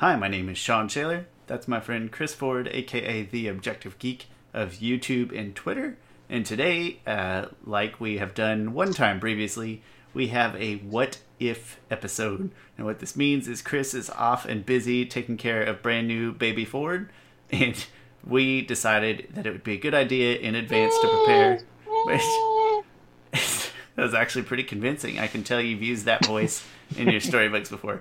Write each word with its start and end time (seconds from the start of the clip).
Hi, 0.00 0.16
my 0.16 0.28
name 0.28 0.48
is 0.48 0.56
Sean 0.56 0.88
Shaler. 0.88 1.26
That's 1.46 1.68
my 1.68 1.78
friend 1.78 2.10
Chris 2.10 2.34
Ford, 2.34 2.70
aka 2.72 3.20
The 3.20 3.48
Objective 3.48 3.98
Geek 3.98 4.28
of 4.54 4.76
YouTube 4.76 5.38
and 5.38 5.54
Twitter. 5.54 5.98
And 6.26 6.46
today, 6.46 7.00
uh, 7.06 7.48
like 7.66 8.00
we 8.00 8.16
have 8.16 8.32
done 8.32 8.72
one 8.72 8.94
time 8.94 9.20
previously, 9.20 9.82
we 10.14 10.28
have 10.28 10.56
a 10.56 10.76
What 10.76 11.18
If 11.38 11.78
episode. 11.90 12.50
And 12.78 12.86
what 12.86 13.00
this 13.00 13.14
means 13.14 13.46
is 13.46 13.60
Chris 13.60 13.92
is 13.92 14.08
off 14.08 14.46
and 14.46 14.64
busy 14.64 15.04
taking 15.04 15.36
care 15.36 15.62
of 15.62 15.82
brand 15.82 16.08
new 16.08 16.32
baby 16.32 16.64
Ford. 16.64 17.10
And 17.52 17.84
we 18.26 18.62
decided 18.62 19.28
that 19.34 19.46
it 19.46 19.52
would 19.52 19.64
be 19.64 19.74
a 19.74 19.78
good 19.78 19.92
idea 19.92 20.38
in 20.38 20.54
advance 20.54 20.94
to 20.98 21.08
prepare. 21.08 21.60
that 23.32 24.02
was 24.02 24.14
actually 24.14 24.44
pretty 24.44 24.64
convincing. 24.64 25.18
I 25.18 25.26
can 25.26 25.44
tell 25.44 25.60
you've 25.60 25.82
used 25.82 26.06
that 26.06 26.24
voice 26.24 26.66
in 26.96 27.10
your 27.10 27.20
storybooks 27.20 27.68
before. 27.68 28.00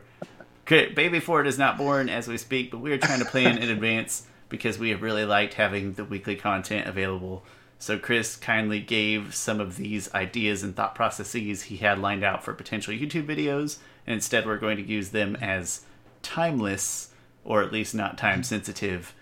Okay, 0.71 0.85
Baby 0.85 1.19
Ford 1.19 1.47
is 1.47 1.57
not 1.57 1.79
born 1.79 2.09
as 2.09 2.27
we 2.27 2.37
speak, 2.37 2.69
but 2.69 2.77
we 2.77 2.91
are 2.91 2.99
trying 2.99 3.17
to 3.17 3.25
plan 3.25 3.57
in 3.57 3.69
advance 3.71 4.27
because 4.49 4.77
we 4.77 4.91
have 4.91 5.01
really 5.01 5.25
liked 5.25 5.55
having 5.55 5.93
the 5.93 6.05
weekly 6.05 6.35
content 6.35 6.87
available. 6.87 7.43
So 7.79 7.97
Chris 7.97 8.35
kindly 8.35 8.79
gave 8.79 9.33
some 9.33 9.59
of 9.59 9.77
these 9.77 10.13
ideas 10.13 10.61
and 10.61 10.75
thought 10.75 10.93
processes 10.93 11.63
he 11.63 11.77
had 11.77 11.97
lined 11.97 12.23
out 12.23 12.43
for 12.43 12.53
potential 12.53 12.93
YouTube 12.93 13.25
videos, 13.25 13.79
and 14.05 14.13
instead 14.13 14.45
we're 14.45 14.59
going 14.59 14.77
to 14.77 14.83
use 14.83 15.09
them 15.09 15.35
as 15.37 15.85
timeless, 16.21 17.13
or 17.43 17.63
at 17.63 17.73
least 17.73 17.95
not 17.95 18.19
time 18.19 18.43
sensitive, 18.43 19.15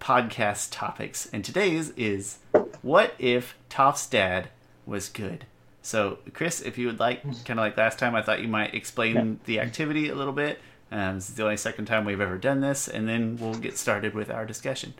podcast 0.00 0.68
topics. 0.70 1.28
And 1.34 1.44
today's 1.44 1.90
is 1.98 2.38
what 2.80 3.12
if 3.18 3.58
Toph's 3.68 4.06
dad 4.06 4.48
was 4.86 5.10
good? 5.10 5.44
So, 5.82 6.20
Chris, 6.32 6.62
if 6.62 6.78
you 6.78 6.86
would 6.86 6.98
like, 6.98 7.20
mm-hmm. 7.20 7.44
kind 7.44 7.60
of 7.60 7.64
like 7.64 7.76
last 7.76 7.98
time, 7.98 8.14
I 8.14 8.22
thought 8.22 8.40
you 8.40 8.48
might 8.48 8.74
explain 8.74 9.38
the 9.44 9.60
activity 9.60 10.08
a 10.08 10.14
little 10.14 10.32
bit. 10.32 10.58
Um, 10.90 11.16
this 11.16 11.28
is 11.28 11.34
the 11.34 11.42
only 11.44 11.56
second 11.56 11.84
time 11.86 12.04
we've 12.04 12.20
ever 12.20 12.38
done 12.38 12.60
this, 12.60 12.88
and 12.88 13.08
then 13.08 13.36
we'll 13.40 13.54
get 13.54 13.76
started 13.76 14.14
with 14.14 14.30
our 14.30 14.46
discussion. 14.46 14.94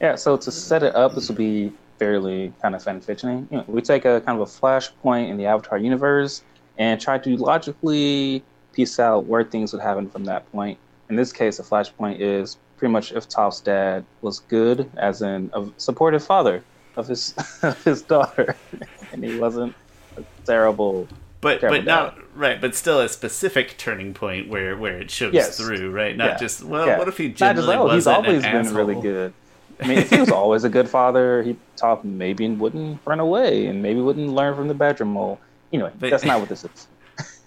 Yeah, 0.00 0.16
so 0.16 0.36
to 0.36 0.50
set 0.50 0.82
it 0.82 0.94
up, 0.96 1.14
this 1.14 1.28
will 1.28 1.36
be 1.36 1.72
fairly 1.98 2.52
kind 2.60 2.74
of 2.74 2.82
fan 2.82 3.00
fictioning. 3.00 3.50
You 3.50 3.58
know, 3.58 3.64
we 3.68 3.80
take 3.80 4.04
a 4.04 4.20
kind 4.20 4.40
of 4.40 4.48
a 4.48 4.50
flashpoint 4.50 5.28
in 5.28 5.36
the 5.36 5.46
Avatar 5.46 5.78
universe 5.78 6.42
and 6.78 7.00
try 7.00 7.18
to 7.18 7.36
logically 7.36 8.42
piece 8.72 8.98
out 8.98 9.26
where 9.26 9.44
things 9.44 9.72
would 9.72 9.82
happen 9.82 10.10
from 10.10 10.24
that 10.24 10.50
point. 10.50 10.78
In 11.08 11.16
this 11.16 11.32
case, 11.32 11.58
the 11.58 11.62
flashpoint 11.62 12.18
is 12.18 12.58
pretty 12.76 12.92
much 12.92 13.12
if 13.12 13.28
Toph's 13.28 13.60
dad 13.60 14.04
was 14.22 14.40
good, 14.40 14.90
as 14.96 15.22
in 15.22 15.50
a 15.54 15.66
supportive 15.76 16.24
father 16.24 16.64
of 16.96 17.06
his 17.06 17.34
of 17.62 17.82
his 17.84 18.02
daughter, 18.02 18.56
and 19.12 19.24
he 19.24 19.38
wasn't 19.38 19.74
a 20.16 20.24
terrible. 20.44 21.08
But 21.44 21.60
Terrible 21.60 21.78
but 21.78 21.84
not 21.84 22.18
right, 22.34 22.60
but 22.60 22.74
still 22.74 22.98
a 23.00 23.08
specific 23.08 23.76
turning 23.78 24.14
point 24.14 24.48
where 24.48 24.76
where 24.76 24.98
it 24.98 25.10
shows 25.10 25.32
Yes. 25.34 25.56
through, 25.58 25.90
right? 25.92 26.16
Not 26.16 26.30
Yeah. 26.30 26.36
just 26.38 26.64
well, 26.64 26.86
Yeah. 26.86 26.98
what 26.98 27.06
if 27.06 27.16
he 27.18 27.28
generally 27.28 27.68
just, 27.76 27.78
oh, 27.78 27.94
he's 27.94 28.06
always 28.08 28.42
been 28.42 28.54
asshole? 28.56 28.76
really 28.76 29.00
good. 29.00 29.32
I 29.80 29.86
mean, 29.86 29.98
if 29.98 30.10
he 30.10 30.18
was 30.20 30.30
always 30.30 30.64
a 30.64 30.68
good 30.68 30.88
father, 30.88 31.42
he 31.42 31.56
Toph 31.76 32.02
maybe 32.02 32.44
and 32.46 32.58
wouldn't 32.58 32.98
run 33.04 33.20
away 33.20 33.66
and 33.66 33.82
maybe 33.82 34.00
wouldn't 34.00 34.28
learn 34.30 34.54
from 34.56 34.68
the 34.68 34.74
badgermole. 34.74 35.38
Anyway, 35.72 35.90
But- 35.98 36.10
that's 36.10 36.24
not 36.24 36.40
what 36.40 36.48
this 36.48 36.64
is. 36.74 36.86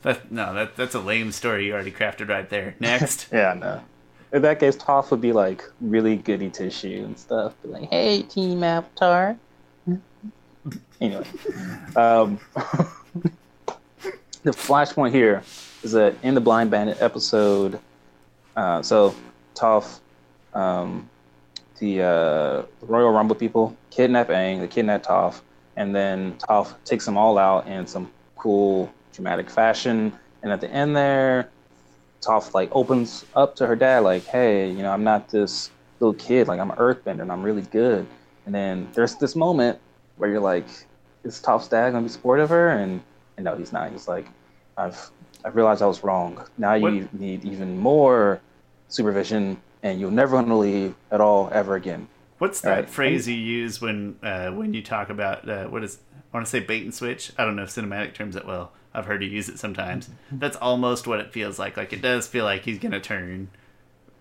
That, 0.03 0.31
no, 0.31 0.53
that 0.53 0.75
that's 0.75 0.93
a 0.93 0.99
lame 0.99 1.31
story 1.31 1.65
you 1.65 1.73
already 1.73 1.91
crafted 1.91 2.29
right 2.29 2.47
there. 2.49 2.75
Next, 2.79 3.27
Yeah, 3.33 3.55
no. 3.59 3.81
In 4.31 4.41
that 4.43 4.59
case, 4.59 4.75
Toph 4.77 5.09
would 5.09 5.21
be 5.21 5.31
like 5.33 5.63
really 5.81 6.17
goody 6.17 6.49
tissue 6.51 7.01
and 7.03 7.17
stuff. 7.17 7.53
Be 7.63 7.69
like, 7.69 7.89
hey, 7.89 8.21
Team 8.21 8.61
Avatar. 8.63 9.37
anyway, 11.01 11.25
um, 11.95 12.39
the 14.43 14.51
flashpoint 14.51 15.11
here 15.11 15.43
is 15.83 15.91
that 15.91 16.15
in 16.23 16.33
the 16.33 16.41
Blind 16.41 16.71
Bandit 16.71 17.01
episode, 17.01 17.79
uh, 18.55 18.81
so 18.81 19.15
Toph, 19.55 19.99
um, 20.53 21.09
the 21.79 22.01
uh, 22.01 22.63
Royal 22.81 23.11
Rumble 23.11 23.35
people 23.35 23.75
kidnap 23.89 24.29
Aang, 24.29 24.59
they 24.59 24.67
kidnap 24.67 25.03
Toph, 25.03 25.41
and 25.75 25.95
then 25.95 26.35
Toph 26.37 26.73
takes 26.85 27.05
them 27.05 27.17
all 27.17 27.37
out 27.37 27.67
in 27.67 27.85
some 27.85 28.11
cool 28.35 28.91
dramatic 29.13 29.49
fashion. 29.49 30.11
And 30.43 30.51
at 30.51 30.61
the 30.61 30.69
end 30.71 30.95
there, 30.95 31.49
Toph 32.21 32.53
like 32.53 32.69
opens 32.71 33.25
up 33.35 33.55
to 33.57 33.67
her 33.67 33.75
dad, 33.75 33.99
like, 33.99 34.25
"Hey, 34.25 34.69
you 34.69 34.81
know, 34.81 34.91
I'm 34.91 35.03
not 35.03 35.29
this 35.29 35.69
little 35.99 36.13
kid. 36.13 36.47
Like, 36.47 36.59
I'm 36.59 36.71
an 36.71 36.77
Earthbender, 36.77 37.21
and 37.21 37.31
I'm 37.31 37.43
really 37.43 37.61
good." 37.63 38.05
And 38.45 38.55
then 38.55 38.87
there's 38.93 39.15
this 39.15 39.35
moment 39.35 39.79
where 40.17 40.29
you're 40.29 40.39
like, 40.39 40.65
"Is 41.23 41.39
Toph's 41.41 41.67
dad 41.67 41.91
gonna 41.91 42.03
be 42.03 42.09
supportive 42.09 42.45
of 42.45 42.49
her?" 42.49 42.69
And, 42.69 43.01
and 43.37 43.45
no, 43.45 43.55
he's 43.55 43.71
not. 43.71 43.91
He's 43.91 44.07
like, 44.07 44.27
"I've 44.77 45.09
I've 45.45 45.55
realized 45.55 45.81
I 45.81 45.85
was 45.85 46.03
wrong. 46.03 46.43
Now 46.57 46.73
you 46.73 46.81
What- 46.83 47.13
need 47.13 47.45
even 47.45 47.77
more 47.77 48.41
supervision, 48.89 49.57
and 49.83 49.99
you'll 49.99 50.11
never 50.11 50.35
want 50.35 50.47
to 50.47 50.55
leave 50.55 50.95
at 51.11 51.21
all 51.21 51.49
ever 51.53 51.75
again." 51.75 52.07
what's 52.39 52.61
that 52.61 52.69
Right. 52.77 52.87
phrase 52.89 53.27
you 53.27 53.33
use 53.35 53.81
when 53.81 54.15
uh, 54.21 54.51
when 54.51 54.71
you 54.75 54.83
talk 54.83 55.09
about 55.09 55.49
uh, 55.49 55.65
what 55.65 55.83
is 55.83 55.97
I 56.31 56.37
want 56.37 56.45
to 56.45 56.49
say 56.51 56.59
bait 56.59 56.83
and 56.83 56.93
switch? 56.93 57.31
I 57.35 57.43
don't 57.45 57.55
know 57.55 57.63
if 57.63 57.69
cinematic 57.69 58.13
terms 58.13 58.35
it 58.35 58.45
well. 58.45 58.71
I've 58.93 59.05
heard 59.05 59.23
you 59.23 59.27
use 59.29 59.49
it 59.49 59.57
sometimes. 59.57 60.07
That's 60.31 60.55
almost 60.57 61.07
what 61.07 61.19
it 61.19 61.31
feels 61.33 61.57
like. 61.57 61.77
Like 61.77 61.93
it 61.93 62.01
does 62.03 62.27
feel 62.27 62.45
like 62.45 62.61
he's 62.63 62.77
gonna 62.77 62.99
turn 62.99 63.49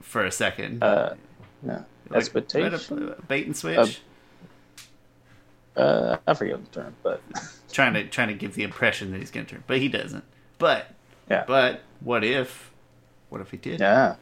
for 0.01 0.25
a 0.25 0.33
second. 0.33 0.83
Uh, 0.83 1.15
no, 1.63 1.85
Like, 2.09 2.19
expectation. 2.21 3.15
bait 3.29 3.45
and 3.45 3.55
switch. 3.57 4.01
Uh, 5.77 6.17
I 6.27 6.35
forget 6.35 6.65
the 6.65 6.81
term, 6.81 6.95
but 7.03 7.21
trying 7.73 7.95
to 7.95 8.05
trying 8.05 8.29
to 8.29 8.35
give 8.35 8.55
the 8.55 8.63
impression 8.63 9.11
that 9.13 9.19
he's 9.19 9.31
gonna 9.31 9.47
turn, 9.47 9.65
but 9.67 9.79
he 9.79 9.89
doesn't. 9.89 10.25
But 10.59 10.91
yeah. 11.31 11.45
but 11.47 11.83
what 12.01 12.25
if? 12.25 12.71
What 13.29 13.41
if 13.41 13.51
he 13.51 13.57
did? 13.57 13.81
Yeah. 13.81 14.17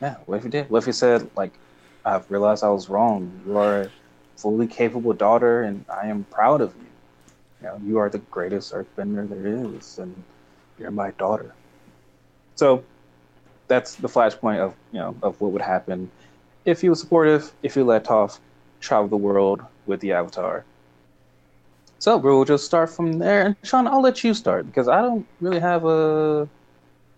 Yeah. 0.00 0.16
What 0.26 0.38
if 0.38 0.44
he 0.44 0.50
did? 0.50 0.70
What 0.70 0.78
if 0.78 0.86
he 0.86 0.92
said, 0.92 1.28
like, 1.36 1.52
I've 2.04 2.30
realized 2.30 2.62
I 2.62 2.68
was 2.68 2.88
wrong. 2.88 3.40
You 3.46 3.58
are 3.58 3.82
a 3.82 3.90
fully 4.36 4.66
capable 4.66 5.12
daughter, 5.12 5.62
and 5.62 5.84
I 5.88 6.06
am 6.06 6.24
proud 6.24 6.60
of 6.60 6.74
you. 6.76 6.86
You 7.60 7.66
know, 7.66 7.80
you 7.84 7.98
are 7.98 8.08
the 8.08 8.18
greatest 8.18 8.72
earthbender 8.72 9.28
there 9.28 9.74
is, 9.76 9.98
and 9.98 10.22
you're 10.78 10.90
my 10.90 11.10
daughter. 11.12 11.52
So 12.54 12.84
that's 13.68 13.96
the 13.96 14.08
flashpoint 14.08 14.60
of 14.60 14.74
you 14.92 15.00
know 15.00 15.16
of 15.22 15.40
what 15.40 15.52
would 15.52 15.62
happen 15.62 16.10
if 16.64 16.80
he 16.80 16.88
was 16.88 17.00
supportive, 17.00 17.52
if 17.62 17.74
he 17.74 17.82
let 17.82 18.04
Toph 18.04 18.38
travel 18.80 19.08
the 19.08 19.16
world 19.16 19.62
with 19.86 20.00
the 20.00 20.12
Avatar. 20.12 20.64
So 21.98 22.16
we'll 22.18 22.44
just 22.44 22.64
start 22.64 22.90
from 22.90 23.18
there. 23.18 23.46
And 23.46 23.56
Sean, 23.62 23.86
I'll 23.86 24.02
let 24.02 24.22
you 24.22 24.34
start 24.34 24.66
because 24.66 24.88
I 24.88 25.00
don't 25.00 25.26
really 25.40 25.60
have 25.60 25.84
a 25.84 26.48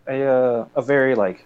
a 0.07 0.23
uh, 0.25 0.67
a 0.77 0.83
very 0.83 1.15
like 1.15 1.45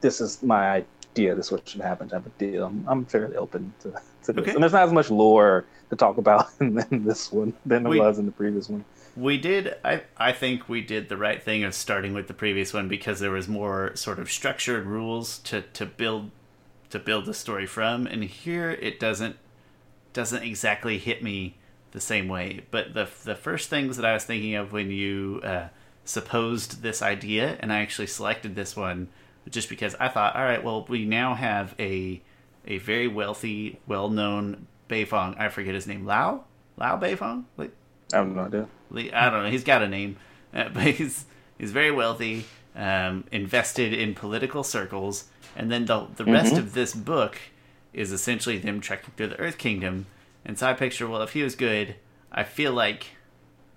this 0.00 0.20
is 0.20 0.42
my 0.42 0.84
idea. 1.12 1.34
This 1.34 1.46
is 1.46 1.52
what 1.52 1.68
should 1.68 1.80
happen 1.80 2.08
type 2.08 2.26
of 2.26 2.36
deal. 2.38 2.64
I'm, 2.66 2.84
I'm 2.88 3.04
fairly 3.06 3.36
open 3.36 3.72
to, 3.80 3.90
to 4.24 4.32
this, 4.32 4.42
Okay. 4.42 4.52
and 4.54 4.62
there's 4.62 4.72
not 4.72 4.82
as 4.84 4.92
much 4.92 5.10
lore 5.10 5.64
to 5.90 5.96
talk 5.96 6.18
about 6.18 6.48
in, 6.60 6.78
in 6.90 7.04
this 7.04 7.32
one 7.32 7.52
than 7.64 7.82
there 7.84 7.90
We- 7.90 8.00
was 8.00 8.18
in 8.18 8.26
the 8.26 8.32
previous 8.32 8.68
one. 8.68 8.84
We 9.16 9.38
did. 9.38 9.74
I 9.82 10.02
I 10.18 10.32
think 10.32 10.68
we 10.68 10.82
did 10.82 11.08
the 11.08 11.16
right 11.16 11.42
thing 11.42 11.64
of 11.64 11.74
starting 11.74 12.12
with 12.12 12.28
the 12.28 12.34
previous 12.34 12.74
one 12.74 12.86
because 12.86 13.18
there 13.18 13.30
was 13.30 13.48
more 13.48 13.96
sort 13.96 14.18
of 14.18 14.30
structured 14.30 14.84
rules 14.84 15.38
to 15.40 15.62
to 15.62 15.86
build 15.86 16.30
to 16.90 16.98
build 16.98 17.24
the 17.24 17.32
story 17.34 17.66
from, 17.66 18.06
and 18.06 18.22
here 18.24 18.70
it 18.70 19.00
doesn't 19.00 19.36
doesn't 20.12 20.42
exactly 20.42 20.98
hit 20.98 21.22
me 21.22 21.56
the 21.96 22.00
same 22.02 22.28
way. 22.28 22.60
But 22.70 22.92
the 22.92 23.08
the 23.24 23.34
first 23.34 23.70
things 23.70 23.96
that 23.96 24.04
I 24.04 24.12
was 24.12 24.24
thinking 24.24 24.54
of 24.54 24.70
when 24.70 24.90
you 24.90 25.40
uh, 25.42 25.68
supposed 26.04 26.82
this 26.82 27.00
idea, 27.00 27.56
and 27.60 27.72
I 27.72 27.80
actually 27.80 28.06
selected 28.06 28.54
this 28.54 28.76
one 28.76 29.08
just 29.48 29.68
because 29.70 29.94
I 29.98 30.08
thought, 30.08 30.36
all 30.36 30.44
right, 30.44 30.62
well, 30.62 30.84
we 30.88 31.04
now 31.06 31.34
have 31.34 31.74
a 31.80 32.20
a 32.66 32.76
very 32.78 33.08
wealthy, 33.08 33.80
well 33.86 34.10
known 34.10 34.66
Beifong. 34.90 35.40
I 35.40 35.48
forget 35.48 35.74
his 35.74 35.86
name. 35.86 36.04
Lao 36.04 36.44
Lao 36.76 36.98
Beifong. 36.98 37.44
Like 37.56 37.72
I 38.12 38.18
have 38.18 38.28
no 38.28 38.42
idea. 38.42 38.68
I 39.14 39.30
don't 39.30 39.42
know. 39.44 39.50
He's 39.50 39.64
got 39.64 39.82
a 39.82 39.88
name, 39.88 40.16
uh, 40.52 40.68
but 40.74 40.82
he's 40.84 41.24
he's 41.58 41.72
very 41.72 41.90
wealthy, 41.90 42.44
um, 42.76 43.24
invested 43.32 43.94
in 43.94 44.14
political 44.14 44.62
circles, 44.62 45.24
and 45.56 45.72
then 45.72 45.86
the 45.86 46.06
the 46.16 46.26
rest 46.26 46.54
Mhm. 46.54 46.58
of 46.58 46.74
this 46.74 46.92
book 46.94 47.38
is 47.94 48.12
essentially 48.12 48.58
them 48.58 48.80
trekking 48.82 49.14
through 49.16 49.28
the 49.28 49.40
Earth 49.40 49.56
Kingdom. 49.56 50.04
And 50.46 50.56
so 50.58 50.68
I 50.68 50.72
picture, 50.74 51.06
well, 51.08 51.22
if 51.22 51.32
he 51.32 51.42
was 51.42 51.54
good, 51.56 51.96
I 52.32 52.44
feel 52.44 52.72
like 52.72 53.08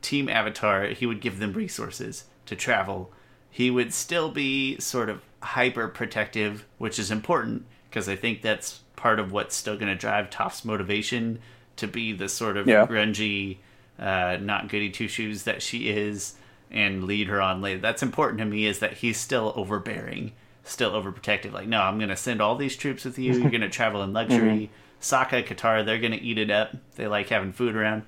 Team 0.01 0.29
Avatar, 0.29 0.85
he 0.87 1.05
would 1.05 1.19
give 1.19 1.39
them 1.39 1.51
resources 1.53 2.25
to 2.45 2.55
travel. 2.55 3.11
He 3.49 3.69
would 3.71 3.91
still 3.93 4.29
be 4.29 4.79
sort 4.79 5.09
of 5.09 5.23
hyper 5.41 5.87
protective, 5.87 6.65
which 6.77 6.99
is 6.99 7.09
important 7.11 7.65
because 7.89 8.07
I 8.07 8.15
think 8.15 8.41
that's 8.43 8.81
part 8.95 9.19
of 9.19 9.31
what's 9.31 9.55
still 9.55 9.75
going 9.75 9.87
to 9.87 9.95
drive 9.95 10.29
Toph's 10.29 10.63
motivation 10.63 11.39
to 11.77 11.87
be 11.87 12.13
the 12.13 12.29
sort 12.29 12.55
of 12.55 12.67
Yeah. 12.67 12.85
grungy, 12.85 13.57
uh, 13.97 14.37
not 14.39 14.67
goody 14.69 14.89
two 14.91 15.07
shoes 15.07 15.43
that 15.43 15.61
she 15.63 15.89
is 15.89 16.35
and 16.69 17.05
lead 17.05 17.27
her 17.27 17.41
on 17.41 17.61
later. 17.61 17.79
That's 17.79 18.03
important 18.03 18.37
to 18.39 18.45
me 18.45 18.67
is 18.67 18.77
that 18.79 18.93
he's 18.97 19.17
still 19.17 19.53
overbearing, 19.55 20.33
still 20.63 20.91
overprotective. 20.91 21.51
Like, 21.51 21.67
no, 21.67 21.81
I'm 21.81 21.97
going 21.97 22.09
to 22.09 22.15
send 22.15 22.41
all 22.41 22.55
these 22.55 22.75
troops 22.75 23.05
with 23.05 23.17
you. 23.17 23.33
You're 23.33 23.49
going 23.49 23.61
to 23.61 23.69
travel 23.69 24.03
in 24.03 24.13
luxury. 24.13 24.69
Sokka, 25.01 25.45
Katara, 25.45 25.85
they're 25.85 25.99
going 25.99 26.11
to 26.11 26.21
eat 26.21 26.37
it 26.37 26.51
up. 26.51 26.75
They 26.95 27.07
like 27.07 27.29
having 27.29 27.53
food 27.53 27.75
around. 27.75 28.03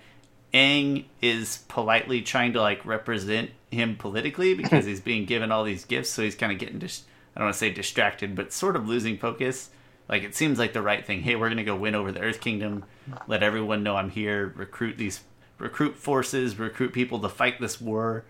Aang 0.53 1.05
is 1.21 1.59
politely 1.69 2.21
trying 2.21 2.53
to 2.53 2.61
like 2.61 2.85
represent 2.85 3.51
him 3.71 3.95
politically 3.95 4.53
because 4.55 4.85
he's 4.85 4.99
being 4.99 5.25
given 5.25 5.51
all 5.51 5.63
these 5.63 5.85
gifts, 5.85 6.09
so 6.09 6.21
he's 6.21 6.35
kind 6.35 6.51
of 6.51 6.59
getting 6.59 6.79
dis- 6.79 7.03
I 7.35 7.39
don't 7.39 7.47
want 7.47 7.55
to 7.55 7.59
say 7.59 7.71
distracted, 7.71 8.35
but 8.35 8.51
sort 8.51 8.75
of 8.75 8.87
losing 8.87 9.17
focus. 9.17 9.69
Like 10.09 10.23
it 10.23 10.35
seems 10.35 10.59
like 10.59 10.73
the 10.73 10.81
right 10.81 11.05
thing. 11.05 11.21
Hey, 11.21 11.37
we're 11.37 11.47
gonna 11.47 11.63
go 11.63 11.75
win 11.75 11.95
over 11.95 12.11
the 12.11 12.19
Earth 12.19 12.41
Kingdom. 12.41 12.83
Let 13.27 13.43
everyone 13.43 13.83
know 13.83 13.95
I'm 13.95 14.09
here. 14.09 14.51
Recruit 14.57 14.97
these, 14.97 15.21
recruit 15.57 15.95
forces, 15.95 16.59
recruit 16.59 16.91
people 16.91 17.19
to 17.19 17.29
fight 17.29 17.61
this 17.61 17.79
war 17.79 18.25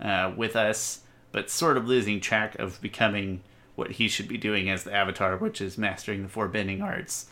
uh, 0.00 0.32
with 0.34 0.56
us. 0.56 1.00
But 1.32 1.50
sort 1.50 1.76
of 1.76 1.86
losing 1.86 2.20
track 2.20 2.58
of 2.58 2.80
becoming 2.80 3.42
what 3.74 3.92
he 3.92 4.08
should 4.08 4.28
be 4.28 4.38
doing 4.38 4.70
as 4.70 4.84
the 4.84 4.94
Avatar, 4.94 5.36
which 5.36 5.60
is 5.60 5.76
mastering 5.76 6.22
the 6.22 6.28
four 6.30 6.48
bending 6.48 6.80
arts. 6.80 7.26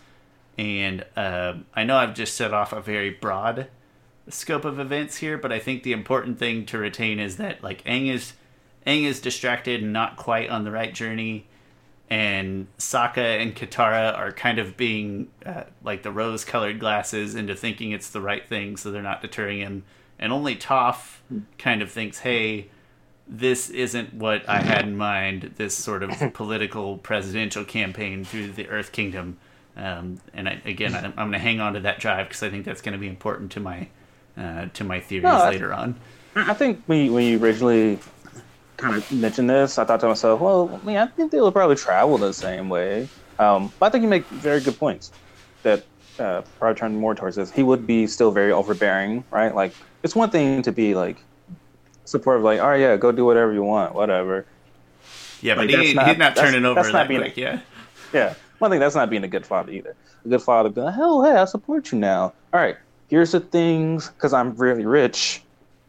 And 0.56 1.05
uh, 1.17 1.55
I 1.75 1.85
know 1.85 1.97
I've 1.97 2.15
just 2.15 2.35
set 2.35 2.55
off 2.55 2.73
a 2.73 2.81
very 2.81 3.11
broad 3.11 3.69
scope 4.29 4.65
of 4.65 4.79
events 4.79 5.17
here, 5.17 5.37
but 5.37 5.53
I 5.53 5.59
think 5.59 5.83
the 5.83 5.93
important 5.93 6.39
thing 6.39 6.67
to 6.67 6.79
retain 6.79 7.19
is 7.19 7.37
that 7.37 7.62
like 7.62 7.85
Aang 7.85 8.12
is 8.12 8.35
Aang 8.87 9.05
is 9.05 9.21
distracted 9.21 9.83
and 9.83 9.93
not 9.93 10.17
quite 10.17 10.51
on 10.51 10.65
the 10.65 10.71
right 10.71 10.93
journey, 10.95 11.47
and 12.11 12.67
Sokka 12.79 13.41
and 13.41 13.55
Katara 13.55 14.17
are 14.17 14.33
kind 14.33 14.59
of 14.59 14.77
being 14.77 15.29
uh, 15.45 15.65
like 15.83 16.03
the 16.03 16.12
rose-colored 16.12 16.79
glasses 16.79 17.35
into 17.35 17.55
thinking 17.55 17.93
it's 17.93 18.11
the 18.11 18.21
right 18.21 18.47
thing, 18.47 18.77
so 18.77 18.91
they're 18.91 19.03
not 19.03 19.23
deterring 19.23 19.59
him. 19.59 19.85
And 20.19 20.33
only 20.33 20.56
Toph 20.56 21.19
kind 21.59 21.83
of 21.83 21.91
thinks, 21.91 22.19
"Hey, 22.21 22.69
this 23.27 23.71
isn't 23.71 24.15
what 24.15 24.49
I 24.49 24.61
had 24.61 24.83
in 24.83 24.97
mind. 24.97 25.55
This 25.56 25.77
sort 25.77 26.03
of 26.03 26.33
political 26.35 26.99
presidential 26.99 27.65
campaign 27.65 28.25
through 28.25 28.53
the 28.53 28.69
Earth 28.69 28.93
Kingdom." 28.93 29.39
Um, 29.76 30.19
and 30.32 30.49
I, 30.49 30.61
again, 30.65 30.94
I'm, 30.94 31.06
I'm 31.06 31.31
going 31.31 31.32
to 31.32 31.38
hang 31.38 31.61
on 31.61 31.75
to 31.75 31.81
that 31.81 31.99
drive 31.99 32.29
because 32.29 32.43
I 32.43 32.50
think 32.50 32.65
that's 32.65 32.81
going 32.81 32.93
to 32.93 32.99
be 32.99 33.09
important 33.09 33.50
to 33.53 33.61
my 33.61 33.88
uh, 34.37 34.67
to 34.75 34.85
my 34.85 35.00
theories 35.00 35.25
No, 35.25 35.31
I- 35.37 35.50
later 35.50 35.73
on. 35.73 35.94
I 36.37 36.53
think 36.55 36.82
when 36.87 37.06
you, 37.06 37.12
when 37.12 37.25
you 37.25 37.38
originally 37.43 37.99
kind 38.76 38.97
of 38.97 39.12
mentioned 39.12 39.49
this, 39.49 39.79
I 39.79 39.85
thought 39.85 40.00
to 40.00 40.09
myself, 40.09 40.41
well, 40.41 40.81
I, 40.82 40.85
mean, 40.85 40.97
I 40.97 41.06
think 41.06 41.31
they 41.31 41.41
will 41.41 41.53
probably 41.53 41.76
travel 41.76 42.19
the 42.19 42.32
same 42.32 42.69
way. 42.69 43.09
Um, 43.38 43.73
but 43.79 43.87
I 43.87 43.91
think 43.91 44.03
you 44.03 44.09
make 44.09 44.25
very 44.26 44.61
good 44.61 44.76
points 44.76 45.12
that 45.62 45.85
uh, 46.19 46.43
probably 46.59 46.77
turn 46.79 46.97
more 46.97 47.15
towards 47.15 47.37
this. 47.37 47.53
He 47.53 47.62
would 47.62 47.87
be 47.87 48.09
still 48.09 48.32
very 48.32 48.50
overbearing, 48.50 49.23
right? 49.31 49.55
Like, 49.55 49.75
it's 50.03 50.17
one 50.17 50.31
thing 50.31 50.61
to 50.62 50.73
be 50.73 50.97
like 50.97 51.19
supportive, 52.05 52.43
like, 52.43 52.61
all 52.61 52.69
right, 52.70 52.81
yeah, 52.81 52.97
go 52.97 53.12
do 53.12 53.25
whatever 53.25 53.53
you 53.53 53.62
want, 53.62 53.94
whatever. 53.94 54.44
Yeah, 55.41 55.55
but 55.55 55.62
Like, 55.62 55.70
he, 55.70 55.77
that's 55.77 55.87
he's 55.88 55.94
not- 55.94 56.19
not 56.19 56.37
turning 56.37 56.65
over 56.65 56.75
that's 56.82 56.93
not 56.93 56.99
that 57.03 57.09
being- 57.09 57.20
quick. 57.20 57.37
Yeah. 57.37 57.61
Yeah. 58.12 58.35
One 58.59 58.71
thing 58.71 58.81
that's 58.81 58.95
not 58.95 59.11
being 59.11 59.25
a 59.25 59.29
good 59.29 59.47
father 59.47 59.73
either. 59.73 59.95
A 60.25 60.29
good 60.29 60.43
father 60.43 60.69
be 60.69 60.81
like, 60.81 60.95
hell, 60.95 61.23
hey, 61.23 61.33
I 61.33 61.45
support 61.45 61.93
you 61.93 61.99
now. 61.99 62.33
All 62.53 62.61
right, 62.61 62.77
here's 63.09 63.33
the 63.33 63.41
things 63.41 64.09
because 64.11 64.33
I'm 64.33 64.55
really 64.56 64.87
rich. 64.87 65.43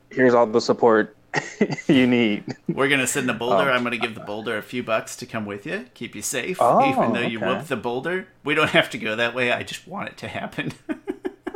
Here's 0.10 0.34
all 0.34 0.46
the 0.46 0.62
support 0.62 1.16
you 1.88 2.08
need. 2.08 2.44
We're 2.68 2.90
gonna 2.90 3.08
send 3.08 3.30
the 3.30 3.34
boulder. 3.34 3.70
Oh. 3.70 3.74
I'm 3.74 3.84
gonna 3.84 3.98
give 3.98 4.16
the 4.16 4.22
boulder 4.22 4.58
a 4.58 4.62
few 4.62 4.84
bucks 4.84 5.16
to 5.18 5.26
come 5.26 5.46
with 5.46 5.66
you, 5.66 5.86
keep 5.94 6.16
you 6.16 6.22
safe. 6.22 6.58
Oh, 6.60 6.90
Even 6.90 7.14
though 7.14 7.22
you 7.22 7.40
okay. 7.40 7.48
whoop 7.48 7.66
the 7.66 7.76
boulder, 7.76 8.28
we 8.44 8.56
don't 8.56 8.70
have 8.72 8.90
to 8.92 8.98
go 8.98 9.16
that 9.16 9.36
way. 9.36 9.52
I 9.52 9.64
just 9.64 9.88
want 9.88 10.10
it 10.10 10.18
to 10.18 10.28
happen. 10.28 10.74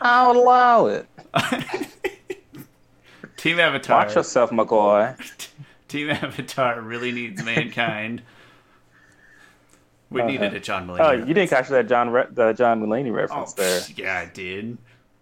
I'll 0.00 0.32
allow 0.32 0.86
it. 0.86 1.06
Team 3.36 3.58
Avatar. 3.58 4.06
Watch 4.06 4.14
yourself, 4.14 4.50
McCoy. 4.50 5.16
Team 5.88 6.10
Avatar 6.10 6.80
really 6.80 7.12
needs 7.12 7.42
mankind. 7.42 8.22
We 10.12 10.22
Uh, 10.22 10.26
needed 10.26 10.54
a 10.54 10.60
John 10.60 10.86
Mulaney. 10.86 11.00
Oh, 11.00 11.10
you 11.12 11.34
didn't 11.34 11.48
reference. 11.48 11.50
catch 11.50 11.68
that 11.68 11.88
John 11.88 12.10
Re- 12.10 12.26
the 12.30 12.52
John 12.52 12.80
Mulaney 12.82 13.10
Oh, 13.10 13.12
reference 13.12 13.54
there. 13.54 13.88
yeah, 13.96 14.18
I 14.18 14.26
did. 14.26 14.78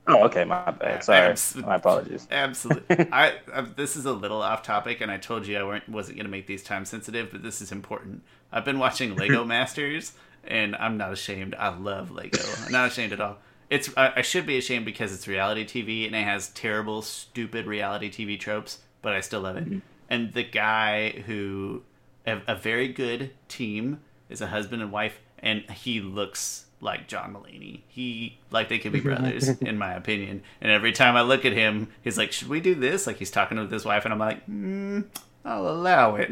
Oh, 0.07 0.25
okay, 0.25 0.45
my 0.45 0.71
bad. 0.73 1.05
Sorry, 1.05 1.29
Abs- 1.31 1.57
my 1.57 1.77
apologies. 1.77 2.29
Absolutely. 2.31 3.09
I, 3.13 3.35
I 3.53 3.63
this 3.63 3.97
is 3.97 4.07
a 4.07 4.13
little 4.13 4.43
off 4.43 4.63
topic, 4.63 5.01
and 5.01 5.11
I 5.11 5.19
told 5.19 5.47
you 5.47 5.59
I 5.59 5.63
weren't 5.65 5.89
wasn't 5.89 6.17
going 6.19 6.25
to 6.27 6.31
make 6.31 6.47
these 6.47 6.63
time 6.63 6.85
sensitive, 6.85 7.31
but 7.31 7.43
this 7.43 7.61
is 7.61 7.73
important. 7.73 8.23
I've 8.53 8.65
been 8.65 8.79
watching 8.79 9.17
Lego 9.17 9.45
Masters, 9.57 10.13
and 10.45 10.75
I'm 10.77 10.97
not 10.97 11.13
ashamed. 11.13 11.55
I 11.57 11.69
love 11.77 12.11
Lego. 12.11 12.39
I'm 12.67 12.73
not 12.73 12.89
ashamed 12.89 13.13
at 13.13 13.21
all. 13.21 13.39
It's 13.69 13.91
I, 13.97 14.15
I 14.17 14.23
should 14.23 14.47
be 14.47 14.59
ashamed 14.59 14.85
because 14.85 15.13
it's 15.13 15.29
reality 15.29 15.65
TV 15.65 16.07
and 16.07 16.15
it 16.17 16.25
has 16.25 16.49
terrible, 16.51 17.03
stupid 17.03 17.67
reality 17.67 18.11
TV 18.11 18.39
tropes, 18.39 18.79
but 19.03 19.13
I 19.13 19.21
still 19.21 19.43
love 19.43 19.57
it. 19.57 19.69
And 20.09 20.33
the 20.33 20.43
guy 20.43 21.11
who 21.27 21.83
a, 22.27 22.41
a 22.49 22.57
very 22.57 22.89
good 22.89 23.31
team 23.49 24.01
is 24.31 24.41
a 24.41 24.47
husband 24.47 24.83
and 24.83 24.91
wife, 24.93 25.19
and 25.41 25.63
he 25.71 26.01
looks 26.01 26.65
like 26.81 27.09
John 27.09 27.35
Mulaney. 27.35 27.83
He 27.89 28.39
like 28.51 28.69
they 28.69 28.79
could 28.79 28.93
be 28.93 29.01
brothers, 29.01 29.49
in 29.49 29.77
my 29.79 29.93
opinion. 29.93 30.43
And 30.61 30.71
every 30.73 30.93
time 30.93 31.17
I 31.17 31.23
look 31.23 31.45
at 31.45 31.53
him, 31.53 31.89
he's 32.03 32.17
like, 32.17 32.33
"Should 32.33 32.49
we 32.49 32.61
do 32.61 32.75
this?" 32.75 33.07
Like 33.07 33.17
he's 33.17 33.31
talking 33.31 33.59
with 33.59 33.71
his 33.71 33.85
wife, 33.85 34.05
and 34.05 34.15
I'm 34.15 34.19
like, 34.21 34.47
mm, 34.47 35.05
"I'll 35.45 35.69
allow 35.69 36.15
it." 36.17 36.31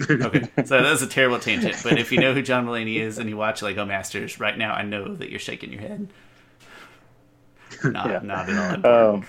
okay, 0.10 0.48
so 0.64 0.82
that's 0.82 1.02
a 1.02 1.06
terrible 1.06 1.38
tangent. 1.38 1.76
But 1.84 1.98
if 1.98 2.10
you 2.10 2.18
know 2.18 2.34
who 2.34 2.42
John 2.42 2.66
Mulaney 2.66 2.96
is 2.96 3.18
and 3.18 3.28
you 3.28 3.36
watch 3.36 3.62
Lego 3.62 3.84
Masters 3.84 4.40
right 4.40 4.56
now, 4.58 4.72
I 4.74 4.82
know 4.82 5.14
that 5.14 5.30
you're 5.30 5.38
shaking 5.38 5.72
your 5.72 5.82
head. 5.82 6.08
Not, 7.84 8.06
Yeah. 8.10 8.20
not 8.22 8.48
at 8.48 8.84
all. 8.84 9.14
Um, 9.16 9.26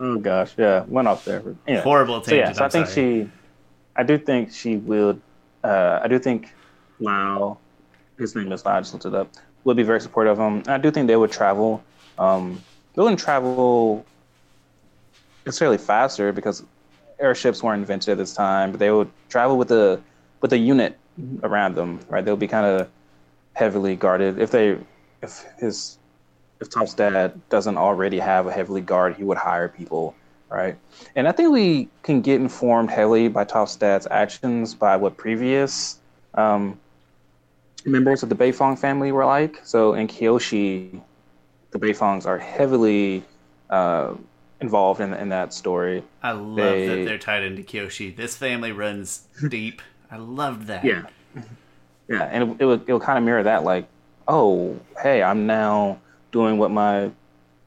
oh 0.00 0.18
gosh, 0.18 0.54
yeah, 0.58 0.84
went 0.88 1.08
off 1.08 1.24
there. 1.24 1.42
Anyway. 1.66 1.82
Horrible 1.82 2.22
So 2.24 2.34
yeah, 2.34 2.52
so 2.52 2.62
I 2.62 2.64
I'm 2.64 2.70
think 2.70 2.86
sorry. 2.88 3.24
she, 3.24 3.30
I 3.96 4.02
do 4.02 4.18
think 4.18 4.52
she 4.52 4.76
will. 4.76 5.18
Uh, 5.64 6.00
I 6.02 6.08
do 6.08 6.18
think 6.18 6.52
Lao, 7.00 7.58
his 8.18 8.34
name 8.34 8.52
is. 8.52 8.64
I 8.64 8.80
just 8.80 8.92
looked 8.92 9.06
it 9.06 9.14
up. 9.14 9.30
Would 9.64 9.76
be 9.76 9.82
very 9.82 10.00
supportive 10.00 10.38
of 10.38 10.52
him. 10.52 10.62
I 10.66 10.78
do 10.78 10.90
think 10.90 11.06
they 11.08 11.16
would 11.16 11.32
travel. 11.32 11.82
Um, 12.18 12.62
they 12.94 13.02
wouldn't 13.02 13.20
travel 13.20 14.04
necessarily 15.44 15.78
faster 15.78 16.32
because 16.32 16.64
airships 17.18 17.62
weren't 17.62 17.80
invented 17.80 18.10
at 18.10 18.18
this 18.18 18.34
time. 18.34 18.70
But 18.70 18.80
they 18.80 18.90
would 18.90 19.10
travel 19.28 19.58
with 19.58 19.70
a 19.72 20.00
with 20.40 20.52
a 20.52 20.58
unit 20.58 20.96
around 21.42 21.74
them. 21.74 22.00
Right, 22.08 22.24
they'll 22.24 22.36
be 22.36 22.48
kind 22.48 22.66
of 22.66 22.88
heavily 23.54 23.96
guarded. 23.96 24.38
If 24.38 24.50
they, 24.50 24.78
if 25.22 25.44
his, 25.58 25.98
if 26.60 26.70
Toph's 26.70 26.94
dad 26.94 27.40
doesn't 27.48 27.76
already 27.76 28.18
have 28.18 28.46
a 28.46 28.52
heavily 28.52 28.82
guard, 28.82 29.16
he 29.16 29.24
would 29.24 29.38
hire 29.38 29.68
people 29.68 30.14
right? 30.48 30.76
And 31.14 31.26
I 31.26 31.32
think 31.32 31.52
we 31.52 31.88
can 32.02 32.20
get 32.20 32.40
informed 32.40 32.90
heavily 32.90 33.28
by 33.28 33.44
Toph's 33.44 33.76
dad's 33.76 34.06
actions 34.10 34.74
by 34.74 34.96
what 34.96 35.16
previous 35.16 35.98
um, 36.34 36.78
members 37.86 38.22
of 38.22 38.28
the 38.28 38.34
Beifong 38.34 38.78
family 38.78 39.12
were 39.12 39.24
like. 39.24 39.60
So 39.64 39.94
in 39.94 40.08
Kyoshi, 40.08 41.00
the 41.70 41.78
Beifongs 41.78 42.26
are 42.26 42.38
heavily 42.38 43.22
uh, 43.70 44.14
involved 44.60 45.00
in, 45.00 45.12
in 45.14 45.28
that 45.30 45.52
story. 45.52 46.02
I 46.22 46.32
love 46.32 46.56
they- 46.56 46.86
that 46.88 47.04
they're 47.04 47.18
tied 47.18 47.42
into 47.42 47.62
Kyoshi. 47.62 48.14
This 48.14 48.36
family 48.36 48.72
runs 48.72 49.26
deep. 49.48 49.82
I 50.10 50.16
loved 50.16 50.66
that. 50.68 50.84
Yeah, 50.84 51.06
Yeah, 52.08 52.22
and 52.30 52.52
it, 52.52 52.56
it 52.60 52.64
would 52.64 52.84
it 52.88 52.92
would 52.92 53.02
kind 53.02 53.18
of 53.18 53.24
mirror 53.24 53.42
that, 53.42 53.64
like, 53.64 53.86
oh, 54.28 54.78
hey, 55.02 55.22
I'm 55.22 55.46
now 55.46 55.98
doing 56.30 56.58
what 56.58 56.70
my 56.70 57.10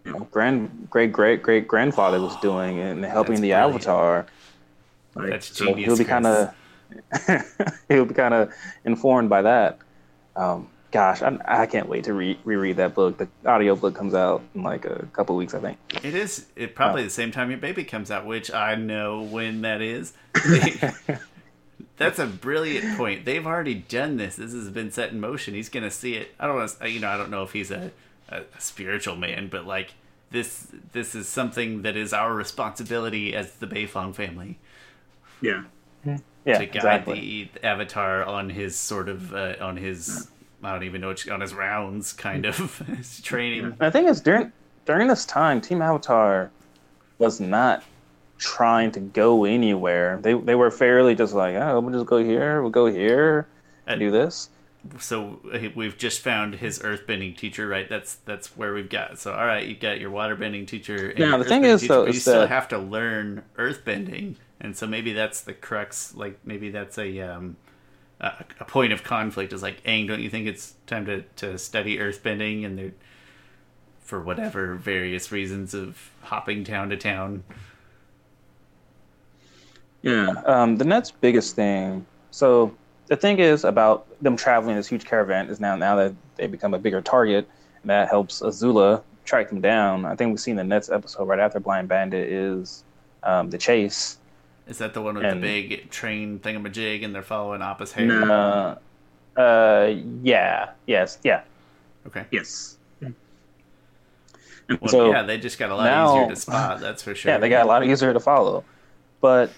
you 0.06 0.14
know, 0.14 0.20
grand 0.32 0.88
great 0.90 1.12
great 1.12 1.44
great 1.44 1.68
grandfather 1.68 2.22
was 2.22 2.36
doing 2.38 2.80
and 2.80 3.04
helping 3.18 3.42
the 3.42 3.50
brilliant. 3.52 3.76
Avatar. 3.76 4.26
Like, 5.16 5.30
That's 5.32 5.58
so 5.58 5.66
genius, 5.66 5.86
He'll 5.88 5.98
be 6.06 6.06
kind 6.06 6.26
of 6.26 6.54
he'll 7.90 8.06
be 8.06 8.14
kind 8.14 8.34
of 8.34 8.54
informed 8.86 9.30
by 9.30 9.42
that. 9.42 9.80
Um, 10.40 10.68
gosh, 10.92 11.22
I, 11.22 11.38
I 11.46 11.66
can't 11.66 11.90
wait 11.90 12.06
to 12.06 12.14
re- 12.14 12.40
reread 12.46 12.78
that 12.78 12.96
book. 12.96 13.18
The 13.18 13.28
audio 13.46 13.76
book 13.76 13.94
comes 13.96 14.14
out 14.14 14.42
in 14.56 14.64
like 14.64 14.86
a 14.86 15.06
couple 15.14 15.36
weeks, 15.36 15.54
I 15.54 15.60
think. 15.60 15.78
It 16.04 16.16
is 16.16 16.48
it 16.56 16.70
Oh. 16.72 16.74
probably 16.76 17.04
the 17.04 17.10
same 17.10 17.32
time 17.32 17.50
your 17.50 17.60
baby 17.60 17.84
comes 17.84 18.10
out, 18.10 18.26
which 18.26 18.52
I 18.52 18.76
know 18.76 19.22
when 19.22 19.62
that 19.62 19.82
is. 19.82 20.14
That's 21.98 22.20
a 22.20 22.26
brilliant 22.26 22.98
point. 22.98 23.26
They've 23.26 23.46
already 23.46 23.76
done 23.76 24.16
this. 24.18 24.38
This 24.38 24.54
has 24.54 24.70
been 24.70 24.92
set 24.92 25.12
in 25.12 25.20
motion. 25.20 25.54
He's 25.54 25.68
gonna 25.70 25.92
see 25.92 26.16
it. 26.16 26.34
I 26.40 26.48
don't 26.48 26.58
know. 26.82 26.88
You 26.88 27.00
know, 27.02 27.10
I 27.10 27.18
don't 27.18 27.30
know 27.30 27.44
if 27.44 27.52
he's 27.52 27.72
a, 27.72 27.92
a 28.30 28.44
spiritual 28.58 29.18
man, 29.18 29.50
but 29.52 29.66
like 29.66 29.94
this, 30.32 30.68
this 30.94 31.14
is 31.14 31.28
something 31.28 31.82
that 31.82 31.98
is 31.98 32.14
our 32.14 32.34
responsibility 32.34 33.36
as 33.36 33.52
the 33.56 33.68
Beifong 33.68 34.16
family 34.16 34.58
Yeah, 35.42 35.64
to 36.58 36.66
guide 36.66 36.76
exactly. 36.76 37.50
the 37.54 37.66
Avatar 37.66 38.24
on 38.24 38.50
his 38.50 38.78
sort 38.78 39.10
of 39.10 39.34
uh, 39.34 39.56
on 39.62 39.78
his. 39.78 40.30
I 40.62 40.74
don't 40.74 40.84
even 40.84 41.02
know 41.02 41.08
what 41.10 41.30
on 41.30 41.42
his 41.42 41.54
rounds, 41.54 42.12
kind 42.12 42.46
of 42.46 42.80
his 42.98 43.22
training. 43.22 43.64
And 43.66 43.78
the 43.78 43.92
thing 43.92 44.08
is, 44.08 44.20
during 44.22 44.52
during 44.86 45.08
this 45.08 45.26
time, 45.26 45.62
Team 45.62 45.82
Avatar 45.82 46.52
was 47.20 47.40
not 47.40 47.84
trying 48.40 48.92
to 48.94 49.00
go 49.00 49.46
anywhere. 49.46 50.20
They 50.22 50.34
they 50.34 50.56
were 50.56 50.72
fairly 50.72 51.14
just 51.14 51.34
like, 51.34 51.56
oh, 51.56 51.80
we'll 51.80 51.94
just 51.94 52.08
go 52.08 52.18
here, 52.24 52.62
we'll 52.62 52.72
go 52.72 52.88
here, 52.88 53.48
and 53.86 54.00
do 54.00 54.10
this. 54.10 54.50
so 54.98 55.40
uh, 55.54 55.60
we've 55.76 55.98
just 55.98 56.22
found 56.22 56.56
his 56.56 56.80
earthbending 56.80 57.38
teacher, 57.38 57.68
right? 57.68 57.88
That's 57.88 58.16
that's 58.26 58.58
where 58.58 58.74
we've 58.74 58.90
got. 58.90 59.20
So 59.20 59.34
all 59.34 59.46
right, 59.46 59.68
you've 59.68 59.80
got 59.80 60.00
your 60.00 60.10
waterbending 60.10 60.66
teacher. 60.66 61.10
And 61.10 61.20
Now, 61.20 61.38
the 61.38 61.44
thing 61.44 61.66
is, 61.66 61.82
teacher, 61.82 61.94
though, 61.94 62.06
but 62.06 62.14
you 62.14 62.18
is 62.18 62.22
still 62.22 62.48
have 62.48 62.68
to 62.70 62.80
learn 62.80 63.44
earthbending, 63.58 64.36
and 64.62 64.76
so 64.76 64.88
maybe 64.88 65.14
that's 65.14 65.42
the 65.42 65.54
crux. 65.54 66.14
Like 66.16 66.40
maybe 66.44 66.70
that's 66.70 66.98
a 66.98 67.20
um 67.22 67.58
a, 68.20 68.46
a 68.60 68.66
point 68.66 68.94
of 68.94 69.04
conflict. 69.04 69.54
Is 69.54 69.64
like, 69.64 69.84
Aang, 69.84 70.08
don't 70.08 70.22
you 70.22 70.30
think 70.30 70.48
it's 70.48 70.76
time 70.88 71.06
to 71.06 71.22
to 71.38 71.58
study 71.58 71.98
earthbending? 71.98 72.66
And 72.66 72.78
they're 72.78 72.94
for 74.00 74.22
whatever 74.22 74.74
various 74.76 75.32
reasons 75.32 75.74
of 75.76 76.10
hopping 76.22 76.64
town 76.64 76.90
to 76.90 76.98
town. 76.98 77.44
Yeah. 80.02 80.30
Um, 80.46 80.78
the 80.78 80.86
next 80.86 81.20
biggest 81.22 81.56
thing 81.56 82.06
So 82.32 82.76
the 83.08 83.16
thing 83.16 83.40
is 83.40 83.64
about 83.66 84.08
them 84.22 84.36
traveling 84.36 84.76
this 84.76 84.88
huge 84.88 85.06
caravan 85.06 85.50
is 85.50 85.60
now 85.60 85.76
now 85.76 85.96
that 85.96 86.14
they 86.36 86.48
become 86.48 86.74
a 86.74 86.80
bigger 86.80 87.02
target, 87.02 87.50
that 87.86 88.10
helps 88.10 88.42
Azula 88.42 89.04
track 89.26 89.50
them 89.50 89.62
down. 89.62 90.06
I 90.06 90.16
think 90.16 90.30
we've 90.30 90.40
seen 90.40 90.56
the 90.56 90.64
next 90.64 90.90
episode 90.90 91.26
right 91.26 91.40
after 91.40 91.60
Blind 91.60 91.88
Bandit 91.88 92.32
is 92.32 92.84
um, 93.24 93.50
the 93.50 93.58
chase. 93.58 94.19
Is 94.70 94.78
that 94.78 94.94
the 94.94 95.02
one 95.02 95.16
with 95.16 95.26
And- 95.26 95.42
the 95.44 95.48
big 95.68 95.90
train 95.90 96.40
thingamajig 96.40 97.04
and 97.04 97.14
they're 97.14 97.24
following 97.24 97.62
Appa's 97.62 97.92
hair? 97.92 98.32
Uh, 98.32 98.76
uh, 99.36 99.94
yeah, 100.24 100.70
yes, 100.86 101.18
yeah, 101.24 101.42
Okay. 102.08 102.26
yes. 102.32 102.78
Well, 104.70 104.88
so 104.88 105.10
yeah, 105.12 105.24
they 105.24 105.40
just 105.40 105.58
got 105.58 105.72
a 105.72 105.76
lot 105.76 105.86
now- 105.86 106.14
easier 106.16 106.30
to 106.30 106.36
spot. 106.36 106.80
That's 106.80 107.02
for 107.02 107.16
sure. 107.16 107.32
yeah, 107.32 107.38
they 107.40 107.50
got 107.50 107.66
a 107.66 107.68
lot 107.68 107.84
easier 107.84 108.14
to 108.14 108.20
follow, 108.20 108.64
but 109.20 109.50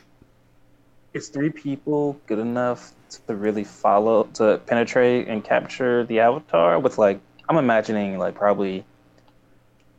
is 1.13 1.27
three 1.27 1.49
people 1.49 2.17
good 2.27 2.39
enough 2.39 2.93
to 3.27 3.35
really 3.35 3.65
follow 3.65 4.23
to 4.35 4.61
penetrate 4.65 5.27
and 5.27 5.43
capture 5.43 6.05
the 6.05 6.21
avatar 6.21 6.79
with 6.79 6.97
like 6.97 7.19
I'm 7.49 7.57
imagining 7.57 8.17
like 8.17 8.35
probably 8.35 8.85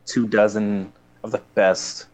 two 0.07 0.27
dozen 0.27 0.91
of 1.23 1.31
the 1.33 1.43
best 1.55 2.07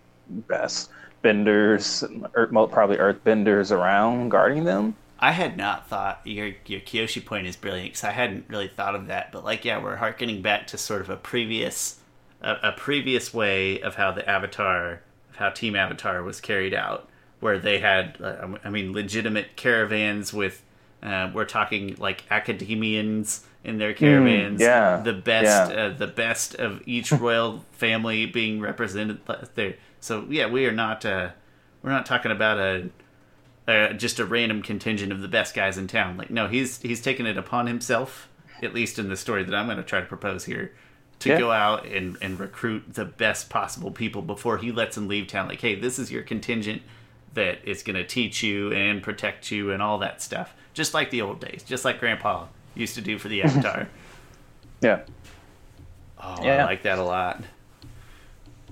best 0.48 0.90
benders 1.22 2.04
earth, 2.34 2.50
probably 2.50 2.98
earth 2.98 3.22
benders 3.25 3.72
around 3.72 4.28
guarding 4.28 4.64
them 4.64 4.94
I 5.20 5.32
had 5.32 5.56
not 5.56 5.88
thought 5.88 6.20
your 6.25 6.52
your 6.66 6.80
Kyoshi 6.80 7.25
point 7.25 7.46
is 7.46 7.56
brilliant 7.56 7.90
because 7.90 8.04
I 8.04 8.12
hadn't 8.12 8.44
really 8.48 8.68
thought 8.68 8.94
of 8.94 9.08
that. 9.08 9.32
But 9.32 9.44
like, 9.44 9.64
yeah, 9.64 9.82
we're 9.82 9.96
harkening 9.96 10.42
back 10.42 10.68
to 10.68 10.78
sort 10.78 11.00
of 11.00 11.10
a 11.10 11.16
previous 11.16 11.98
a, 12.40 12.56
a 12.62 12.72
previous 12.72 13.34
way 13.34 13.80
of 13.80 13.96
how 13.96 14.12
the 14.12 14.28
Avatar 14.28 15.00
of 15.30 15.37
how 15.37 15.50
Team 15.50 15.75
Avatar 15.75 16.22
was 16.22 16.40
carried 16.40 16.72
out, 16.72 17.08
where 17.40 17.58
they 17.58 17.80
had 17.80 18.18
uh, 18.20 18.46
I 18.62 18.70
mean 18.70 18.92
legitimate 18.92 19.56
caravans 19.56 20.32
with 20.32 20.62
uh, 21.02 21.30
we're 21.34 21.46
talking 21.46 21.96
like 21.98 22.25
academians 22.30 23.44
in 23.64 23.78
their 23.78 23.94
caravans, 23.94 24.60
yeah, 24.60 24.98
the 24.98 25.12
best 25.12 25.72
yeah. 25.72 25.76
uh, 25.76 25.88
the 25.96 26.06
best 26.06 26.54
of 26.54 26.80
each 26.87 27.10
royal 27.10 27.64
family 27.72 28.25
being 28.25 28.60
represented 28.60 29.18
there. 29.56 29.75
So 30.00 30.26
yeah, 30.28 30.46
we 30.46 30.66
are 30.66 30.72
not 30.72 31.04
uh, 31.04 31.30
we're 31.82 31.90
not 31.90 32.06
talking 32.06 32.30
about 32.32 32.58
a 32.58 32.90
uh, 33.66 33.92
just 33.92 34.18
a 34.18 34.24
random 34.24 34.62
contingent 34.62 35.12
of 35.12 35.20
the 35.20 35.28
best 35.28 35.54
guys 35.54 35.76
in 35.76 35.86
town. 35.86 36.16
Like, 36.16 36.30
no, 36.30 36.48
he's 36.48 36.80
he's 36.80 37.00
taken 37.02 37.26
it 37.26 37.36
upon 37.36 37.66
himself, 37.66 38.28
at 38.62 38.72
least 38.74 38.98
in 38.98 39.08
the 39.08 39.16
story 39.16 39.44
that 39.44 39.54
I'm 39.54 39.66
going 39.66 39.76
to 39.76 39.82
try 39.82 40.00
to 40.00 40.06
propose 40.06 40.44
here, 40.44 40.72
to 41.20 41.28
Yeah. 41.30 41.38
go 41.38 41.50
out 41.50 41.84
and 41.86 42.16
and 42.22 42.38
recruit 42.40 42.94
the 42.94 43.04
best 43.04 43.50
possible 43.50 43.90
people 43.90 44.22
before 44.22 44.58
he 44.58 44.72
lets 44.72 44.94
them 44.94 45.08
leave 45.08 45.26
town. 45.26 45.48
Like, 45.48 45.60
hey, 45.60 45.74
this 45.74 45.98
is 45.98 46.10
your 46.10 46.22
contingent 46.22 46.82
that 47.34 47.58
is 47.64 47.82
going 47.82 47.96
to 47.96 48.06
teach 48.06 48.42
you 48.42 48.72
and 48.72 49.02
protect 49.02 49.50
you 49.50 49.70
and 49.70 49.82
all 49.82 49.98
that 49.98 50.22
stuff, 50.22 50.54
just 50.72 50.94
like 50.94 51.10
the 51.10 51.20
old 51.22 51.40
days, 51.40 51.62
just 51.62 51.84
like 51.84 52.00
Grandpa 52.00 52.46
used 52.74 52.94
to 52.94 53.00
do 53.02 53.18
for 53.18 53.28
the 53.28 53.42
Avatar. 53.44 53.88
yeah 54.80 55.00
oh, 56.18 56.42
I 56.42 56.64
like 56.64 56.82
that 56.84 56.98
a 56.98 57.02
lot. 57.02 57.42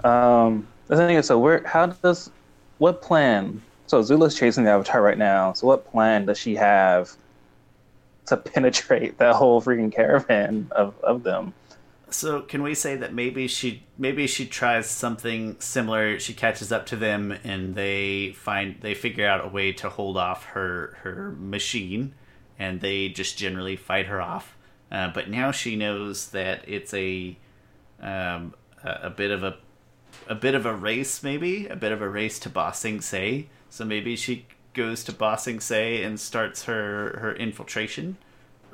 Um, 0.02 0.66
the 0.88 0.96
thing 0.96 1.16
is, 1.16 1.26
so 1.26 1.38
where? 1.38 1.62
How 1.66 1.86
does? 1.86 2.30
What 2.78 3.02
plan? 3.02 3.62
So 3.86 4.02
Zula's 4.02 4.36
chasing 4.36 4.64
the 4.64 4.70
Avatar 4.70 5.00
right 5.00 5.18
now. 5.18 5.52
So 5.52 5.66
what 5.66 5.90
plan 5.90 6.26
does 6.26 6.38
she 6.38 6.56
have 6.56 7.16
to 8.26 8.36
penetrate 8.36 9.18
that 9.18 9.34
whole 9.34 9.62
freaking 9.62 9.92
caravan 9.92 10.68
of, 10.72 10.94
of 11.02 11.22
them? 11.22 11.54
So 12.10 12.40
can 12.40 12.62
we 12.62 12.74
say 12.74 12.96
that 12.96 13.14
maybe 13.14 13.48
she 13.48 13.82
maybe 13.98 14.26
she 14.26 14.46
tries 14.46 14.88
something 14.88 15.56
similar? 15.58 16.20
She 16.20 16.34
catches 16.34 16.70
up 16.70 16.86
to 16.86 16.96
them 16.96 17.36
and 17.42 17.74
they 17.74 18.32
find 18.32 18.80
they 18.80 18.94
figure 18.94 19.26
out 19.26 19.44
a 19.44 19.48
way 19.48 19.72
to 19.72 19.88
hold 19.88 20.16
off 20.16 20.44
her 20.46 20.96
her 21.02 21.34
machine, 21.38 22.14
and 22.58 22.80
they 22.80 23.08
just 23.08 23.36
generally 23.36 23.76
fight 23.76 24.06
her 24.06 24.20
off. 24.20 24.56
Uh, 24.90 25.08
but 25.08 25.28
now 25.28 25.50
she 25.50 25.74
knows 25.74 26.30
that 26.30 26.62
it's 26.68 26.94
a 26.94 27.36
um, 28.00 28.54
a, 28.84 29.00
a 29.02 29.10
bit 29.10 29.32
of 29.32 29.42
a 29.42 29.56
a 30.28 30.34
bit 30.34 30.54
of 30.54 30.66
a 30.66 30.74
race, 30.74 31.22
maybe 31.22 31.66
a 31.66 31.76
bit 31.76 31.92
of 31.92 32.02
a 32.02 32.08
race 32.08 32.38
to 32.40 32.48
Ba 32.48 32.72
Sing 32.74 33.00
Se. 33.00 33.46
So 33.70 33.84
maybe 33.84 34.16
she 34.16 34.46
goes 34.74 35.04
to 35.04 35.12
Ba 35.12 35.38
Sing 35.38 35.60
Se 35.60 36.02
and 36.02 36.18
starts 36.18 36.64
her 36.64 37.18
her 37.20 37.34
infiltration 37.34 38.16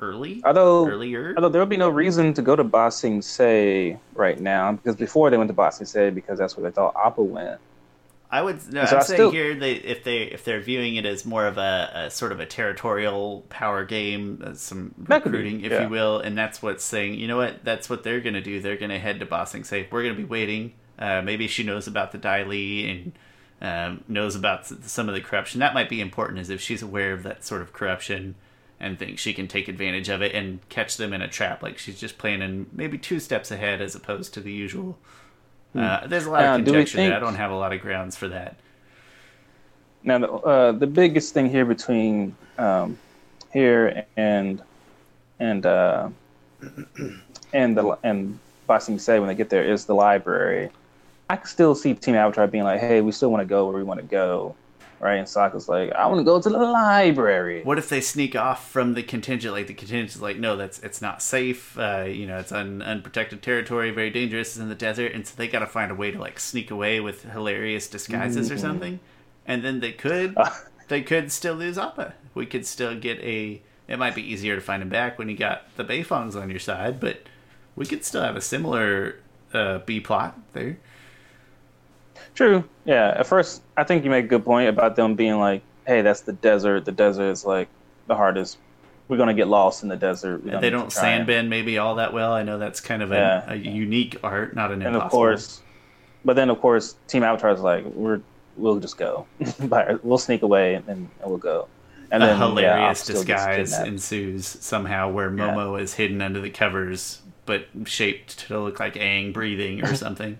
early, 0.01 0.41
Although, 0.43 0.87
earlier. 0.87 1.33
although 1.37 1.47
there 1.49 1.61
would 1.61 1.69
be 1.69 1.77
no 1.77 1.89
reason 1.89 2.33
to 2.33 2.41
go 2.41 2.55
to 2.55 2.63
Ba 2.63 2.91
Sing 2.91 3.21
Se 3.21 3.97
right 4.15 4.39
now 4.39 4.73
because 4.73 4.95
before 4.95 5.29
they 5.29 5.37
went 5.37 5.47
to 5.47 5.53
Ba 5.53 5.71
Sing 5.71 5.85
Se 5.85 6.09
because 6.09 6.39
that's 6.39 6.57
where 6.57 6.69
they 6.69 6.73
thought 6.73 6.93
Appa 6.95 7.21
went. 7.23 7.59
I 8.29 8.41
would. 8.41 8.73
No, 8.73 8.83
So 8.85 8.95
I'm 8.95 9.01
I 9.01 9.03
saying 9.05 9.17
still- 9.17 9.31
here 9.31 9.53
they 9.53 9.73
if 9.73 10.03
they 10.03 10.23
if 10.23 10.43
they're 10.43 10.59
viewing 10.59 10.95
it 10.95 11.05
as 11.05 11.23
more 11.23 11.45
of 11.45 11.57
a, 11.59 11.91
a 12.07 12.09
sort 12.11 12.31
of 12.31 12.39
a 12.39 12.45
territorial 12.47 13.45
power 13.49 13.85
game, 13.85 14.41
uh, 14.43 14.55
some 14.55 14.93
be, 14.97 15.13
recruiting, 15.13 15.61
if 15.63 15.71
yeah. 15.71 15.83
you 15.83 15.89
will, 15.89 16.19
and 16.19 16.35
that's 16.35 16.59
what's 16.61 16.83
saying. 16.83 17.13
You 17.13 17.27
know 17.27 17.37
what? 17.37 17.63
That's 17.63 17.89
what 17.91 18.03
they're 18.03 18.21
going 18.21 18.33
to 18.33 18.41
do. 18.41 18.59
They're 18.59 18.75
going 18.77 18.89
to 18.89 18.97
head 18.99 19.19
to 19.19 19.25
Ba 19.27 19.45
Sing 19.45 19.63
Se 19.63 19.87
we're 19.91 20.01
going 20.01 20.15
to 20.15 20.21
be 20.21 20.27
waiting. 20.27 20.73
Uh, 20.97 21.21
maybe 21.21 21.47
she 21.47 21.63
knows 21.63 21.87
about 21.87 22.11
the 22.11 22.17
Dai 22.17 22.43
Li 22.43 22.89
and 22.89 23.11
um, 23.61 24.03
knows 24.07 24.35
about 24.35 24.65
some 24.67 25.09
of 25.09 25.15
the 25.15 25.21
corruption. 25.21 25.59
That 25.59 25.73
might 25.73 25.89
be 25.89 26.01
important, 26.01 26.39
is 26.39 26.49
if 26.49 26.61
she's 26.61 26.81
aware 26.81 27.13
of 27.13 27.23
that 27.23 27.43
sort 27.43 27.61
of 27.61 27.73
corruption 27.73 28.35
and 28.79 28.99
thinks 28.99 29.21
she 29.21 29.33
can 29.33 29.47
take 29.47 29.67
advantage 29.67 30.09
of 30.09 30.21
it 30.21 30.35
and 30.35 30.59
catch 30.69 30.97
them 30.97 31.13
in 31.13 31.21
a 31.21 31.27
trap. 31.27 31.63
Like 31.63 31.77
she's 31.77 31.99
just 31.99 32.17
planning 32.17 32.67
maybe 32.73 32.97
two 32.97 33.19
steps 33.19 33.49
ahead 33.49 33.81
as 33.81 33.95
opposed 33.95 34.33
to 34.33 34.41
the 34.41 34.51
usual. 34.51 34.97
Uh, 35.75 36.05
there's 36.05 36.25
a 36.25 36.29
lot 36.29 36.41
Now, 36.41 36.55
of 36.55 36.65
do 36.65 36.71
we 36.71 36.77
conjecture 36.77 36.97
there. 36.97 37.15
I 37.15 37.19
don't 37.19 37.35
have 37.35 37.49
a 37.49 37.55
lot 37.55 37.73
of 37.73 37.81
grounds 37.81 38.15
for 38.15 38.27
that. 38.27 38.57
Now, 40.03 40.17
the, 40.19 40.31
uh, 40.31 40.71
the 40.73 40.85
biggest 40.85 41.33
thing 41.33 41.49
here 41.49 41.65
between 41.65 42.35
um, 42.57 42.97
here 43.51 44.05
and 44.17 44.61
and 45.39 45.65
uh, 45.65 46.09
and 47.53 47.77
the 47.77 47.97
and 48.03 48.37
Ba 48.67 48.81
Sing 48.81 48.99
Se 48.99 49.19
when 49.19 49.29
they 49.29 49.35
get 49.35 49.49
there 49.49 49.63
is 49.63 49.85
the 49.85 49.95
library. 49.95 50.69
I 51.29 51.37
can 51.37 51.45
still 51.45 51.75
see 51.75 51.93
Team 51.93 52.15
Avatar 52.15 52.47
being 52.47 52.63
like, 52.63 52.79
"Hey, 52.79 53.01
we 53.01 53.11
still 53.11 53.31
want 53.31 53.41
to 53.41 53.47
go 53.47 53.65
where 53.65 53.75
we 53.75 53.83
want 53.83 53.99
to 53.99 54.05
go," 54.05 54.55
right? 54.99 55.15
And 55.15 55.27
Sokka's 55.27 55.69
like, 55.69 55.91
"I 55.93 56.05
want 56.07 56.19
to 56.19 56.23
go 56.23 56.41
to 56.41 56.49
the 56.49 56.57
library." 56.57 57.63
What 57.63 57.77
if 57.77 57.89
they 57.89 58.01
sneak 58.01 58.35
off 58.35 58.69
from 58.69 58.93
the 58.93 59.03
contingent? 59.03 59.53
Like 59.53 59.67
the 59.67 59.73
contingent's 59.73 60.19
like, 60.21 60.37
no, 60.37 60.55
that's 60.55 60.79
it's 60.79 61.01
not 61.01 61.21
safe. 61.21 61.77
Uh, 61.77 62.05
you 62.07 62.27
know, 62.27 62.37
it's 62.39 62.51
un, 62.51 62.81
unprotected 62.81 63.41
territory, 63.41 63.91
very 63.91 64.09
dangerous. 64.09 64.49
It's 64.49 64.57
in 64.57 64.69
the 64.69 64.75
desert, 64.75 65.13
and 65.13 65.25
so 65.25 65.33
they 65.37 65.47
got 65.47 65.59
to 65.59 65.67
find 65.67 65.91
a 65.91 65.95
way 65.95 66.11
to 66.11 66.19
like 66.19 66.39
sneak 66.39 66.71
away 66.71 66.99
with 66.99 67.23
hilarious 67.23 67.87
disguises 67.87 68.51
or 68.51 68.57
something. 68.57 68.99
And 69.45 69.63
then 69.63 69.79
they 69.79 69.91
could, 69.91 70.37
they 70.87 71.01
could 71.01 71.31
still 71.31 71.55
lose 71.55 71.77
Appa. 71.77 72.13
We 72.33 72.45
could 72.45 72.65
still 72.65 72.97
get 72.99 73.19
a. 73.19 73.61
It 73.87 73.99
might 73.99 74.15
be 74.15 74.21
easier 74.23 74.55
to 74.55 74.61
find 74.61 74.81
him 74.81 74.89
back 74.89 75.19
when 75.19 75.27
you 75.27 75.35
got 75.35 75.75
the 75.75 75.83
Beifongs 75.83 76.41
on 76.41 76.49
your 76.49 76.59
side, 76.59 76.99
but 76.99 77.23
we 77.75 77.85
could 77.85 78.05
still 78.05 78.21
have 78.21 78.37
a 78.37 78.41
similar 78.41 79.17
uh, 79.53 79.79
B 79.79 79.99
plot 79.99 80.39
there. 80.53 80.77
True. 82.35 82.63
Yeah. 82.85 83.13
At 83.17 83.27
first, 83.27 83.61
I 83.77 83.83
think 83.83 84.03
you 84.03 84.09
make 84.09 84.25
a 84.25 84.27
good 84.27 84.43
point 84.45 84.69
about 84.69 84.95
them 84.95 85.15
being 85.15 85.39
like, 85.39 85.61
"Hey, 85.85 86.01
that's 86.01 86.21
the 86.21 86.33
desert. 86.33 86.85
The 86.85 86.91
desert 86.91 87.29
is 87.29 87.45
like 87.45 87.67
the 88.07 88.15
hardest. 88.15 88.57
We're 89.07 89.17
gonna 89.17 89.33
get 89.33 89.47
lost 89.47 89.83
in 89.83 89.89
the 89.89 89.95
desert. 89.97 90.43
We 90.43 90.51
they 90.51 90.69
don't 90.69 90.89
try 90.89 91.09
and-" 91.09 91.27
sandbend 91.27 91.49
maybe 91.49 91.77
all 91.77 91.95
that 91.95 92.13
well. 92.13 92.33
I 92.33 92.43
know 92.43 92.57
that's 92.57 92.79
kind 92.79 93.03
of 93.03 93.11
a, 93.11 93.15
Yeah. 93.47 93.53
a 93.53 93.55
unique 93.55 94.17
art, 94.23 94.55
not 94.55 94.71
an 94.71 94.81
and 94.81 94.95
impossible. 94.95 95.05
of 95.05 95.11
course, 95.11 95.61
but 96.25 96.35
then 96.35 96.49
of 96.49 96.59
course, 96.59 96.95
Team 97.07 97.23
Avatar 97.23 97.51
is 97.51 97.61
like, 97.61 97.85
"We're 97.85 98.21
we'll 98.57 98.79
just 98.79 98.97
go. 98.97 99.25
By- 99.59 99.97
we'll 100.03 100.17
sneak 100.17 100.41
away 100.41 100.75
and, 100.75 100.87
and 100.87 101.09
we'll 101.23 101.37
go." 101.37 101.67
And 102.11 102.21
a 102.23 102.27
then 102.27 102.37
hilarious 102.37 102.69
Appa 102.77 102.95
still 102.95 103.23
gets 103.23 103.45
disguise 103.55 103.87
ensues 103.87 104.45
somehow 104.45 105.09
where 105.09 105.31
Momo 105.31 105.79
is 105.81 105.95
hidden 105.95 106.21
under 106.21 106.39
the 106.41 106.49
covers 106.51 107.21
but 107.45 107.65
shaped 107.85 108.37
to 108.47 108.59
look 108.59 108.79
like 108.79 108.93
Aang 108.93 109.33
breathing 109.33 109.83
or 109.83 109.95
something. 110.05 110.37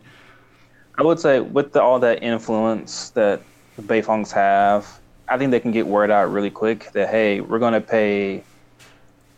I 0.96 1.04
would 1.04 1.20
say 1.20 1.40
with 1.40 1.74
the, 1.74 1.82
all 1.82 2.00
that 2.00 2.22
influence 2.22 3.10
that 3.12 3.42
the 3.76 3.82
Beifongs 3.82 4.32
have, 4.32 5.00
I 5.28 5.38
think 5.38 5.52
they 5.52 5.60
can 5.60 5.72
get 5.72 5.88
word 5.88 6.12
out 6.12 6.32
really 6.32 6.52
quick 6.52 6.92
that 6.92 7.10
hey, 7.10 7.42
we're 7.42 7.60
going 7.60 7.74
to 7.74 7.82
pay 7.82 8.44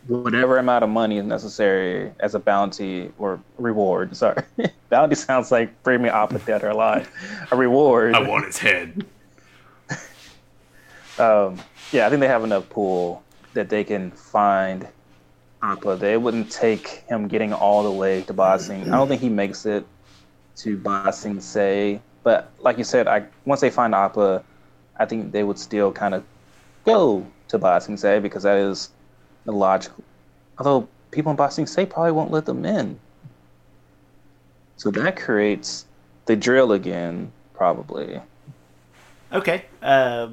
whatever 0.06 0.58
amount 0.58 0.84
of 0.84 0.90
money 0.90 1.18
is 1.18 1.24
necessary 1.24 2.12
as 2.20 2.34
a 2.34 2.38
bounty 2.38 3.10
or 3.18 3.40
reward. 3.58 4.14
Sorry, 4.16 4.42
bounty 4.90 5.14
sounds 5.14 5.50
like 5.50 5.82
bring 5.82 6.02
me 6.02 6.08
Appa 6.08 6.38
dead 6.40 6.62
or 6.62 6.70
alive. 6.70 7.10
A 7.50 7.56
reward. 7.56 8.14
I 8.14 8.20
want 8.20 8.44
his 8.44 8.58
head. 8.58 9.04
um, 11.18 11.58
yeah, 11.92 12.06
I 12.06 12.10
think 12.10 12.20
they 12.20 12.28
have 12.28 12.44
enough 12.44 12.68
pool 12.68 13.22
that 13.54 13.70
they 13.70 13.82
can 13.82 14.10
find 14.10 14.86
Appa. 15.62 15.96
They 15.96 16.18
wouldn't 16.18 16.50
take 16.50 17.04
him 17.08 17.28
getting 17.28 17.54
all 17.54 17.82
the 17.82 17.90
way 17.90 18.22
to 18.22 18.34
Bossing. 18.34 18.82
I 18.92 18.96
don't 18.96 19.08
think 19.08 19.22
he 19.22 19.30
makes 19.30 19.64
it 19.64 19.86
to 20.56 20.76
Ba 20.76 21.12
Sing 21.12 21.40
Se, 21.40 22.00
but 22.22 22.50
like 22.60 22.78
you 22.78 22.84
said, 22.84 23.06
I 23.06 23.26
once 23.44 23.60
they 23.60 23.70
find 23.70 23.94
Appa, 23.94 24.42
I 24.98 25.04
think 25.04 25.32
they 25.32 25.44
would 25.44 25.58
still 25.58 25.92
kind 25.92 26.14
of 26.14 26.24
go 26.84 27.26
to 27.48 27.58
Ba 27.58 27.80
Sing 27.80 27.96
Se 27.96 28.20
because 28.20 28.42
that 28.44 28.58
is 28.58 28.90
the 29.44 29.52
logical. 29.52 30.02
Although 30.58 30.88
people 31.10 31.30
in 31.30 31.36
Ba 31.36 31.50
Sing 31.50 31.66
Se 31.66 31.86
probably 31.86 32.12
won't 32.12 32.30
let 32.30 32.46
them 32.46 32.64
in, 32.64 32.98
so 34.76 34.90
that 34.90 35.16
creates 35.16 35.86
the 36.26 36.36
drill 36.36 36.72
again, 36.72 37.32
probably. 37.54 38.20
Okay. 39.32 39.64
Uh, 39.82 40.28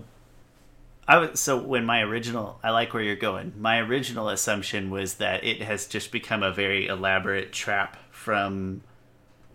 I 1.07 1.17
was 1.17 1.39
so 1.39 1.61
when 1.61 1.85
my 1.85 2.01
original 2.01 2.59
I 2.63 2.69
like 2.69 2.93
where 2.93 3.03
you're 3.03 3.15
going. 3.15 3.53
My 3.59 3.79
original 3.79 4.29
assumption 4.29 4.89
was 4.89 5.15
that 5.15 5.43
it 5.43 5.61
has 5.61 5.85
just 5.85 6.11
become 6.11 6.43
a 6.43 6.51
very 6.51 6.87
elaborate 6.87 7.51
trap 7.51 7.97
from 8.11 8.81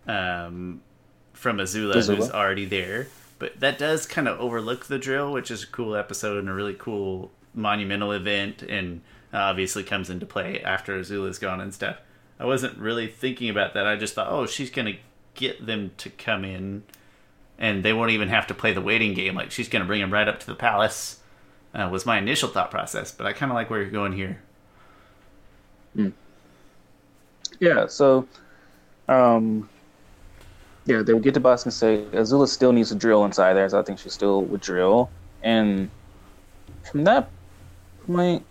um 0.09 0.81
from 1.33 1.57
Azula, 1.57 1.95
Azula. 1.95 2.15
who's 2.15 2.29
already 2.29 2.65
there. 2.65 3.07
But 3.37 3.61
that 3.61 3.77
does 3.77 4.05
kind 4.05 4.27
of 4.27 4.39
overlook 4.39 4.87
the 4.87 4.99
drill, 4.99 5.31
which 5.31 5.49
is 5.49 5.63
a 5.63 5.67
cool 5.67 5.95
episode 5.95 6.37
and 6.37 6.49
a 6.49 6.53
really 6.53 6.75
cool 6.77 7.31
monumental 7.53 8.11
event 8.11 8.61
and 8.61 9.01
obviously 9.33 9.83
comes 9.83 10.09
into 10.09 10.25
play 10.25 10.61
after 10.61 10.99
Azula's 10.99 11.39
gone 11.39 11.61
and 11.61 11.73
stuff. 11.73 11.97
I 12.37 12.45
wasn't 12.45 12.77
really 12.77 13.07
thinking 13.07 13.49
about 13.49 13.73
that. 13.75 13.87
I 13.87 13.95
just 13.95 14.15
thought, 14.15 14.27
oh, 14.29 14.45
she's 14.45 14.69
gonna 14.69 14.97
get 15.35 15.65
them 15.65 15.91
to 15.97 16.09
come 16.09 16.43
in 16.43 16.83
and 17.59 17.83
they 17.83 17.93
won't 17.93 18.11
even 18.11 18.29
have 18.29 18.47
to 18.47 18.53
play 18.53 18.73
the 18.73 18.81
waiting 18.81 19.13
game. 19.13 19.35
Like 19.35 19.51
she's 19.51 19.69
going 19.69 19.81
to 19.81 19.85
bring 19.85 20.01
them 20.01 20.11
right 20.11 20.27
up 20.27 20.39
to 20.39 20.47
the 20.47 20.55
palace. 20.55 21.19
Uh, 21.75 21.87
was 21.91 22.05
my 22.05 22.17
initial 22.17 22.49
thought 22.49 22.71
process, 22.71 23.11
but 23.11 23.27
I 23.27 23.33
kind 23.33 23.51
of 23.51 23.55
like 23.55 23.69
where 23.69 23.79
you're 23.81 23.91
going 23.91 24.13
here. 24.13 24.41
Yeah, 27.59 27.85
so, 27.87 28.27
um, 29.07 29.69
yeah, 30.89 31.03
they 31.03 31.13
would 31.13 31.21
get 31.21 31.35
to 31.35 31.39
Ba 31.39 31.55
Sing 31.55 31.71
Se 31.71 32.05
Azula 32.13 32.47
still 32.47 32.71
needs 32.71 32.89
to 32.89 32.95
drill 32.95 33.23
inside 33.23 33.53
there, 33.53 33.69
so 33.69 33.79
I 33.79 33.83
think 33.83 33.99
she 33.99 34.09
still 34.09 34.41
would 34.45 34.61
drill. 34.61 35.11
And 35.43 35.89
from 36.83 37.03
that 37.03 37.29
point, 38.07 38.43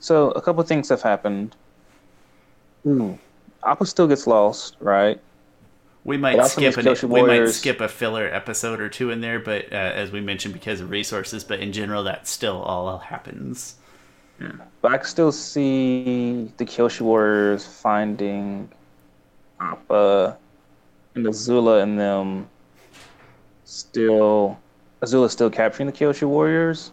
so 0.00 0.32
a 0.32 0.42
couple 0.42 0.60
things 0.64 0.88
have 0.88 1.00
happened. 1.00 1.54
Ooh, 2.84 3.16
Appa 3.64 3.86
still 3.86 4.08
gets 4.08 4.26
lost, 4.26 4.76
right? 4.80 5.20
We 6.02 6.16
might 6.16 6.44
skip 6.46 6.76
an, 6.76 6.84
makes 6.84 7.02
Kyoshi 7.02 7.08
we 7.08 7.22
might 7.22 7.48
skip 7.50 7.80
a 7.80 7.86
filler 7.86 8.26
episode 8.26 8.80
or 8.80 8.88
two 8.88 9.10
in 9.10 9.20
there, 9.20 9.38
but 9.38 9.72
uh, 9.72 9.76
as 9.76 10.10
we 10.10 10.20
mentioned, 10.20 10.52
because 10.52 10.80
of 10.80 10.90
resources. 10.90 11.44
But 11.44 11.60
in 11.60 11.72
general, 11.72 12.02
that 12.02 12.26
still 12.26 12.60
all 12.60 12.98
happens. 12.98 13.76
Yeah. 14.40 14.50
But 14.80 14.94
I 14.94 14.96
can 14.98 15.06
still 15.06 15.30
see 15.30 16.50
the 16.56 16.64
Kyoshi 16.64 17.02
Warriors 17.02 17.64
finding 17.64 18.68
Appa 19.60 20.38
and 21.14 21.26
Azula 21.26 21.82
and 21.82 21.98
them 21.98 22.48
still 23.64 24.58
Azula 25.02 25.30
still 25.30 25.50
capturing 25.50 25.86
the 25.86 25.92
Kyoshi 25.92 26.26
Warriors. 26.26 26.92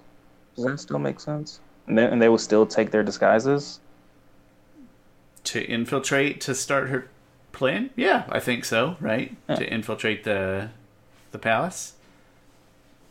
Does 0.55 0.65
that 0.65 0.79
still 0.79 0.99
make 0.99 1.19
sense? 1.19 1.59
And 1.87 1.97
they, 1.97 2.05
and 2.05 2.21
they 2.21 2.29
will 2.29 2.37
still 2.37 2.65
take 2.65 2.91
their 2.91 3.03
disguises. 3.03 3.79
To 5.45 5.63
infiltrate 5.65 6.41
to 6.41 6.53
start 6.53 6.89
her 6.89 7.07
plan, 7.51 7.89
yeah, 7.95 8.25
I 8.29 8.39
think 8.39 8.65
so. 8.65 8.97
Right 8.99 9.35
Yeah. 9.47 9.55
to 9.55 9.73
infiltrate 9.73 10.23
the 10.23 10.69
the 11.31 11.39
palace. 11.39 11.93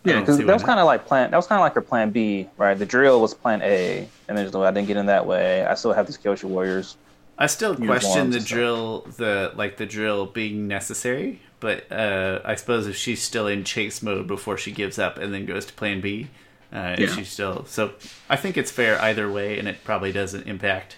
Yeah, 0.04 0.20
because 0.20 0.38
that 0.38 0.46
was 0.46 0.62
kind 0.62 0.78
of 0.78 0.86
like 0.86 1.06
plan. 1.06 1.30
That 1.30 1.36
was 1.36 1.46
kind 1.46 1.58
of 1.58 1.64
like 1.64 1.74
her 1.74 1.80
plan 1.80 2.10
B, 2.10 2.48
right? 2.56 2.78
The 2.78 2.86
drill 2.86 3.20
was 3.20 3.34
plan 3.34 3.60
A, 3.62 4.08
and 4.28 4.38
then 4.38 4.44
just, 4.44 4.54
I 4.56 4.70
didn't 4.70 4.86
get 4.88 4.96
in 4.96 5.06
that 5.06 5.26
way. 5.26 5.64
I 5.64 5.74
still 5.74 5.92
have 5.92 6.06
these 6.06 6.16
Kyoshi 6.16 6.44
Warriors. 6.44 6.96
I 7.38 7.46
still 7.46 7.76
question 7.76 8.30
the 8.30 8.40
drill, 8.40 9.02
the 9.16 9.52
like 9.54 9.76
the 9.76 9.86
drill 9.86 10.26
being 10.26 10.66
necessary, 10.66 11.40
but 11.60 11.90
uh, 11.92 12.40
I 12.44 12.56
suppose 12.56 12.86
if 12.88 12.96
she's 12.96 13.22
still 13.22 13.46
in 13.46 13.62
chase 13.64 14.02
mode 14.02 14.26
before 14.26 14.56
she 14.58 14.72
gives 14.72 14.98
up 14.98 15.18
and 15.18 15.32
then 15.32 15.46
goes 15.46 15.64
to 15.66 15.72
Plan 15.72 16.00
B, 16.00 16.28
uh, 16.72 16.96
if 16.98 17.00
Yeah. 17.10 17.14
she's 17.16 17.28
still 17.30 17.64
so, 17.66 17.92
I 18.28 18.34
think 18.36 18.56
it's 18.56 18.72
fair 18.72 19.00
either 19.00 19.30
way, 19.30 19.56
and 19.58 19.68
it 19.68 19.84
probably 19.84 20.10
doesn't 20.10 20.48
impact 20.48 20.96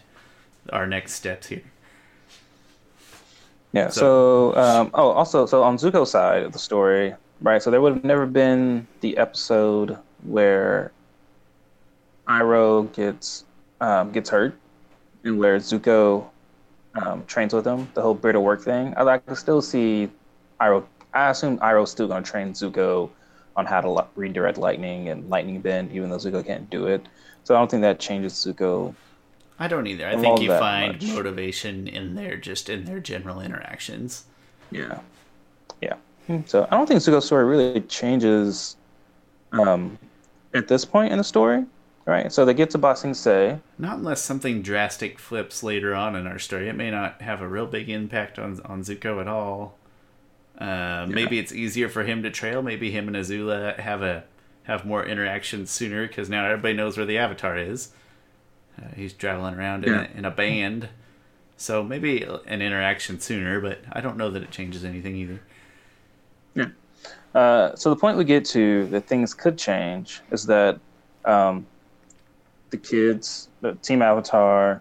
our 0.72 0.86
next 0.86 1.12
steps 1.12 1.48
here. 1.48 1.62
Yeah. 3.72 3.88
So- 3.88 4.52
So, 4.54 4.60
um, 4.60 4.90
oh, 4.94 5.10
also, 5.10 5.44
so 5.46 5.62
on 5.62 5.76
Zuko's 5.76 6.10
side 6.10 6.42
of 6.42 6.52
the 6.52 6.58
story, 6.58 7.14
right? 7.42 7.62
So 7.62 7.70
there 7.70 7.80
would 7.82 7.94
have 7.94 8.04
never 8.04 8.26
been 8.26 8.86
the 9.00 9.16
episode 9.18 9.96
where 10.24 10.90
Iroh 12.26 12.92
gets 12.94 13.44
um, 13.82 14.10
gets 14.12 14.28
hurt, 14.30 14.54
and 15.24 15.38
where 15.38 15.56
Zuko 15.58 16.29
um, 16.94 17.24
trains 17.26 17.54
with 17.54 17.66
him. 17.66 17.88
The 17.94 18.02
whole 18.02 18.14
Bitter 18.14 18.40
Work 18.40 18.62
thing. 18.62 18.94
I, 18.96 19.04
I 19.04 19.18
can 19.18 19.36
still 19.36 19.62
see 19.62 20.10
Iroh. 20.60 20.84
I 21.12 21.30
assume 21.30 21.58
Iroh's 21.58 21.90
still 21.90 22.08
going 22.08 22.22
to 22.22 22.30
train 22.30 22.52
Zuko 22.52 23.10
on 23.56 23.66
how 23.66 23.80
to 23.80 24.06
redirect 24.14 24.58
lightning 24.58 25.08
and 25.08 25.28
lightning 25.28 25.60
bend, 25.60 25.92
even 25.92 26.08
though 26.10 26.16
Zuko 26.16 26.44
can't 26.44 26.68
do 26.70 26.86
it. 26.86 27.04
So 27.44 27.54
I 27.54 27.58
don't 27.58 27.70
think 27.70 27.82
that 27.82 27.98
changes 27.98 28.32
Zuko. 28.34 28.94
I 29.58 29.68
don't 29.68 29.86
either. 29.86 30.06
I 30.06 30.16
think 30.16 30.40
you 30.40 30.48
find 30.48 30.92
much. 30.94 31.12
motivation 31.12 31.86
in 31.88 32.14
their 32.14 32.36
just 32.36 32.68
in 32.68 32.84
their 32.84 33.00
general 33.00 33.40
interactions. 33.40 34.24
Yeah. 34.70 35.00
Yeah. 35.82 35.96
So 36.46 36.66
I 36.70 36.76
don't 36.76 36.86
think 36.86 37.00
Zuko's 37.00 37.26
story 37.26 37.44
really 37.44 37.80
changes 37.82 38.76
um, 39.52 39.98
at 40.54 40.68
this 40.68 40.84
point 40.84 41.12
in 41.12 41.18
the 41.18 41.24
story, 41.24 41.64
right? 42.06 42.32
So 42.32 42.44
they 42.44 42.54
get 42.54 42.70
to 42.70 42.78
Ba 42.78 42.96
Sing 42.96 43.14
Se. 43.14 43.58
Not 43.78 43.98
unless 43.98 44.22
something 44.22 44.62
drastic 44.62 45.18
flips 45.18 45.62
later 45.62 45.94
on 45.94 46.16
in 46.16 46.26
our 46.26 46.38
story. 46.38 46.68
It 46.68 46.76
may 46.76 46.90
not 46.90 47.22
have 47.22 47.40
a 47.40 47.48
real 47.48 47.66
big 47.66 47.88
impact 47.88 48.38
on 48.38 48.60
on 48.64 48.82
Zuko 48.82 49.20
at 49.20 49.28
all. 49.28 49.76
Uh, 50.58 51.06
Maybe 51.08 51.38
it's 51.38 51.52
easier 51.52 51.88
for 51.88 52.04
him 52.04 52.22
to 52.22 52.30
trail. 52.30 52.62
Maybe 52.62 52.90
him 52.90 53.08
and 53.08 53.16
Azula 53.16 53.78
have 53.78 54.02
a 54.02 54.24
have 54.64 54.84
more 54.84 55.04
interaction 55.04 55.66
sooner 55.66 56.06
because 56.06 56.28
now 56.28 56.44
everybody 56.44 56.74
knows 56.74 56.96
where 56.96 57.06
the 57.06 57.18
Avatar 57.18 57.56
is. 57.56 57.92
Uh, 58.78 58.88
he's 58.94 59.12
traveling 59.12 59.54
around 59.54 59.84
in, 59.84 59.92
a, 59.92 60.08
in 60.14 60.24
a 60.24 60.30
band, 60.30 60.88
so 61.56 61.82
maybe 61.82 62.22
an 62.46 62.62
interaction 62.62 63.18
sooner. 63.18 63.60
But 63.60 63.80
I 63.92 64.00
don't 64.00 64.16
know 64.16 64.30
that 64.30 64.42
it 64.42 64.50
changes 64.50 64.84
anything 64.84 65.16
either. 65.16 65.40
Uh, 67.34 67.74
so 67.76 67.90
the 67.90 67.96
point 67.96 68.18
we 68.18 68.24
get 68.24 68.44
to 68.44 68.86
that 68.86 69.06
things 69.06 69.34
could 69.34 69.56
change 69.56 70.20
is 70.30 70.46
that 70.46 70.80
um, 71.24 71.66
the 72.70 72.76
kids, 72.76 73.48
the 73.60 73.74
Team 73.74 74.02
Avatar, 74.02 74.80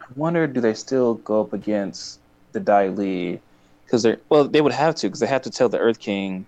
I 0.00 0.04
wonder 0.14 0.46
do 0.46 0.60
they 0.60 0.74
still 0.74 1.14
go 1.14 1.40
up 1.40 1.52
against 1.52 2.20
the 2.52 2.60
Dai 2.60 2.88
Li? 2.88 3.40
Because 3.84 4.02
they're 4.02 4.18
well, 4.28 4.44
they 4.44 4.60
would 4.60 4.72
have 4.72 4.94
to 4.96 5.08
because 5.08 5.20
they 5.20 5.26
have 5.26 5.42
to 5.42 5.50
tell 5.50 5.68
the 5.68 5.78
Earth 5.78 5.98
King 5.98 6.46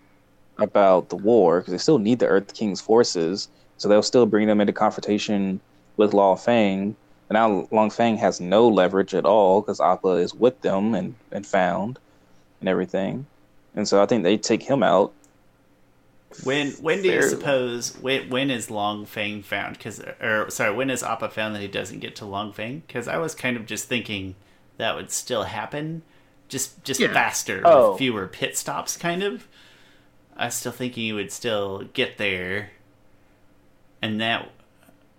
about 0.58 1.08
the 1.08 1.16
war 1.16 1.60
because 1.60 1.72
they 1.72 1.78
still 1.78 1.98
need 1.98 2.18
the 2.18 2.26
Earth 2.26 2.54
King's 2.54 2.80
forces. 2.80 3.48
So 3.76 3.88
they'll 3.88 4.02
still 4.02 4.26
bring 4.26 4.48
them 4.48 4.60
into 4.60 4.72
confrontation 4.72 5.60
with 5.96 6.14
Long 6.14 6.36
Feng. 6.36 6.96
And 7.28 7.34
now 7.34 7.68
Long 7.70 7.90
Feng 7.90 8.16
has 8.16 8.40
no 8.40 8.66
leverage 8.68 9.14
at 9.14 9.24
all 9.24 9.60
because 9.60 9.80
Appa 9.80 10.12
is 10.14 10.34
with 10.34 10.60
them 10.62 10.94
and, 10.94 11.14
and 11.30 11.46
found 11.46 11.98
and 12.60 12.68
everything. 12.68 13.26
And 13.74 13.86
so 13.86 14.02
I 14.02 14.06
think 14.06 14.24
they 14.24 14.36
take 14.36 14.62
him 14.62 14.82
out. 14.82 15.12
When 16.44 16.72
when 16.72 17.02
do 17.02 17.08
you 17.08 17.22
suppose 17.22 17.96
when 17.98 18.28
when 18.28 18.50
is 18.50 18.70
Long 18.70 19.06
Feng 19.06 19.42
found? 19.42 19.78
Because 19.78 20.00
or 20.20 20.50
sorry, 20.50 20.74
when 20.74 20.90
is 20.90 21.02
Appa 21.02 21.30
found 21.30 21.54
that 21.54 21.62
he 21.62 21.68
doesn't 21.68 22.00
get 22.00 22.16
to 22.16 22.26
Long 22.26 22.52
Feng? 22.52 22.82
Because 22.86 23.08
I 23.08 23.16
was 23.16 23.34
kind 23.34 23.56
of 23.56 23.64
just 23.66 23.88
thinking 23.88 24.34
that 24.76 24.94
would 24.94 25.10
still 25.10 25.44
happen, 25.44 26.02
just 26.48 26.84
just 26.84 27.00
Yeah. 27.00 27.12
faster 27.12 27.62
Oh. 27.64 27.90
with 27.92 27.98
fewer 27.98 28.26
pit 28.26 28.56
stops, 28.58 28.96
kind 28.96 29.22
of. 29.22 29.48
I 30.36 30.46
was 30.46 30.54
still 30.54 30.70
thinking 30.72 31.04
he 31.04 31.12
would 31.12 31.32
still 31.32 31.84
get 31.94 32.18
there, 32.18 32.70
and 34.02 34.20
that, 34.20 34.50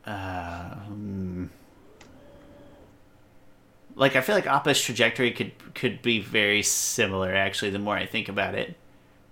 uh, 0.06 0.76
hmm. 0.76 1.46
like 3.96 4.16
I 4.16 4.22
feel 4.22 4.36
like 4.36 4.46
Appa's 4.48 4.80
trajectory 4.82 5.32
could 5.32 5.52
could 5.74 6.02
be 6.02 6.20
very 6.20 6.62
similar. 6.64 7.34
Actually, 7.34 7.72
the 7.72 7.80
more 7.80 7.96
I 7.98 8.06
think 8.06 8.30
about 8.30 8.56
it. 8.56 8.76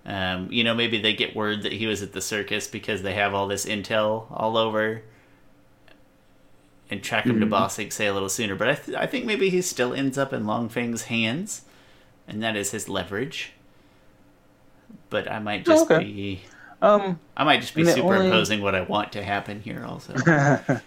Um, 0.08 0.50
you 0.50 0.64
know, 0.64 0.74
maybe 0.74 0.98
they 1.00 1.12
get 1.12 1.36
word 1.36 1.62
that 1.64 1.72
he 1.72 1.86
was 1.86 2.02
at 2.02 2.14
the 2.14 2.22
circus 2.22 2.66
because 2.66 3.02
they 3.02 3.12
have 3.12 3.34
all 3.34 3.46
this 3.46 3.66
intel 3.66 4.24
all 4.30 4.56
over 4.56 5.02
and 6.90 7.02
track 7.02 7.26
him 7.26 7.38
to 7.40 7.46
Ba 7.46 7.68
Sing 7.68 7.90
Se 7.90 8.06
a 8.06 8.14
little 8.14 8.30
sooner. 8.30 8.54
But 8.54 8.68
I, 8.70 8.74
th- 8.74 8.96
I 8.96 9.06
think 9.06 9.26
maybe 9.26 9.50
he 9.50 9.60
still 9.60 9.92
ends 9.92 10.16
up 10.16 10.32
in 10.32 10.46
Long 10.46 10.70
Feng's 10.70 11.02
hands, 11.02 11.62
and 12.26 12.42
that 12.42 12.56
is 12.56 12.70
his 12.70 12.88
leverage. 12.88 13.52
But 15.10 15.30
I 15.30 15.38
might 15.40 15.66
just 15.66 15.90
Okay. 15.90 16.02
be 16.04 16.40
Um, 16.80 17.20
I 17.36 17.44
might 17.44 17.60
just 17.60 17.74
be 17.74 17.82
the 17.82 17.90
only- 18.00 18.16
superimposing 18.16 18.62
what 18.62 18.74
I 18.74 18.80
want 18.80 19.12
to 19.12 19.22
happen 19.22 19.60
here. 19.60 19.84
Also, 19.84 20.14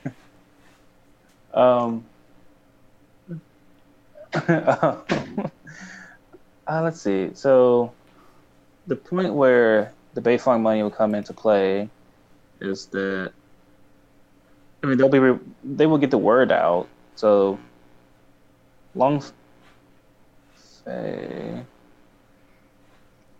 um, 1.54 2.04
uh, 4.48 4.96
let's 6.68 7.02
see. 7.02 7.30
So, 7.36 7.92
the 8.88 8.96
point 8.96 9.34
where 9.34 9.94
the 10.14 10.22
Beifong 10.22 10.62
money 10.62 10.84
will 10.84 10.92
come 10.92 11.16
into 11.16 11.34
play 11.34 11.90
is 12.60 12.88
that 12.88 13.32
I 14.84 14.88
mean 14.88 14.98
they'll 14.98 15.10
be 15.10 15.20
re- 15.20 15.40
they 15.64 15.86
will 15.86 15.98
get 15.98 16.12
the 16.12 16.18
word 16.18 16.52
out. 16.52 16.88
So, 17.16 17.60
Long 18.96 19.24
Fei 20.86 21.64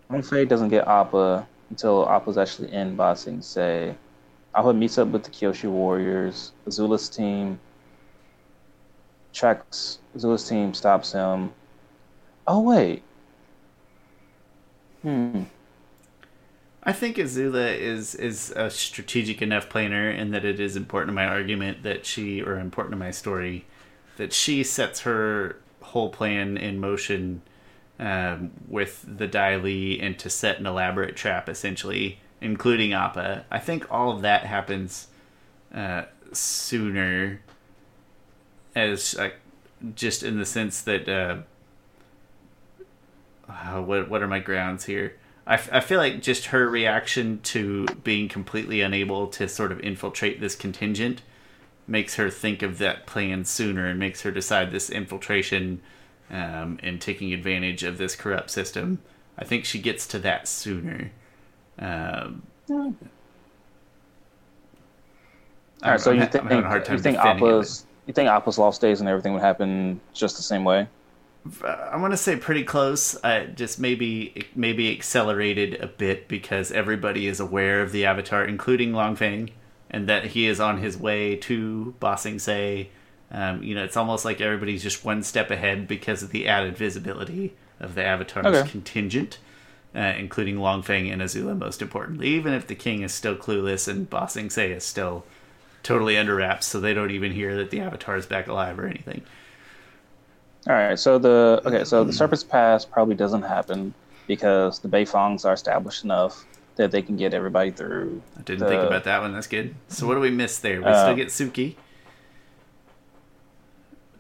Long 0.10 0.22
doesn't 0.22 0.70
get 0.70 0.88
Appa 0.88 1.48
until 1.70 2.08
Appa's 2.08 2.38
actually 2.38 2.72
in 2.74 2.96
Ba 2.96 3.16
Sing 3.16 3.42
Se. 3.42 3.96
Appa 4.54 4.74
meets 4.74 4.98
up 4.98 5.08
with 5.08 5.24
the 5.24 5.30
Kyoshi 5.30 5.70
Warriors. 5.70 6.52
Azula's 6.68 7.08
team 7.08 7.60
tracks. 9.34 10.00
Azula's 10.16 10.48
team 10.48 10.74
stops 10.74 11.14
him. 11.14 11.54
Oh 12.46 12.60
wait. 12.60 13.04
Hmm. 15.02 15.44
I 16.84 16.94
think 16.94 17.18
Azula 17.18 17.78
is 17.78 18.16
is 18.16 18.52
a 18.56 18.70
strategic 18.70 19.42
enough 19.42 19.70
planner, 19.70 20.10
and 20.10 20.34
that 20.34 20.44
it 20.44 20.60
is 20.60 20.76
important 20.76 21.10
to 21.10 21.14
my 21.14 21.26
argument 21.26 21.84
that 21.84 22.06
she, 22.06 22.42
or 22.42 22.58
important 22.58 22.94
to 22.94 22.98
my 22.98 23.12
story, 23.12 23.66
that 24.18 24.34
she 24.34 24.64
sets 24.64 25.02
her 25.02 25.58
whole 25.82 26.10
plan 26.10 26.58
in 26.58 26.80
motion 26.80 27.42
um, 28.00 28.52
with 28.68 29.06
the 29.08 29.28
Dai 29.28 29.58
Li 29.58 30.00
and 30.00 30.18
to 30.20 30.30
set 30.30 30.60
an 30.60 30.66
elaborate 30.66 31.16
trap, 31.16 31.48
essentially, 31.48 32.20
including 32.40 32.94
Appa. 32.94 33.46
I 33.52 33.60
think 33.60 33.92
all 33.92 34.12
of 34.12 34.22
that 34.22 34.46
happens 34.46 35.08
uh, 35.74 36.04
sooner, 36.32 37.42
as 38.76 39.16
uh, 39.16 39.30
just 39.96 40.24
in 40.24 40.40
the 40.40 40.46
sense 40.46 40.82
that. 40.82 41.08
Uh, 41.08 41.38
uh, 43.52 43.82
what 43.82 44.10
what 44.10 44.22
are 44.22 44.28
my 44.28 44.40
grounds 44.40 44.86
here? 44.86 45.16
I, 45.46 45.56
f- 45.56 45.70
I 45.72 45.80
feel 45.80 45.98
like 45.98 46.22
just 46.22 46.48
her 46.48 46.70
reaction 46.70 47.40
to 47.44 47.86
being 48.04 48.30
completely 48.30 48.82
unable 48.82 49.28
to 49.28 49.48
sort 49.48 49.72
of 49.72 49.80
infiltrate 49.82 50.40
this 50.40 50.56
contingent 50.56 51.22
makes 51.88 52.16
her 52.16 52.30
think 52.30 52.62
of 52.62 52.78
that 52.78 53.06
plan 53.06 53.44
sooner 53.44 53.88
and 53.88 54.00
makes 54.00 54.22
her 54.22 54.32
decide 54.32 54.72
this 54.72 54.90
infiltration 54.90 55.82
um, 56.30 56.80
and 56.84 57.02
taking 57.02 57.34
advantage 57.34 57.84
of 57.84 57.98
this 57.98 58.16
corrupt 58.16 58.52
system. 58.52 59.00
I 59.38 59.44
think 59.44 59.66
she 59.66 59.80
gets 59.80 60.06
to 60.08 60.20
that 60.20 60.48
sooner. 60.48 61.12
Um, 61.80 62.44
All 62.70 62.96
right, 65.84 66.00
so 66.00 66.12
I'm 66.12 66.18
you 66.18 66.24
ha- 66.24 66.30
think 66.30 66.44
I'm 66.44 66.50
having 66.50 66.66
a 66.66 66.68
hard 66.68 66.86
time 66.86 66.98
you 66.98 67.02
think 67.02 67.18
defending 67.18 67.46
it. 67.46 67.50
Appa's 67.50 67.86
you 68.06 68.14
think 68.14 68.30
Appa's 68.30 68.58
lost 68.58 68.82
days 68.82 69.00
and 69.00 69.10
everything 69.10 69.34
would 69.34 69.42
happen 69.42 70.00
just 70.14 70.38
the 70.38 70.44
same 70.44 70.64
way? 70.64 70.88
I 71.64 71.98
want 71.98 72.14
to 72.14 72.18
say 72.18 72.36
pretty 72.36 72.64
close. 72.64 73.16
Uh, 73.24 73.46
just 73.56 73.80
maybe 73.80 74.46
maybe 74.56 74.92
accelerated 74.92 75.82
a 75.82 75.88
bit 75.88 76.28
because 76.28 76.72
everybody 76.72 77.26
is 77.28 77.40
aware 77.40 77.82
of 77.82 77.92
the 77.92 78.06
Avatar, 78.06 78.46
including 78.46 78.94
Long 78.94 79.16
Feng, 79.16 79.50
and 79.90 80.08
that 80.08 80.26
he 80.28 80.46
is 80.48 80.60
on 80.60 80.78
his 80.78 80.98
way 80.98 81.36
to 81.38 81.96
Ba 82.00 82.18
Sing 82.18 82.38
Se. 82.38 82.90
Um, 83.32 83.64
you 83.64 83.74
know, 83.74 83.84
it's 83.84 83.98
almost 83.98 84.24
like 84.24 84.40
everybody's 84.40 84.84
just 84.84 85.04
one 85.04 85.24
step 85.24 85.50
ahead 85.50 85.88
because 85.88 86.22
of 86.22 86.30
the 86.32 86.48
added 86.48 86.78
visibility 86.78 87.54
of 87.80 87.96
the 87.96 88.04
Avatar's 88.04 88.46
Okay. 88.46 88.70
contingent, 88.70 89.40
uh, 89.96 90.00
including 90.00 90.60
Long 90.60 90.84
Feng 90.84 91.10
and 91.10 91.22
Azula, 91.22 91.58
most 91.58 91.82
importantly. 91.82 92.28
Even 92.28 92.54
if 92.54 92.68
the 92.68 92.76
king 92.76 93.02
is 93.02 93.14
still 93.14 93.36
clueless 93.36 93.88
and 93.88 94.08
Ba 94.10 94.28
Sing 94.30 94.50
Se 94.52 94.72
is 94.74 94.84
still 94.84 95.26
totally 95.82 96.18
under 96.18 96.36
wraps, 96.36 96.68
so 96.68 96.80
they 96.80 96.94
don't 96.94 97.10
even 97.10 97.32
hear 97.32 97.56
that 97.56 97.72
the 97.72 97.80
Avatar 97.80 98.16
is 98.16 98.28
back 98.28 98.48
alive 98.48 98.78
or 98.78 98.86
anything. 98.86 99.24
All 100.68 100.74
right, 100.76 100.98
so 101.00 101.18
the 101.18 101.62
okay, 101.66 101.84
so 101.84 102.04
the 102.04 102.14
Serpent's 102.14 102.44
Pass 102.44 102.86
probably 102.86 103.16
doesn't 103.16 103.42
happen 103.42 103.94
because 104.28 104.80
the 104.80 104.88
Beifongs 104.88 105.44
are 105.46 105.54
established 105.54 106.04
enough 106.04 106.46
that 106.76 106.92
they 106.92 107.02
can 107.02 107.18
get 107.18 107.34
everybody 107.34 107.72
through. 107.72 108.22
I 108.38 108.42
didn't 108.44 108.60
the- 108.60 108.68
think 108.68 108.84
about 108.84 109.04
that 109.06 109.22
one. 109.22 109.34
That's 109.34 109.48
good. 109.48 109.74
So 109.88 110.06
what 110.08 110.14
do 110.16 110.20
we 110.22 110.30
miss 110.30 110.60
there? 110.60 110.80
We 110.80 110.86
Uh, 110.88 111.04
still 111.04 111.16
get 111.16 111.28
Suki. 111.30 111.76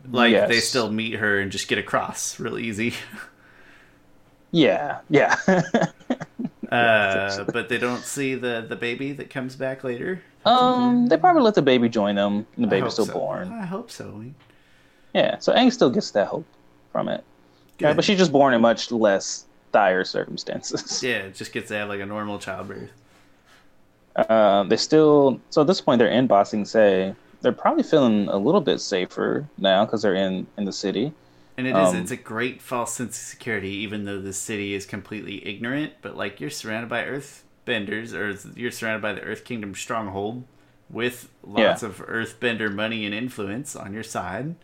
Like 0.09 0.47
they 0.47 0.59
still 0.59 0.91
meet 0.91 1.13
her 1.15 1.39
and 1.39 1.51
just 1.51 1.67
get 1.67 1.77
across 1.77 2.39
real 2.39 2.57
easy. 2.57 2.93
Yeah, 4.53 4.99
yeah. 5.09 5.37
Uh, 6.69 7.43
but 7.53 7.67
they 7.69 7.77
don't 7.77 8.03
see 8.03 8.33
the 8.35 8.65
the 8.67 8.75
baby 8.77 9.11
that 9.13 9.29
comes 9.29 9.55
back 9.57 9.83
later. 9.83 10.21
um, 10.45 11.07
they 11.07 11.17
probably 11.17 11.41
let 11.41 11.53
the 11.55 11.61
baby 11.61 11.87
join 11.89 12.15
them, 12.15 12.45
and 12.55 12.63
the 12.63 12.67
baby's 12.67 12.93
still 12.93 13.05
so. 13.05 13.13
born. 13.13 13.51
I 13.51 13.65
hope 13.65 13.91
so. 13.91 14.23
Yeah, 15.13 15.39
so 15.39 15.53
Aang 15.53 15.71
still 15.71 15.89
gets 15.89 16.11
that 16.11 16.27
hope 16.27 16.45
from 16.91 17.09
it. 17.09 17.23
Yeah, 17.79 17.93
but 17.93 18.03
she's 18.05 18.17
just 18.17 18.31
born 18.31 18.53
in 18.53 18.61
much 18.61 18.91
less 18.91 19.45
dire 19.71 20.03
circumstances. 20.05 21.01
Yeah, 21.03 21.19
it 21.19 21.35
just 21.35 21.51
gets 21.51 21.69
to 21.69 21.75
have 21.75 21.89
like 21.89 21.99
a 21.99 22.05
normal 22.05 22.39
childbirth. 22.39 22.91
Uh, 24.15 24.63
they 24.63 24.77
still 24.77 25.39
so 25.49 25.61
at 25.61 25.67
this 25.67 25.81
point 25.81 25.99
they're 25.99 26.07
in 26.09 26.27
Ba 26.27 26.45
Sing 26.45 26.65
Se. 26.65 27.15
They're 27.41 27.51
probably 27.51 27.83
feeling 27.83 28.27
a 28.27 28.37
little 28.37 28.61
bit 28.61 28.79
safer 28.79 29.47
now 29.57 29.85
because 29.85 30.01
they're 30.01 30.15
in 30.15 30.47
in 30.57 30.65
the 30.65 30.71
city. 30.73 31.13
And 31.57 31.67
it 31.67 31.75
is 31.75 31.89
Um, 31.89 31.97
it's 31.97 32.11
a 32.11 32.17
great 32.17 32.61
false 32.61 32.93
sense 32.93 33.17
of 33.17 33.23
security, 33.23 33.69
even 33.69 34.05
though 34.05 34.21
the 34.21 34.33
city 34.33 34.73
is 34.73 34.85
completely 34.85 35.45
ignorant. 35.47 35.93
But 36.01 36.15
like 36.15 36.39
you're 36.39 36.49
surrounded 36.49 36.89
by 36.89 37.05
Earth 37.05 37.43
benders, 37.65 38.13
or 38.13 38.35
you're 38.55 38.71
surrounded 38.71 39.01
by 39.01 39.13
the 39.13 39.21
Earth 39.21 39.43
Kingdom 39.45 39.73
stronghold 39.75 40.43
with 40.89 41.29
lots 41.43 41.81
Yeah. 41.81 41.89
of 41.89 41.97
Earthbender 42.05 42.73
money 42.73 43.05
and 43.05 43.15
influence 43.15 43.75
on 43.75 43.93
your 43.93 44.03
side. 44.03 44.55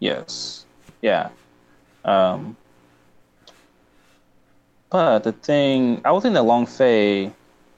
Yes. 0.00 0.64
Yeah. 1.02 1.30
Um, 2.04 2.56
but 4.90 5.20
the 5.20 5.32
thing, 5.32 6.00
I 6.04 6.12
would 6.12 6.22
think 6.22 6.34
that 6.34 6.42
Long 6.44 6.66
Fei 6.66 7.32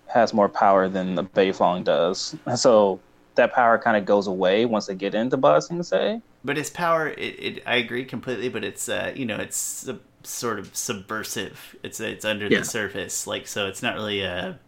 has 0.06 0.32
more 0.34 0.48
power 0.48 0.88
than 0.88 1.14
the 1.14 1.24
Beifong 1.24 1.84
does. 1.84 2.36
So 2.56 3.00
that 3.36 3.52
power 3.52 3.78
kind 3.78 3.96
of 3.96 4.04
goes 4.04 4.26
away 4.26 4.64
once 4.66 4.86
they 4.86 4.94
get 4.94 5.14
into 5.14 5.36
Ba 5.36 5.60
Sing 5.62 5.82
Se. 5.82 6.20
But 6.44 6.56
his 6.56 6.70
power, 6.70 7.08
it, 7.08 7.18
it 7.18 7.62
I 7.66 7.76
agree 7.76 8.04
completely. 8.04 8.48
But 8.48 8.64
it's 8.64 8.88
uh, 8.88 9.12
you 9.14 9.26
know, 9.26 9.36
it's 9.36 9.56
sub, 9.56 10.00
sort 10.22 10.58
of 10.58 10.74
subversive. 10.76 11.76
It's 11.82 12.00
it's 12.00 12.24
under 12.24 12.46
Yeah. 12.46 12.60
the 12.60 12.64
surface, 12.64 13.26
like 13.26 13.46
so. 13.46 13.66
It's 13.66 13.82
not 13.82 13.94
really 13.94 14.22
a, 14.22 14.58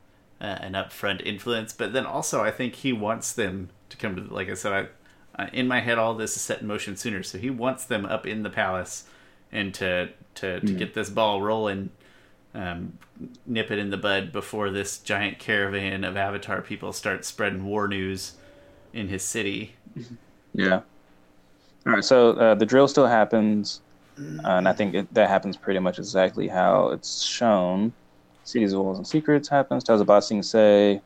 a 0.41 0.45
an 0.45 0.73
upfront 0.75 1.23
influence. 1.27 1.73
But 1.73 1.93
then 1.93 2.07
also, 2.07 2.43
I 2.43 2.51
think 2.51 2.75
he 2.77 2.93
wants 2.93 3.33
them 3.33 3.71
to 3.91 3.97
come 3.97 4.17
to. 4.17 4.23
Like 4.23 4.49
I 4.51 4.55
said, 4.55 4.73
I, 4.73 4.87
uh, 5.38 5.47
in 5.53 5.66
my 5.66 5.81
head, 5.81 5.99
all 5.99 6.14
this 6.14 6.37
is 6.37 6.42
set 6.42 6.61
in 6.61 6.66
motion 6.66 6.97
sooner. 6.97 7.23
So 7.23 7.38
he 7.38 7.51
wants 7.51 7.85
them 7.85 8.05
up 8.05 8.27
in 8.27 8.42
the 8.42 8.51
palace 8.51 9.05
and 9.51 9.73
to 9.75 10.09
to 10.37 10.61
to 10.61 10.73
get 10.73 10.95
this 10.95 11.11
ball 11.11 11.42
rolling. 11.42 11.90
Um, 12.55 12.99
nip 13.47 13.71
it 13.71 13.79
in 13.79 13.90
the 13.90 13.97
bud 13.97 14.31
before 14.31 14.71
this 14.71 14.99
giant 14.99 15.38
caravan 15.38 16.05
of 16.05 16.18
Avatar 16.18 16.61
people 16.61 16.92
start 16.92 17.25
spreading 17.25 17.64
war 17.64 17.88
news 17.88 18.35
in 18.92 19.09
his 19.09 19.23
city. 19.23 19.75
Yeah. 20.53 20.81
All 21.87 21.92
right. 21.95 22.05
So 22.05 22.33
uh, 22.33 22.55
the 22.55 22.66
drill 22.66 22.88
still 22.88 23.07
happens, 23.07 23.81
uh, 24.18 24.49
and 24.49 24.68
I 24.68 24.75
think 24.75 24.95
it, 24.95 25.14
that 25.14 25.31
happens 25.31 25.57
pretty 25.57 25.81
much 25.81 25.99
exactly 25.99 26.47
how 26.49 26.88
it's 26.88 27.23
shown. 27.23 27.92
Cities, 28.45 28.75
Walls, 28.75 28.99
and 28.99 29.07
Secrets 29.07 29.49
happens. 29.49 29.85
Tales 29.85 30.01
of 30.01 30.07
Ba 30.07 30.21
Sing 30.21 30.42
Se. 30.42 31.01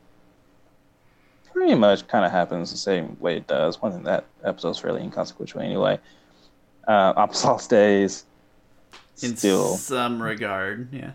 Pretty 1.66 1.80
much 1.80 2.06
kind 2.06 2.24
of 2.24 2.30
happens 2.30 2.70
the 2.70 2.76
same 2.76 3.16
way 3.18 3.38
it 3.38 3.48
does. 3.48 3.82
One 3.82 3.90
thing 3.90 4.04
that 4.04 4.24
episode's 4.44 4.78
fairly 4.78 5.02
inconsequential 5.02 5.60
anyway. 5.60 5.98
Uh, 6.86 7.12
Appa's 7.16 7.44
Lost 7.44 7.70
Days. 7.70 8.24
In 9.20 9.36
Still. 9.36 9.74
some 9.74 10.22
regard, 10.22 10.92
yeah. 10.92 11.10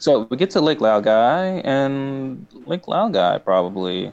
So 0.00 0.26
we 0.30 0.36
get 0.36 0.50
to 0.50 0.60
Lake 0.60 0.80
Laogai, 0.80 1.64
and 1.64 2.44
Lake 2.66 2.86
Laogai 2.86 3.44
probably 3.44 4.12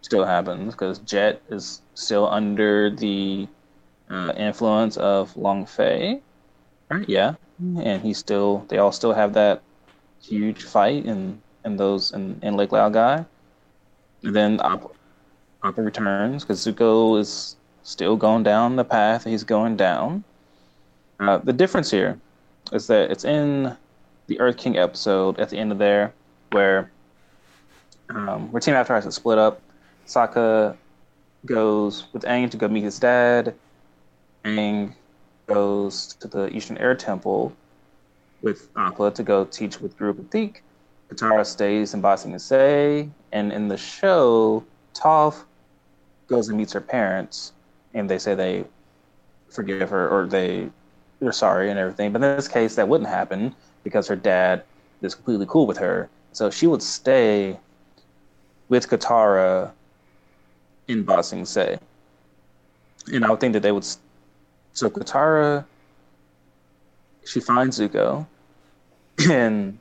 still 0.00 0.24
happens 0.24 0.72
because 0.72 0.98
Jet 1.00 1.42
is 1.50 1.82
still 1.92 2.26
under 2.26 2.88
the 2.88 3.46
uh, 4.08 4.32
influence 4.38 4.96
of 4.96 5.36
Long 5.36 5.66
Fei. 5.66 6.22
Right? 6.88 7.06
Yeah, 7.06 7.34
and 7.58 8.00
he 8.00 8.14
still. 8.14 8.64
They 8.68 8.78
all 8.78 8.92
still 8.92 9.12
have 9.12 9.34
that 9.34 9.60
huge 10.22 10.62
fight 10.62 11.04
in 11.04 11.42
in 11.66 11.76
those 11.76 12.12
in, 12.12 12.40
in 12.42 12.56
Lake 12.56 12.70
Laogai. 12.70 13.26
And 14.22 14.34
then 14.34 14.60
Appa, 14.60 14.88
Appa 15.64 15.82
returns 15.82 16.44
because 16.44 16.64
Zuko 16.64 17.18
is 17.18 17.56
still 17.82 18.16
going 18.16 18.42
down 18.42 18.76
the 18.76 18.84
path 18.84 19.24
he's 19.24 19.44
going 19.44 19.76
down. 19.76 20.24
Uh, 21.20 21.38
the 21.38 21.52
difference 21.52 21.90
here 21.90 22.18
is 22.72 22.86
that 22.86 23.10
it's 23.10 23.24
in 23.24 23.76
the 24.26 24.40
Earth 24.40 24.56
King 24.56 24.76
episode 24.76 25.38
at 25.38 25.50
the 25.50 25.58
end 25.58 25.72
of 25.72 25.78
there, 25.78 26.12
where 26.50 26.90
um, 28.10 28.50
where 28.52 28.60
Team 28.60 28.74
Avatar 28.74 29.00
has 29.00 29.14
split 29.14 29.38
up. 29.38 29.60
Sokka 30.06 30.76
goes 31.46 32.06
with 32.12 32.22
Aang 32.22 32.50
to 32.50 32.56
go 32.56 32.68
meet 32.68 32.84
his 32.84 32.98
dad. 32.98 33.54
Aang 34.44 34.94
goes 35.46 36.14
to 36.14 36.28
the 36.28 36.48
Eastern 36.48 36.76
Air 36.78 36.94
Temple 36.94 37.52
with 38.42 38.68
Appa 38.76 39.10
to 39.12 39.22
go 39.22 39.44
teach 39.44 39.80
with 39.80 39.96
Guru 39.96 40.14
Pathik. 40.14 40.56
Katara 41.08 41.46
stays 41.46 41.94
in 41.94 42.00
Ba 42.00 42.16
Sing 42.16 42.38
Se, 42.38 43.08
and 43.32 43.52
in 43.52 43.68
the 43.68 43.76
show, 43.76 44.64
Toph 44.94 45.44
goes 46.28 46.48
and 46.48 46.58
meets 46.58 46.72
her 46.72 46.80
parents, 46.80 47.52
and 47.94 48.08
they 48.08 48.18
say 48.18 48.34
they 48.34 48.64
forgive 49.50 49.90
her 49.90 50.08
or 50.08 50.26
they 50.26 50.70
they're 51.20 51.32
sorry 51.32 51.70
and 51.70 51.78
everything. 51.78 52.12
But 52.12 52.22
in 52.22 52.36
this 52.36 52.48
case, 52.48 52.74
that 52.74 52.88
wouldn't 52.88 53.08
happen 53.08 53.54
because 53.84 54.08
her 54.08 54.16
dad 54.16 54.64
is 55.02 55.14
completely 55.14 55.46
cool 55.48 55.66
with 55.66 55.78
her. 55.78 56.08
So 56.32 56.50
she 56.50 56.66
would 56.66 56.82
stay 56.82 57.58
with 58.68 58.88
Katara 58.88 59.70
in 60.88 61.04
Ba 61.04 61.22
Sing 61.22 61.44
Se. 61.44 61.78
And 63.12 63.24
I 63.24 63.30
would 63.30 63.40
think 63.40 63.52
that 63.52 63.62
they 63.62 63.72
would. 63.72 63.86
So 64.72 64.88
Katara, 64.88 65.64
she 67.24 67.40
finds 67.40 67.78
Zuko, 67.78 68.26
and 69.30 69.78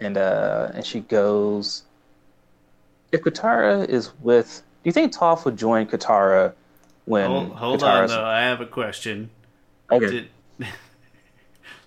and 0.00 0.16
uh 0.16 0.70
and 0.74 0.84
she 0.84 1.00
goes. 1.00 1.82
If 3.12 3.22
Katara 3.22 3.88
is 3.88 4.10
with, 4.20 4.62
do 4.82 4.88
you 4.88 4.92
think 4.92 5.12
Toph 5.14 5.44
would 5.44 5.56
join 5.56 5.86
Katara 5.86 6.52
when 7.04 7.30
Hold, 7.30 7.52
hold 7.52 7.82
on, 7.82 8.08
though. 8.08 8.24
I 8.24 8.40
have 8.40 8.60
a 8.60 8.66
question. 8.66 9.30
okay? 9.90 10.10
Did 10.10 10.28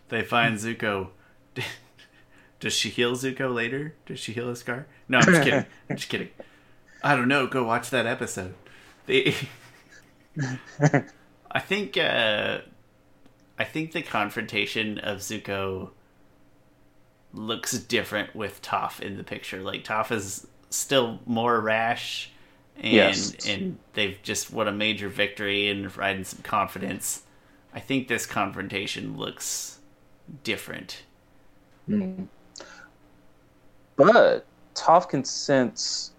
they 0.10 0.23
find 0.23 0.58
Zuko? 0.58 1.10
Does 2.60 2.73
she 2.73 2.89
heal 2.89 3.13
Zuko 3.13 3.53
later? 3.53 3.93
Does 4.05 4.19
she 4.19 4.34
heal 4.34 4.49
his 4.49 4.60
scar? 4.60 4.88
No, 5.08 5.19
I'm 5.19 5.25
just 5.25 5.43
kidding. 5.43 5.65
I'm 5.89 5.95
just 5.95 6.10
kidding. 6.10 6.29
I 7.03 7.15
don't 7.15 7.27
know. 7.27 7.47
Go 7.47 7.63
watch 7.63 7.89
that 7.91 8.05
episode. 8.05 8.53
The, 9.05 9.34
I 11.51 11.60
think 11.60 11.97
uh, 11.97 12.60
I 13.58 13.63
think 13.63 13.93
the 13.93 14.01
confrontation 14.01 14.99
of 14.99 15.19
Zuko 15.19 15.91
looks 17.34 17.73
different 17.73 18.36
with 18.36 18.62
Toph 18.62 18.99
in 18.99 19.17
the 19.17 19.23
picture. 19.23 19.62
Like 19.62 19.84
Toph 19.84 20.12
is 20.12 20.47
still 20.69 21.19
more 21.25 21.60
rash, 21.60 22.32
and 22.77 22.93
Yes. 22.93 23.47
and 23.47 23.77
they've 23.93 24.17
just 24.23 24.51
won 24.51 24.67
a 24.67 24.71
major 24.71 25.10
victory 25.10 25.69
and 25.69 25.95
riding 25.97 26.23
some 26.23 26.41
confidence. 26.43 27.23
I 27.73 27.79
think 27.79 28.08
this 28.08 28.25
confrontation 28.25 29.17
looks 29.17 29.79
different. 30.43 31.03
Hmm. 31.88 32.23
But 33.95 34.45
Toph 34.75 35.10
can 35.10 35.23
sense 35.23 36.12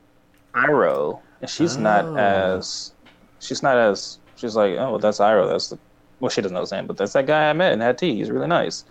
Iroh, 0.55 1.21
and 1.41 1.49
she's 1.51 1.77
Oh. 1.77 1.81
not 1.81 2.19
as 2.19 2.93
she's 3.39 3.63
not 3.63 3.77
as 3.79 4.19
she's 4.37 4.55
like, 4.57 4.73
oh, 4.79 4.91
well, 4.91 4.99
that's 4.99 5.19
Iroh. 5.19 5.49
That's 5.49 5.69
the 5.69 5.79
well, 6.19 6.29
she 6.29 6.43
doesn't 6.43 6.55
know 6.55 6.61
his 6.61 6.73
name, 6.73 6.87
but 6.87 6.99
that's 6.99 7.15
that 7.15 7.27
guy 7.27 7.49
I 7.49 7.53
met 7.55 7.73
and 7.73 7.81
had 7.81 7.97
tea. 7.97 8.17
He's 8.17 8.31
really 8.31 8.47
nice. 8.47 8.85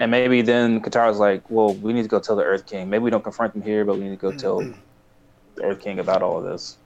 And 0.00 0.10
maybe 0.10 0.40
then 0.40 0.80
Katara's 0.80 1.18
like, 1.18 1.48
well, 1.50 1.74
we 1.74 1.92
need 1.92 2.02
to 2.02 2.08
go 2.08 2.18
tell 2.18 2.34
the 2.34 2.42
Earth 2.42 2.64
King. 2.66 2.88
Maybe 2.88 3.04
we 3.04 3.10
don't 3.10 3.22
confront 3.22 3.54
him 3.54 3.60
here, 3.60 3.84
but 3.84 3.98
we 3.98 4.04
need 4.04 4.10
to 4.10 4.16
go 4.16 4.32
tell 4.32 4.60
the 5.54 5.62
Earth 5.62 5.78
King 5.80 5.98
about 5.98 6.22
all 6.22 6.38
of 6.38 6.44
this. 6.44 6.78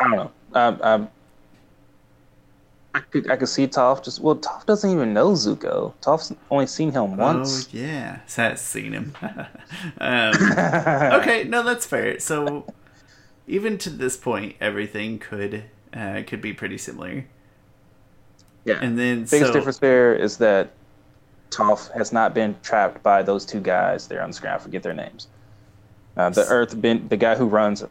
I 0.00 0.08
don't 0.08 0.16
know. 0.16 0.30
Um, 0.54 0.78
um, 0.82 1.10
I 2.94 3.00
could 3.00 3.30
I 3.30 3.36
could 3.36 3.48
see 3.48 3.66
Toph 3.66 4.04
just 4.04 4.20
well, 4.20 4.36
Toph 4.36 4.66
doesn't 4.66 4.90
even 4.90 5.14
know 5.14 5.30
Zuko. 5.30 5.94
Toph's 6.02 6.34
only 6.50 6.66
seen 6.66 6.90
him 6.90 7.16
once. 7.16 7.66
Oh 7.66 7.68
yeah, 7.72 8.18
has 8.36 8.60
seen 8.60 8.92
him. 8.92 9.14
um, 9.22 10.34
okay, 11.20 11.44
no, 11.44 11.62
that's 11.62 11.86
fair. 11.86 12.18
So 12.18 12.66
even 13.46 13.78
to 13.78 13.88
this 13.88 14.16
point, 14.16 14.56
everything 14.60 15.18
could 15.20 15.64
uh, 15.94 16.22
could 16.26 16.42
be 16.42 16.52
pretty 16.52 16.76
similar. 16.76 17.24
Yeah. 18.64 18.78
And 18.80 18.98
then 18.98 19.24
biggest 19.24 19.46
so, 19.46 19.52
difference 19.52 19.78
there 19.78 20.14
is 20.14 20.36
that 20.38 20.70
Toph 21.50 21.92
has 21.92 22.12
not 22.12 22.34
been 22.34 22.56
trapped 22.62 23.02
by 23.02 23.22
those 23.22 23.44
two 23.44 23.60
guys 23.60 24.06
there 24.06 24.22
on 24.22 24.30
the 24.30 24.34
screen. 24.34 24.52
I 24.52 24.58
forget 24.58 24.82
their 24.82 24.94
names. 24.94 25.28
Uh, 26.16 26.30
the 26.30 26.46
Earth 26.46 26.80
bend, 26.80 27.10
the 27.10 27.16
guy 27.16 27.34
who 27.34 27.46
runs 27.46 27.84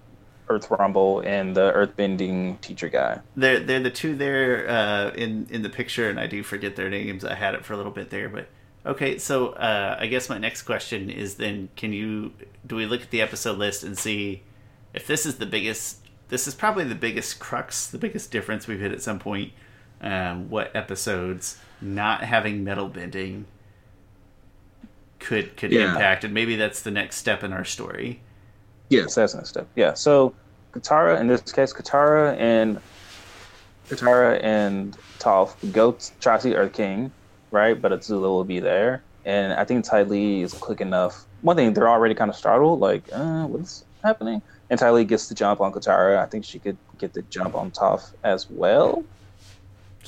Earth 0.50 0.70
Rumble, 0.70 1.22
and 1.22 1.56
the 1.56 1.72
Earth 1.72 1.96
bending 1.96 2.58
teacher 2.58 2.90
guy. 2.90 3.20
they're 3.36 3.60
they're 3.60 3.80
the 3.80 3.92
two 3.92 4.16
there 4.16 4.70
uh, 4.70 5.12
in 5.12 5.48
in 5.50 5.62
the 5.62 5.70
picture, 5.70 6.10
and 6.10 6.20
I 6.20 6.28
do 6.28 6.44
forget 6.44 6.76
their 6.76 6.90
names. 6.90 7.24
I 7.24 7.36
had 7.36 7.56
it 7.56 7.64
for 7.66 7.74
a 7.74 7.78
little 7.78 7.92
bit 7.92 8.10
there, 8.10 8.30
but 8.30 8.48
okay. 8.86 9.18
So 9.18 9.50
uh, 9.50 9.98
I 10.00 10.08
guess 10.08 10.30
my 10.30 10.38
next 10.38 10.64
question 10.64 11.10
is 11.10 11.36
then: 11.36 11.70
Can 11.76 11.94
you 11.94 12.34
do 12.66 12.76
we 12.76 12.86
look 12.86 13.02
at 13.02 13.12
the 13.12 13.22
episode 13.22 13.58
list 13.58 13.84
and 13.84 13.98
see 13.98 14.44
if 14.94 15.08
this 15.08 15.26
is 15.26 15.38
the 15.38 15.46
biggest? 15.46 16.00
This 16.30 16.48
is 16.48 16.56
probably 16.56 16.86
the 16.86 16.96
biggest 16.96 17.40
crux, 17.40 17.88
the 17.88 17.98
biggest 17.98 18.32
difference 18.32 18.68
we've 18.68 18.80
hit 18.80 18.92
at 18.92 19.02
some 19.02 19.20
point. 19.20 19.52
Um, 20.02 20.50
what 20.50 20.76
episodes 20.76 21.60
not 21.80 22.24
having 22.24 22.64
metal 22.64 22.88
bending 22.90 23.46
could 25.20 25.56
could 25.58 25.72
Yeah. 25.72 25.92
impact, 25.94 26.24
and 26.24 26.34
maybe 26.34 26.56
that's 26.56 26.82
the 26.82 26.92
next 26.92 27.18
step 27.18 27.44
in 27.44 27.54
our 27.54 27.64
story. 27.66 28.20
Yes, 28.90 29.16
that's 29.16 29.36
next 29.36 29.50
step. 29.50 29.68
Yeah. 29.76 29.94
So 29.94 30.34
Katara, 30.74 31.20
in 31.20 31.28
this 31.28 31.42
case, 31.52 31.72
Katara 31.74 32.36
and 32.38 32.80
Katara 33.90 34.44
and 34.44 34.98
Toph 35.20 35.54
go 35.72 35.96
try 36.20 36.38
to 36.38 36.42
see 36.42 36.56
Earth 36.56 36.74
King, 36.74 37.12
right? 37.52 37.80
But 37.80 37.92
Azula 37.92 38.22
will 38.22 38.44
be 38.44 38.60
there, 38.60 39.04
and 39.26 39.54
I 39.54 39.66
think 39.66 39.86
Ty 39.86 40.04
Lee 40.04 40.42
is 40.42 40.54
quick 40.54 40.82
enough. 40.82 41.26
One 41.42 41.56
thing, 41.56 41.74
they're 41.74 41.90
already 41.90 42.16
kind 42.16 42.30
of 42.30 42.36
startled, 42.36 42.80
like, 42.80 43.04
uh, 43.12 43.46
what's 43.46 43.84
happening? 44.04 44.42
And 44.70 44.80
Ty 44.80 44.92
Lee 44.92 45.04
gets 45.04 45.28
the 45.28 45.36
jump 45.36 45.60
on 45.60 45.72
Katara. 45.74 46.18
I 46.20 46.26
think 46.26 46.46
she 46.46 46.58
could 46.60 46.78
get 46.98 47.14
the 47.14 47.22
jump 47.24 47.54
on 47.56 47.72
Toph 47.72 48.14
as 48.24 48.50
well. 48.50 49.04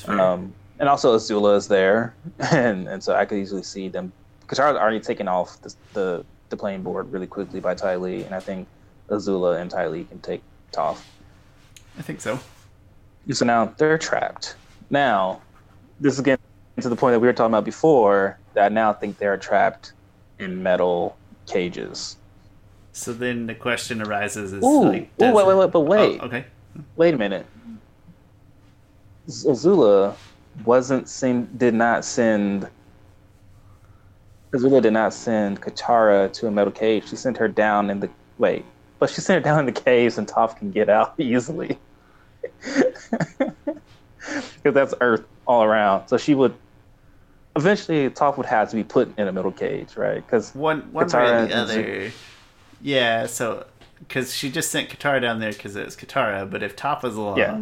Um, 0.08 0.54
and 0.80 0.90
also 0.90 1.16
Azula 1.16 1.56
is 1.56 1.68
there, 1.68 2.14
and 2.52 2.88
and 2.88 3.04
so 3.04 3.16
I 3.16 3.26
could 3.26 3.38
easily 3.38 3.64
see 3.64 3.88
them. 3.88 4.12
Katara's 4.48 4.78
already 4.78 5.00
taken 5.00 5.28
off 5.28 5.62
the 5.62 5.74
the, 5.94 6.26
the 6.50 6.58
playing 6.58 6.84
board 6.84 7.12
really 7.12 7.28
quickly 7.28 7.60
by 7.60 7.76
Ty 7.76 7.98
Lee, 7.98 8.24
and 8.24 8.36
I 8.36 8.40
think 8.40 8.68
Azula 9.10 9.62
and 9.62 9.70
Ty 9.70 9.88
Lee 9.88 10.04
can 10.06 10.20
take 10.20 10.42
Toph. 10.72 11.02
I 11.98 12.02
think 12.02 12.22
so. 12.22 12.40
So 13.32 13.46
now 13.46 13.74
they're 13.78 13.98
trapped. 13.98 14.56
Now, 14.90 15.42
this 16.00 16.16
is 16.16 16.22
getting 16.22 16.44
to 16.82 16.90
the 16.90 16.96
point 16.96 17.14
that 17.14 17.20
we 17.20 17.28
were 17.28 17.34
talking 17.34 17.54
about 17.54 17.66
before. 17.66 18.38
That 18.54 18.66
I 18.66 18.70
now 18.70 18.94
think 18.94 19.18
they're 19.18 19.38
trapped 19.38 19.94
in 20.40 20.62
metal 20.62 21.18
cages. 21.48 22.18
So 22.92 23.14
then 23.14 23.48
the 23.48 23.56
question 23.56 24.02
arises: 24.02 24.54
Is 24.54 24.64
Ooh, 24.64 24.84
like, 24.86 25.10
ooh, 25.22 25.34
wait, 25.34 25.48
wait, 25.48 25.58
wait, 25.58 25.72
but 25.72 25.82
wait. 25.82 26.20
Oh, 26.22 26.26
okay. 26.26 26.46
Wait 26.96 27.14
a 27.14 27.18
minute. 27.18 27.46
Azula 29.28 30.16
wasn't 30.66 31.08
send 31.08 31.58
did 31.58 31.74
not 31.74 32.04
send 32.06 32.68
Azula 34.54 34.82
did 34.82 34.94
not 34.94 35.14
send 35.14 35.62
Katara 35.62 36.32
to 36.34 36.48
a 36.48 36.52
metal 36.52 36.72
cage. 36.72 37.10
She 37.10 37.16
sent 37.16 37.38
her 37.38 37.48
down 37.48 37.90
in 37.90 38.00
the 38.00 38.10
wait, 38.38 38.66
but 39.00 39.10
she 39.10 39.22
sent 39.22 39.44
her 39.44 39.50
down 39.50 39.60
in 39.60 39.66
the 39.66 39.72
caves 39.72 40.18
and 40.18 40.28
Toph 40.28 40.58
can 40.58 40.72
get 40.72 40.90
out 40.90 41.16
easily. 41.20 41.78
Because 44.64 44.74
that's 44.74 44.94
Earth 45.02 45.26
all 45.46 45.64
around. 45.64 46.08
So 46.08 46.18
she 46.18 46.34
would 46.34 46.56
eventually 47.58 48.10
Toph 48.10 48.38
would 48.38 48.46
have 48.46 48.70
to 48.70 48.76
be 48.78 48.84
put 48.84 49.14
in 49.18 49.28
a 49.28 49.32
metal 49.34 49.52
cage, 49.52 49.98
right? 49.98 50.26
Because 50.26 50.56
One 50.56 50.82
one 50.94 51.08
way 51.08 51.30
or 51.30 51.46
the 51.46 51.54
other. 51.56 52.12
Yeah, 52.82 53.26
so 53.26 53.66
because 54.00 54.34
she 54.34 54.50
just 54.50 54.72
sent 54.72 54.90
Katara 54.90 55.22
down 55.22 55.40
there 55.40 55.52
because 55.52 55.76
it 55.76 55.84
was 55.86 55.98
Katara, 55.98 56.50
but 56.50 56.64
if 56.64 56.76
Toph 56.76 57.04
was 57.04 57.16
along, 57.16 57.38
Yeah. 57.38 57.62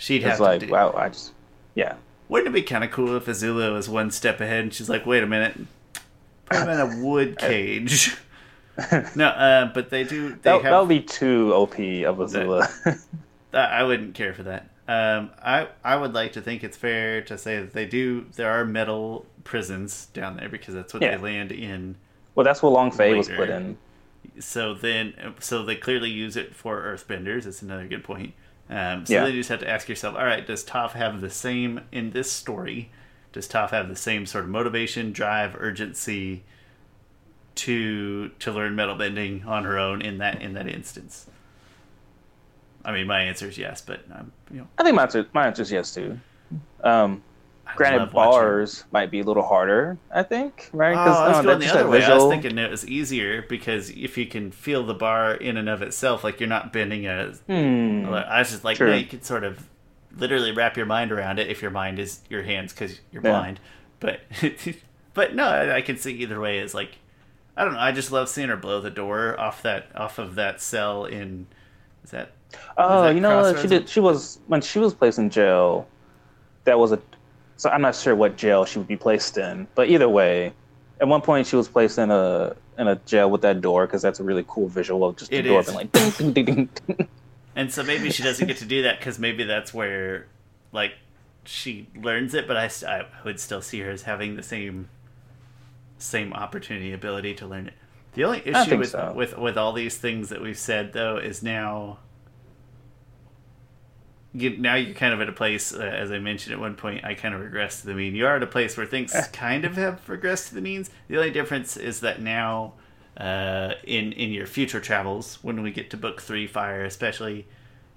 She'd 0.00 0.22
have 0.22 0.40
like 0.40 0.60
to 0.60 0.66
do. 0.66 0.72
wow, 0.72 0.92
I 0.96 1.08
just 1.10 1.32
yeah. 1.74 1.94
Wouldn't 2.28 2.48
it 2.48 2.52
be 2.58 2.62
kind 2.62 2.84
of 2.84 2.90
cool 2.90 3.16
if 3.16 3.26
Azula 3.26 3.72
was 3.72 3.88
one 3.88 4.10
step 4.10 4.40
ahead 4.40 4.60
and 4.64 4.74
she's 4.74 4.88
like, 4.88 5.04
"Wait 5.06 5.22
a 5.22 5.26
minute, 5.26 5.58
put 6.46 6.58
him 6.58 6.68
in 6.68 6.80
a 6.80 6.96
wood 7.04 7.38
cage." 7.38 8.16
no, 9.16 9.26
uh, 9.26 9.72
but 9.74 9.90
they 9.90 10.04
do. 10.04 10.30
They 10.30 10.34
That, 10.42 10.62
have. 10.62 10.62
that 10.62 10.78
would 10.80 10.88
be 10.88 11.00
too 11.00 11.52
OP 11.54 11.72
of 11.74 12.18
Azula. 12.18 12.70
I 13.52 13.58
I 13.58 13.82
wouldn't 13.82 14.14
care 14.14 14.32
for 14.32 14.44
that. 14.44 14.68
Um, 14.88 15.30
I 15.42 15.68
I 15.84 15.96
would 15.96 16.14
like 16.14 16.32
to 16.32 16.40
think 16.40 16.64
it's 16.64 16.76
fair 16.76 17.20
to 17.22 17.36
say 17.36 17.58
that 17.60 17.72
they 17.72 17.84
do. 17.86 18.26
There 18.36 18.50
are 18.50 18.64
metal 18.64 19.26
prisons 19.44 20.06
down 20.14 20.36
there 20.36 20.48
because 20.48 20.74
that's 20.74 20.92
what 20.94 21.02
Yeah. 21.02 21.16
they 21.16 21.22
land 21.22 21.52
in. 21.52 21.96
well, 22.34 22.44
that's 22.44 22.62
what 22.62 22.72
Long 22.72 22.90
Fei 22.90 23.14
was 23.14 23.28
put 23.28 23.50
in. 23.50 23.76
So 24.38 24.74
then, 24.74 25.34
so 25.40 25.64
they 25.64 25.76
clearly 25.76 26.10
use 26.10 26.36
it 26.36 26.54
for 26.54 26.80
Earthbenders. 26.82 27.44
That's 27.44 27.62
another 27.62 27.86
good 27.86 28.04
point. 28.04 28.34
Um, 28.70 29.04
so 29.04 29.14
Yeah. 29.14 29.24
then 29.24 29.34
you 29.34 29.40
just 29.40 29.50
have 29.50 29.60
to 29.60 29.68
ask 29.68 29.88
yourself: 29.88 30.16
All 30.16 30.24
right, 30.24 30.46
does 30.46 30.64
Toph 30.64 30.92
have 30.92 31.20
the 31.20 31.30
same 31.30 31.80
in 31.90 32.12
this 32.12 32.30
story? 32.30 32.90
Does 33.32 33.48
Toph 33.48 33.70
have 33.70 33.88
the 33.88 33.96
same 33.96 34.26
sort 34.26 34.44
of 34.44 34.50
motivation, 34.50 35.12
drive, 35.12 35.56
urgency 35.58 36.44
to 37.56 38.28
to 38.38 38.52
learn 38.52 38.74
metal 38.76 38.94
bending 38.94 39.44
on 39.44 39.64
her 39.64 39.78
own 39.78 40.00
in 40.00 40.18
that 40.18 40.40
in 40.40 40.54
that 40.54 40.68
instance? 40.68 41.26
I 42.84 42.92
mean, 42.92 43.06
my 43.06 43.20
answer 43.22 43.48
is 43.48 43.58
yes, 43.58 43.82
but 43.82 44.00
I'm, 44.14 44.32
you 44.50 44.58
know, 44.60 44.68
I 44.78 44.84
think 44.84 44.94
my 44.96 45.02
answer, 45.02 45.26
my 45.34 45.46
answer 45.46 45.62
is 45.62 45.70
yes 45.70 45.92
too. 45.92 46.18
Um, 46.82 47.22
granted, 47.76 47.98
love 47.98 48.12
watching- 48.14 48.30
bars 48.32 48.84
might 48.92 49.10
be 49.10 49.20
a 49.20 49.24
little 49.24 49.42
harder. 49.42 49.98
I 50.14 50.22
think, 50.22 50.70
right? 50.72 50.94
Oh, 50.96 50.98
I 51.12 51.28
was 51.28 51.38
uh, 51.38 51.42
going 51.42 51.58
the 51.60 51.66
other 51.74 51.88
way. 51.88 52.02
I 52.04 52.14
was 52.14 52.28
thinking 52.30 52.58
it 52.58 52.70
was 52.70 52.86
easier 52.86 53.42
because 53.48 53.90
if 53.90 54.16
you 54.18 54.26
can 54.26 54.50
feel 54.50 54.84
the 54.84 54.94
bar 54.94 55.34
in 55.34 55.56
and 55.56 55.68
of 55.68 55.82
itself, 55.82 56.24
like 56.24 56.40
you're 56.40 56.48
not 56.48 56.72
bending 56.72 57.06
a 57.06 57.32
Hmm. 57.46 58.06
I 58.12 58.38
was 58.40 58.50
just 58.50 58.64
like, 58.64 58.76
True. 58.76 58.90
no, 58.90 58.96
you 58.96 59.06
could 59.06 59.24
sort 59.24 59.44
of 59.44 59.68
literally 60.16 60.52
wrap 60.52 60.76
your 60.76 60.86
mind 60.86 61.12
around 61.12 61.38
it 61.38 61.48
if 61.48 61.62
your 61.62 61.70
mind 61.70 61.98
is 61.98 62.20
your 62.28 62.42
hands 62.42 62.72
because 62.72 63.00
you're 63.12 63.22
Yeah. 63.22 63.30
blind. 63.30 63.60
But, 64.00 64.20
but 65.14 65.34
no, 65.34 65.44
I, 65.44 65.76
I 65.76 65.80
can 65.82 65.96
see 65.98 66.12
either 66.14 66.40
way. 66.40 66.58
Is 66.58 66.74
like, 66.74 66.98
I 67.56 67.64
don't 67.64 67.74
know. 67.74 67.80
I 67.80 67.92
just 67.92 68.10
love 68.10 68.28
seeing 68.28 68.48
her 68.48 68.56
blow 68.56 68.80
the 68.80 68.90
door 68.90 69.38
off 69.38 69.62
that 69.62 69.88
off 69.94 70.18
of 70.18 70.34
that 70.36 70.60
cell 70.60 71.04
in. 71.04 71.46
Is 72.04 72.10
that? 72.12 72.30
Oh, 72.78 73.08
you 73.10 73.20
know? 73.20 73.54
She 73.60 73.68
did. 73.68 73.88
She 73.88 74.00
was 74.00 74.38
when 74.46 74.60
she 74.62 74.78
was 74.78 74.94
placed 74.94 75.18
in 75.18 75.28
jail. 75.30 75.86
That 76.64 76.78
was 76.78 76.92
a. 76.92 77.00
So 77.60 77.68
I'm 77.68 77.82
not 77.82 77.94
sure 77.94 78.16
what 78.16 78.38
jail 78.38 78.64
she 78.64 78.78
would 78.78 78.88
be 78.88 78.96
placed 78.96 79.36
in, 79.36 79.68
but 79.74 79.90
either 79.90 80.08
way, 80.08 80.54
at 80.98 81.06
one 81.06 81.20
point 81.20 81.46
she 81.46 81.56
was 81.56 81.68
placed 81.68 81.98
in 81.98 82.10
a 82.10 82.56
in 82.78 82.88
a 82.88 82.96
jail 83.04 83.30
with 83.30 83.42
that 83.42 83.60
door 83.60 83.86
because 83.86 84.00
that's 84.00 84.18
a 84.18 84.24
really 84.24 84.46
cool 84.48 84.66
visual 84.66 85.04
of 85.04 85.16
just 85.16 85.30
the 85.30 85.36
It 85.36 85.42
door 85.42 85.60
is. 85.60 85.66
being 85.66 85.76
like 85.76 85.92
ding 85.92 86.32
ding 86.32 86.32
ding 86.32 86.70
ding. 86.86 87.08
And 87.54 87.70
so 87.70 87.82
maybe 87.82 88.10
she 88.10 88.22
doesn't 88.22 88.46
get 88.46 88.56
to 88.58 88.64
do 88.64 88.80
that 88.84 88.98
because 88.98 89.18
maybe 89.18 89.44
that's 89.44 89.74
where, 89.74 90.28
like, 90.72 90.94
she 91.44 91.86
learns 91.94 92.32
it. 92.32 92.48
But 92.48 92.56
I, 92.56 92.70
I 92.88 93.04
would 93.24 93.38
still 93.38 93.60
see 93.60 93.80
her 93.80 93.90
as 93.90 94.04
having 94.04 94.36
the 94.36 94.42
same, 94.42 94.88
same 95.98 96.32
opportunity, 96.32 96.94
ability 96.94 97.34
to 97.34 97.46
learn 97.46 97.66
it. 97.66 97.74
The 98.14 98.24
only 98.24 98.40
issue 98.46 98.78
with, 98.78 98.88
so. 98.88 99.12
with 99.14 99.36
with 99.36 99.58
all 99.58 99.74
these 99.74 99.98
things 99.98 100.30
that 100.30 100.40
we've 100.40 100.56
said 100.56 100.94
though 100.94 101.18
is 101.18 101.42
now 101.42 101.98
now 104.32 104.76
you're 104.76 104.94
kind 104.94 105.12
of 105.12 105.20
at 105.20 105.28
a 105.28 105.32
place, 105.32 105.74
uh, 105.74 105.80
as 105.80 106.12
I 106.12 106.18
mentioned 106.18 106.54
at 106.54 106.60
one 106.60 106.76
point, 106.76 107.04
I 107.04 107.14
kind 107.14 107.34
of 107.34 107.40
regressed 107.40 107.80
to 107.80 107.86
the 107.88 107.94
mean. 107.94 108.14
You 108.14 108.26
are 108.26 108.36
at 108.36 108.42
a 108.42 108.46
place 108.46 108.76
where 108.76 108.86
things 108.86 109.12
kind 109.32 109.64
of 109.64 109.76
have 109.76 110.04
regressed 110.06 110.48
to 110.48 110.54
the 110.54 110.60
means. 110.60 110.90
The 111.08 111.16
only 111.16 111.30
difference 111.30 111.76
is 111.76 112.00
that 112.00 112.20
now, 112.20 112.74
uh, 113.16 113.74
in 113.84 114.12
in 114.12 114.30
your 114.30 114.46
future 114.46 114.80
travels, 114.80 115.38
when 115.42 115.62
we 115.62 115.72
get 115.72 115.90
to 115.90 115.96
book 115.96 116.20
three, 116.20 116.46
fire 116.46 116.84
especially, 116.84 117.46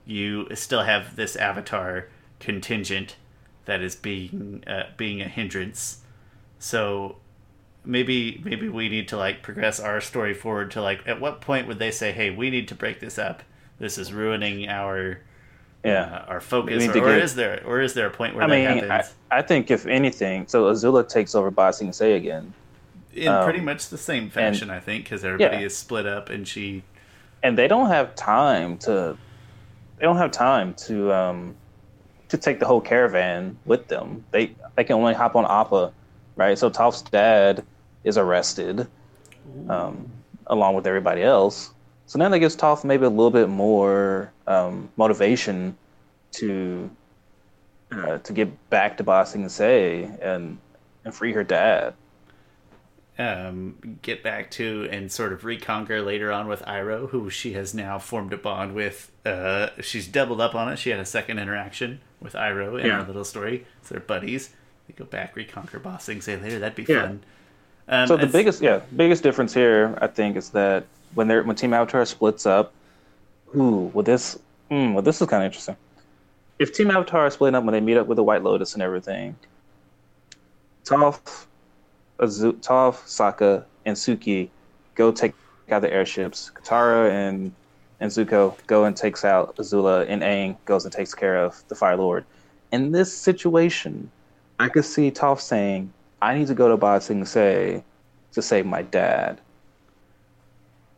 you 0.06 0.48
still 0.56 0.84
have 0.84 1.16
this 1.16 1.36
avatar 1.36 2.08
contingent 2.40 3.16
that 3.66 3.82
is 3.82 3.96
being 3.96 4.64
uh, 4.66 4.88
being 4.98 5.22
a 5.22 5.28
hindrance. 5.28 6.00
So 6.58 7.18
maybe 7.86 8.42
maybe 8.44 8.70
we 8.70 8.90
need 8.90 9.08
to 9.10 9.18
like 9.18 9.44
progress 9.44 9.80
our 9.80 10.02
story 10.02 10.34
forward 10.34 10.72
to 10.72 10.82
like 10.82 11.08
at 11.08 11.20
what 11.20 11.42
point 11.42 11.68
would 11.68 11.80
they 11.80 11.92
say, 11.92 12.12
hey, 12.12 12.30
we 12.30 12.50
need 12.50 12.68
to 12.70 12.76
break 12.76 13.00
this 13.00 13.20
up? 13.20 13.44
This 13.80 13.98
is 13.98 14.12
ruining 14.14 14.68
our 14.68 15.20
Yeah. 15.84 16.24
uh, 16.28 16.32
our 16.32 16.42
focus, 16.42 16.88
or, 16.88 16.94
to 16.94 17.00
or 17.02 17.18
is 17.18 17.36
there 17.36 17.62
or 17.66 17.82
is 17.82 17.94
there 17.94 18.08
a 18.08 18.12
point 18.12 18.36
where 18.36 18.46
I 18.46 18.48
that 18.48 18.54
mean, 18.54 18.90
I, 18.90 18.96
happens 18.96 19.14
I 19.30 19.42
think 19.42 19.70
if 19.70 19.86
anything, 19.86 20.48
so 20.48 20.72
Azula 20.72 21.08
takes 21.08 21.36
over 21.36 21.52
Ba 21.52 21.74
Sing 21.74 21.92
Se 21.92 22.14
again, 22.14 22.54
in 23.14 23.28
um, 23.28 23.44
pretty 23.44 23.60
much 23.60 23.90
the 23.90 23.98
same 23.98 24.30
fashion? 24.30 24.70
I 24.70 24.80
think 24.80 25.04
because 25.04 25.26
everybody 25.26 25.64
is 25.64 25.78
split 25.78 26.06
up, 26.06 26.30
and 26.30 26.48
she 26.48 26.84
and 27.44 27.58
they 27.58 27.68
don't 27.68 27.90
have 27.90 28.16
time 28.16 28.78
to. 28.80 29.18
They 29.98 30.06
don't 30.06 30.18
have 30.18 30.32
time 30.32 30.74
to 30.86 31.14
um, 31.14 31.56
to 32.30 32.38
take 32.38 32.60
the 32.60 32.66
whole 32.66 32.82
caravan 32.82 33.58
with 33.66 33.88
them. 33.90 34.24
They 34.32 34.56
they 34.76 34.84
can 34.84 34.96
only 34.96 35.14
hop 35.14 35.36
on 35.36 35.46
Appa, 35.46 35.92
right? 36.36 36.58
So 36.58 36.70
Toph's 36.70 37.02
dad 37.02 37.64
is 38.04 38.18
arrested, 38.18 38.88
um, 39.70 40.10
along 40.48 40.76
with 40.76 40.88
everybody 40.88 41.22
else. 41.24 41.72
So 42.06 42.20
now 42.20 42.30
that 42.30 42.40
gives 42.40 42.56
Toph 42.56 42.84
maybe 42.84 43.06
a 43.06 43.10
little 43.10 43.32
bit 43.32 43.50
more 43.50 44.32
um, 44.48 44.90
motivation 44.98 45.76
to 46.34 46.90
uh, 47.92 48.18
to 48.20 48.34
get 48.34 48.70
back 48.70 48.98
to 48.98 49.04
Ba 49.04 49.26
Sing 49.26 49.48
Se 49.50 50.10
and 50.22 50.58
and 51.06 51.14
free 51.14 51.34
her 51.34 51.44
dad. 51.44 51.94
um, 53.20 53.98
get 54.02 54.24
back 54.24 54.50
to 54.52 54.88
and 54.92 55.12
sort 55.12 55.32
of 55.34 55.46
reconquer 55.46 56.02
later 56.02 56.32
on 56.32 56.48
with 56.48 56.62
Iroh, 56.64 57.10
who 57.10 57.30
she 57.30 57.54
has 57.54 57.74
now 57.74 58.00
formed 58.00 58.34
a 58.34 58.38
bond 58.38 58.74
with. 58.74 59.12
Uh, 59.26 59.68
she's 59.82 60.08
doubled 60.08 60.42
up 60.42 60.56
on 60.56 60.72
it. 60.72 60.78
She 60.80 60.90
had 60.90 61.00
a 61.00 61.06
second 61.06 61.38
interaction 61.40 62.00
with 62.20 62.34
Iroh 62.34 62.80
in 62.80 62.88
Yeah. 62.88 63.00
our 63.02 63.06
little 63.08 63.24
story. 63.26 63.66
So 63.84 63.94
they're 63.96 64.02
buddies. 64.02 64.50
They 64.88 64.94
go 64.96 65.06
back, 65.06 65.36
reconquer 65.36 65.80
Ba 65.80 65.98
Sing 66.00 66.22
Se 66.22 66.38
later. 66.38 66.60
That'd 66.60 66.76
be 66.76 66.92
Yeah. 66.92 67.02
fun. 67.04 67.24
Um, 67.88 68.08
So 68.08 68.18
the 68.18 68.28
biggest, 68.28 68.62
yeah, 68.62 68.80
biggest 68.96 69.22
difference 69.24 69.54
here, 69.54 69.96
I 70.02 70.08
think, 70.08 70.36
is 70.36 70.50
that 70.52 70.86
when 71.16 71.28
they're 71.28 71.44
when 71.44 71.56
Team 71.56 71.74
Avatar 71.74 72.06
splits 72.06 72.46
up, 72.46 72.74
ooh, 73.56 73.92
well 73.94 74.04
this, 74.04 74.38
mm, 74.70 74.94
well 74.94 75.02
this 75.02 75.22
is 75.22 75.28
kind 75.28 75.44
of 75.44 75.48
interesting. 75.48 75.78
If 76.60 76.74
Team 76.74 76.92
Avatar 76.92 77.28
is 77.28 77.36
up 77.36 77.42
when 77.42 77.74
they 77.74 77.82
meet 77.82 77.98
up 77.98 78.08
with 78.08 78.16
the 78.18 78.24
White 78.24 78.44
Lotus 78.44 78.74
and 78.74 78.84
everything, 78.84 79.36
Toph, 80.86 81.46
Azu- 82.20 82.60
Toph, 82.62 83.04
Sokka, 83.06 83.66
and 83.86 83.98
Suki 83.98 84.50
go 84.96 85.12
take 85.12 85.34
out 85.72 85.82
the 85.82 85.92
airships. 85.92 86.52
Katara 86.54 87.10
and 87.10 87.54
and 88.00 88.12
Zuko 88.12 88.56
go 88.68 88.84
and 88.84 88.96
takes 88.96 89.24
out 89.24 89.56
Azula, 89.56 90.06
and 90.10 90.22
Aang 90.22 90.58
goes 90.66 90.84
and 90.84 90.94
takes 90.94 91.14
care 91.14 91.38
of 91.38 91.64
the 91.70 91.76
Fire 91.76 91.96
Lord. 91.96 92.26
In 92.72 92.92
this 92.92 93.16
situation, 93.16 94.12
I 94.60 94.68
could 94.70 94.86
see 94.86 95.10
Toph 95.10 95.40
saying, 95.40 95.92
"I 96.22 96.38
need 96.38 96.48
to 96.48 96.54
go 96.54 96.68
to 96.68 96.78
Ba 96.78 97.00
Sing 97.02 97.26
Se 97.26 97.84
to 98.34 98.42
save 98.42 98.66
my 98.66 98.82
dad." 98.82 99.40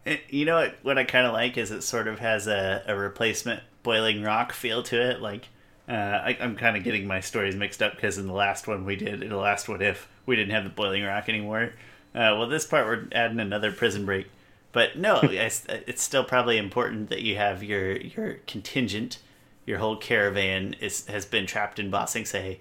It- 0.06 0.24
you 0.30 0.46
know 0.46 0.56
what? 0.58 0.76
What 0.84 0.98
I 0.98 1.04
kind 1.04 1.26
of 1.26 1.34
like 1.34 1.58
is 1.58 1.72
it 1.72 1.82
sort 1.82 2.08
of 2.08 2.20
has 2.20 2.48
a, 2.48 2.84
a 2.88 2.96
replacement 2.96 3.64
Boiling 3.84 4.22
Rock 4.24 4.54
feel 4.54 4.82
to 4.84 5.02
it. 5.12 5.22
Like 5.22 5.48
uh, 5.90 5.92
I, 5.94 6.38
I'm 6.40 6.56
kind 6.56 6.78
of 6.78 6.84
getting 6.84 7.06
my 7.08 7.20
stories 7.20 7.56
mixed 7.56 7.82
up 7.84 7.96
because 7.96 8.18
in 8.18 8.28
the 8.28 8.34
last 8.34 8.68
one 8.68 8.86
we 8.86 8.96
did, 8.96 9.22
in 9.24 9.30
the 9.30 9.38
last 9.38 9.68
What 9.70 9.82
If, 9.82 10.08
we 10.26 10.36
didn't 10.36 10.54
have 10.54 10.64
the 10.64 10.70
Boiling 10.70 11.04
Rock 11.04 11.28
anymore. 11.30 11.74
Uh, 12.14 12.34
well, 12.38 12.48
this 12.48 12.66
part 12.66 12.86
we're 12.86 13.08
adding 13.12 13.40
another 13.40 13.72
prison 13.72 14.06
break, 14.06 14.28
but 14.72 14.98
no, 14.98 15.20
it's, 15.24 15.66
it's 15.68 16.02
still 16.02 16.24
probably 16.24 16.58
important 16.58 17.10
that 17.10 17.22
you 17.22 17.36
have 17.36 17.62
your 17.64 17.98
your 17.98 18.36
contingent, 18.48 19.20
your 19.66 19.80
whole 19.80 19.98
caravan 19.98 20.76
is 20.80 21.06
has 21.08 21.26
been 21.26 21.46
trapped 21.46 21.78
in 21.80 21.90
Ba 21.90 22.08
Sing 22.08 22.26
Se 22.26 22.60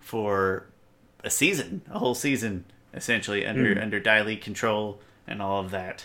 for 0.00 0.66
a 1.22 1.30
season, 1.30 1.82
a 1.90 1.98
whole 1.98 2.14
season, 2.14 2.64
essentially 2.92 3.46
under 3.46 3.80
under 3.80 3.98
Dai 4.00 4.22
Li 4.22 4.36
control 4.36 5.00
and 5.26 5.40
all 5.40 5.60
of 5.60 5.70
that 5.70 6.04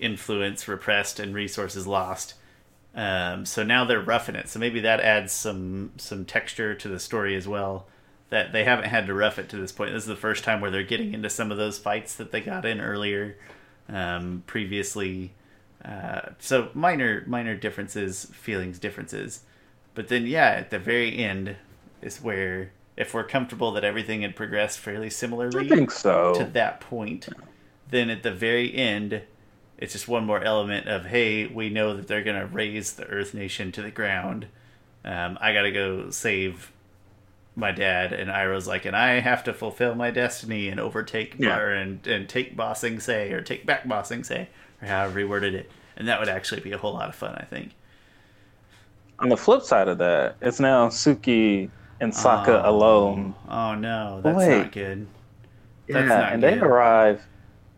influence 0.00 0.66
repressed 0.66 1.20
and 1.20 1.34
resources 1.34 1.86
lost. 1.86 2.34
Um, 2.94 3.46
so 3.46 3.62
now 3.62 3.84
they're 3.84 4.00
roughing 4.00 4.34
it. 4.34 4.48
So 4.48 4.58
maybe 4.58 4.80
that 4.80 5.00
adds 5.00 5.32
some 5.32 5.92
some 5.96 6.24
texture 6.24 6.74
to 6.74 6.88
the 6.88 6.98
story 6.98 7.36
as 7.36 7.46
well. 7.46 7.86
That 8.30 8.52
they 8.52 8.64
haven't 8.64 8.86
had 8.86 9.06
to 9.06 9.14
rough 9.14 9.38
it 9.38 9.48
to 9.50 9.56
this 9.56 9.72
point. 9.72 9.92
This 9.92 10.04
is 10.04 10.08
the 10.08 10.16
first 10.16 10.44
time 10.44 10.60
where 10.60 10.70
they're 10.70 10.82
getting 10.82 11.14
into 11.14 11.30
some 11.30 11.50
of 11.50 11.58
those 11.58 11.78
fights 11.78 12.14
that 12.16 12.30
they 12.30 12.40
got 12.40 12.64
in 12.64 12.80
earlier, 12.80 13.36
um, 13.88 14.44
previously. 14.46 15.32
Uh, 15.84 16.30
so 16.38 16.70
minor 16.74 17.24
minor 17.26 17.56
differences, 17.56 18.26
feelings 18.26 18.78
differences, 18.78 19.42
but 19.94 20.08
then 20.08 20.26
yeah, 20.26 20.50
at 20.50 20.70
the 20.70 20.78
very 20.78 21.18
end 21.18 21.56
is 22.02 22.22
where 22.22 22.72
if 22.96 23.14
we're 23.14 23.24
comfortable 23.24 23.72
that 23.72 23.84
everything 23.84 24.22
had 24.22 24.36
progressed 24.36 24.78
fairly 24.78 25.08
similarly 25.10 25.66
I 25.66 25.68
think 25.68 25.90
so. 25.90 26.34
to 26.34 26.44
that 26.44 26.80
point, 26.80 27.28
then 27.88 28.10
at 28.10 28.22
the 28.22 28.30
very 28.30 28.74
end, 28.74 29.22
it's 29.80 29.92
just 29.92 30.06
one 30.08 30.24
more 30.24 30.42
element 30.42 30.86
of 30.86 31.06
hey, 31.06 31.46
we 31.46 31.70
know 31.70 31.96
that 31.96 32.06
they're 32.06 32.22
gonna 32.22 32.46
raise 32.46 32.92
the 32.92 33.06
Earth 33.06 33.34
Nation 33.34 33.72
to 33.72 33.82
the 33.82 33.90
ground. 33.90 34.46
Um, 35.04 35.38
I 35.40 35.52
gotta 35.52 35.72
go 35.72 36.10
save 36.10 36.70
my 37.56 37.72
dad, 37.72 38.12
and 38.12 38.30
Iroh's 38.30 38.68
like, 38.68 38.84
and 38.84 38.94
I 38.96 39.20
have 39.20 39.42
to 39.44 39.52
fulfill 39.52 39.94
my 39.94 40.10
destiny 40.10 40.68
and 40.68 40.78
overtake 40.78 41.34
Yeah. 41.38 41.58
And 41.58 42.06
and 42.06 42.28
take 42.28 42.56
Ba 42.56 42.74
Sing 42.76 43.00
Se 43.00 43.32
or 43.32 43.40
take 43.42 43.66
back 43.66 43.86
Ba 43.88 44.04
Sing 44.04 44.22
Se 44.24 44.48
or 44.82 44.86
however 44.88 45.18
he 45.18 45.24
worded 45.24 45.54
it, 45.54 45.70
and 45.96 46.06
that 46.08 46.20
would 46.20 46.28
actually 46.28 46.60
be 46.60 46.72
a 46.72 46.78
whole 46.78 46.92
lot 46.94 47.08
of 47.08 47.14
fun, 47.14 47.34
I 47.36 47.44
think. 47.44 47.72
On 49.18 49.28
the 49.28 49.36
flip 49.36 49.62
side 49.62 49.88
of 49.88 49.98
that, 49.98 50.36
it's 50.40 50.60
now 50.60 50.88
Suki 50.88 51.68
and 52.00 52.12
Sokka 52.12 52.62
Oh. 52.64 52.70
alone. 52.70 53.34
Oh 53.48 53.74
no, 53.74 54.20
that's 54.22 54.38
Wait. 54.38 54.58
not 54.58 54.72
good. 54.72 55.06
That's 55.88 56.08
yeah, 56.08 56.16
not 56.16 56.32
and 56.34 56.42
they 56.42 56.58
arrive. 56.58 57.22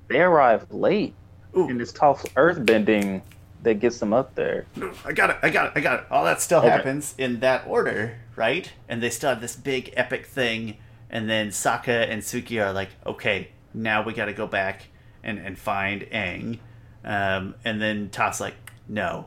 They 0.08 0.20
arrive 0.20 0.66
late, 0.70 1.14
Ooh. 1.56 1.68
and 1.68 1.80
it's 1.80 1.92
Toph's 1.92 2.24
earthbending 2.34 3.22
that 3.62 3.74
gets 3.74 3.98
them 3.98 4.12
up 4.12 4.34
there. 4.34 4.66
I 5.04 5.12
got 5.12 5.30
it. 5.30 5.36
I 5.42 5.50
got 5.50 5.66
it. 5.66 5.72
I 5.76 5.80
got 5.80 6.00
it. 6.00 6.06
All 6.10 6.24
that 6.24 6.40
still 6.40 6.58
Okay. 6.60 6.68
happens 6.70 7.14
in 7.18 7.40
that 7.40 7.64
order, 7.66 8.18
right? 8.34 8.72
And 8.88 9.02
they 9.02 9.10
still 9.10 9.30
have 9.30 9.40
this 9.40 9.54
big 9.54 9.92
epic 9.96 10.26
thing, 10.26 10.78
and 11.10 11.28
then 11.30 11.48
Sokka 11.50 12.08
and 12.10 12.22
Suki 12.22 12.60
are 12.64 12.72
like, 12.72 12.88
okay, 13.06 13.48
now 13.74 14.02
we 14.02 14.12
got 14.14 14.24
to 14.26 14.32
go 14.32 14.46
back 14.46 14.86
and 15.22 15.38
and 15.38 15.56
find 15.58 16.02
Aang, 16.10 16.58
um, 17.04 17.54
and 17.64 17.80
then 17.80 18.10
Toph's 18.10 18.40
like, 18.40 18.54
no, 18.88 19.26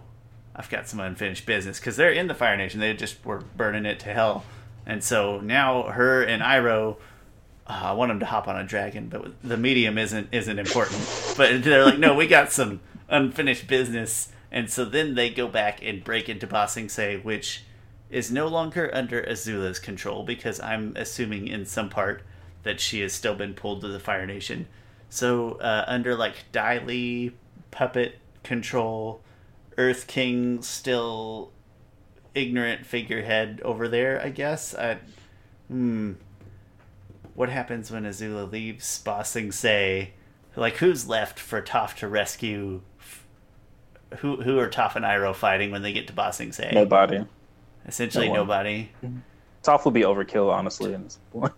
I've 0.53 0.69
got 0.69 0.89
some 0.89 0.99
unfinished 0.99 1.45
business 1.45 1.79
because 1.79 1.95
they're 1.95 2.11
in 2.11 2.27
the 2.27 2.35
Fire 2.35 2.57
Nation. 2.57 2.81
They 2.81 2.93
just 2.93 3.23
were 3.25 3.39
burning 3.55 3.85
it 3.85 3.99
to 4.01 4.13
hell, 4.13 4.43
and 4.85 5.01
so 5.01 5.39
now 5.39 5.83
her 5.83 6.21
and 6.23 6.41
Iroh. 6.43 6.97
Uh, 7.67 7.81
I 7.83 7.91
want 7.93 8.09
them 8.09 8.19
to 8.19 8.25
hop 8.25 8.47
on 8.47 8.57
a 8.57 8.63
dragon, 8.63 9.07
but 9.07 9.31
the 9.43 9.57
medium 9.57 9.97
isn't 9.97 10.29
isn't 10.31 10.59
important. 10.59 10.99
But 11.35 11.63
they're 11.63 11.85
like, 11.85 11.99
no, 11.99 12.13
we 12.13 12.27
got 12.27 12.51
some 12.51 12.79
unfinished 13.09 13.67
business, 13.67 14.29
and 14.51 14.69
so 14.69 14.85
then 14.85 15.15
they 15.15 15.29
go 15.29 15.47
back 15.47 15.79
and 15.83 16.03
break 16.03 16.29
into 16.29 16.47
Ba 16.47 16.67
Sing 16.67 16.89
Se, 16.89 17.17
which 17.17 17.63
is 18.09 18.31
no 18.31 18.47
longer 18.47 18.91
under 18.93 19.21
Azula's 19.23 19.79
control 19.79 20.23
because 20.23 20.59
I'm 20.59 20.93
assuming 20.95 21.47
in 21.47 21.65
some 21.65 21.89
part 21.89 22.21
that 22.63 22.79
she 22.79 23.01
has 23.01 23.13
still 23.13 23.35
been 23.35 23.53
pulled 23.53 23.81
to 23.81 23.87
the 23.87 23.99
Fire 23.99 24.25
Nation. 24.25 24.67
So 25.09 25.53
uh, 25.53 25.85
under 25.87 26.15
like 26.15 26.51
Dai 26.51 26.79
Li 26.79 27.35
puppet 27.71 28.19
control, 28.43 29.21
Earth 29.77 30.05
King 30.05 30.61
still 30.61 31.51
ignorant 32.35 32.85
figurehead 32.85 33.59
over 33.63 33.87
there. 33.87 34.21
I 34.21 34.29
guess. 34.29 34.75
I, 34.75 34.99
hmm 35.67 36.13
what 37.35 37.49
happens 37.49 37.91
when 37.91 38.03
Azula 38.03 38.49
leaves 38.51 38.99
Ba 38.99 39.23
Sing 39.23 39.51
Se? 39.51 40.11
Like, 40.55 40.77
who's 40.77 41.07
left 41.07 41.37
for 41.37 41.61
Toph 41.61 41.95
to 41.97 42.07
rescue? 42.07 42.81
Who 44.19 44.41
who 44.41 44.57
are 44.59 44.69
Toph 44.69 44.95
and 44.95 45.03
Iroh 45.05 45.35
fighting 45.35 45.71
when 45.71 45.81
they 45.81 45.91
get 45.91 46.07
to 46.07 46.13
Ba 46.13 46.31
Sing 46.31 46.51
Se? 46.51 46.71
Nobody. 46.73 47.25
Essentially, 47.85 48.29
No 48.29 48.35
nobody. 48.35 48.89
Toph 49.63 49.83
would 49.85 49.93
be 49.93 50.01
overkill, 50.01 50.51
honestly. 50.51 50.93
In 50.93 51.03
this 51.03 51.19
point. 51.31 51.53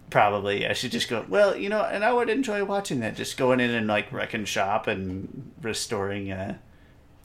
Probably, 0.10 0.66
I 0.66 0.72
should 0.72 0.90
just 0.90 1.08
go. 1.08 1.24
Well, 1.28 1.54
you 1.56 1.68
know, 1.68 1.82
and 1.82 2.04
I 2.04 2.12
would 2.12 2.28
enjoy 2.28 2.64
watching 2.64 3.00
that. 3.00 3.14
Just 3.14 3.36
going 3.36 3.60
in 3.60 3.70
and 3.70 3.86
like 3.86 4.10
wrecking 4.10 4.46
shop 4.46 4.86
and 4.86 5.52
restoring. 5.60 6.32
Uh, 6.32 6.56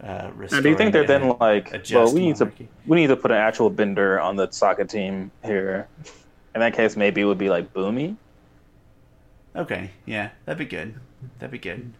uh, 0.01 0.29
Now, 0.51 0.61
do 0.61 0.69
you 0.69 0.77
think 0.77 0.93
they're 0.93 1.07
then 1.07 1.35
like, 1.39 1.73
well, 1.91 2.13
we 2.13 2.19
need 2.19 2.35
to 2.35 2.51
we 2.85 2.97
need 2.97 3.07
to 3.07 3.15
put 3.15 3.31
an 3.31 3.37
actual 3.37 3.69
bender 3.69 4.19
on 4.19 4.35
the 4.35 4.47
Sokka 4.49 4.87
team 4.87 5.31
here. 5.43 5.87
In 6.57 6.61
that 6.61 6.73
case, 6.73 6.97
maybe 6.97 7.21
it 7.21 7.25
would 7.25 7.37
be 7.37 7.49
like 7.49 7.71
Bumi. 7.71 8.15
Okay, 9.55 9.91
yeah, 10.07 10.31
that'd 10.45 10.57
be 10.57 10.65
good. 10.65 10.95
That'd 11.37 11.51
be 11.51 11.59
good. 11.59 11.93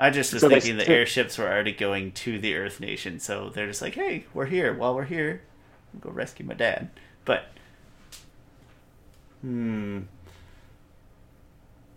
I 0.00 0.10
just 0.10 0.32
was 0.32 0.40
So 0.40 0.48
they 0.48 0.58
thinking 0.58 0.78
the 0.78 0.88
airships 0.88 1.38
were 1.38 1.46
already 1.46 1.70
going 1.70 2.10
to 2.10 2.40
the 2.40 2.56
Earth 2.56 2.80
Nation, 2.80 3.20
so 3.20 3.50
they're 3.50 3.68
just 3.68 3.80
like, 3.80 3.94
"Hey, 3.94 4.24
we're 4.34 4.46
here. 4.46 4.74
While 4.74 4.96
we're 4.96 5.04
here, 5.04 5.42
go 6.00 6.10
rescue 6.10 6.44
my 6.44 6.54
dad. 6.54 6.90
But 7.24 7.44
hmm, 9.42 10.00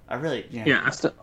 I 0.08 0.14
really 0.14 0.46
yeah. 0.52 0.66
Yeah, 0.68 0.84
I 0.86 0.92
still. 0.92 1.16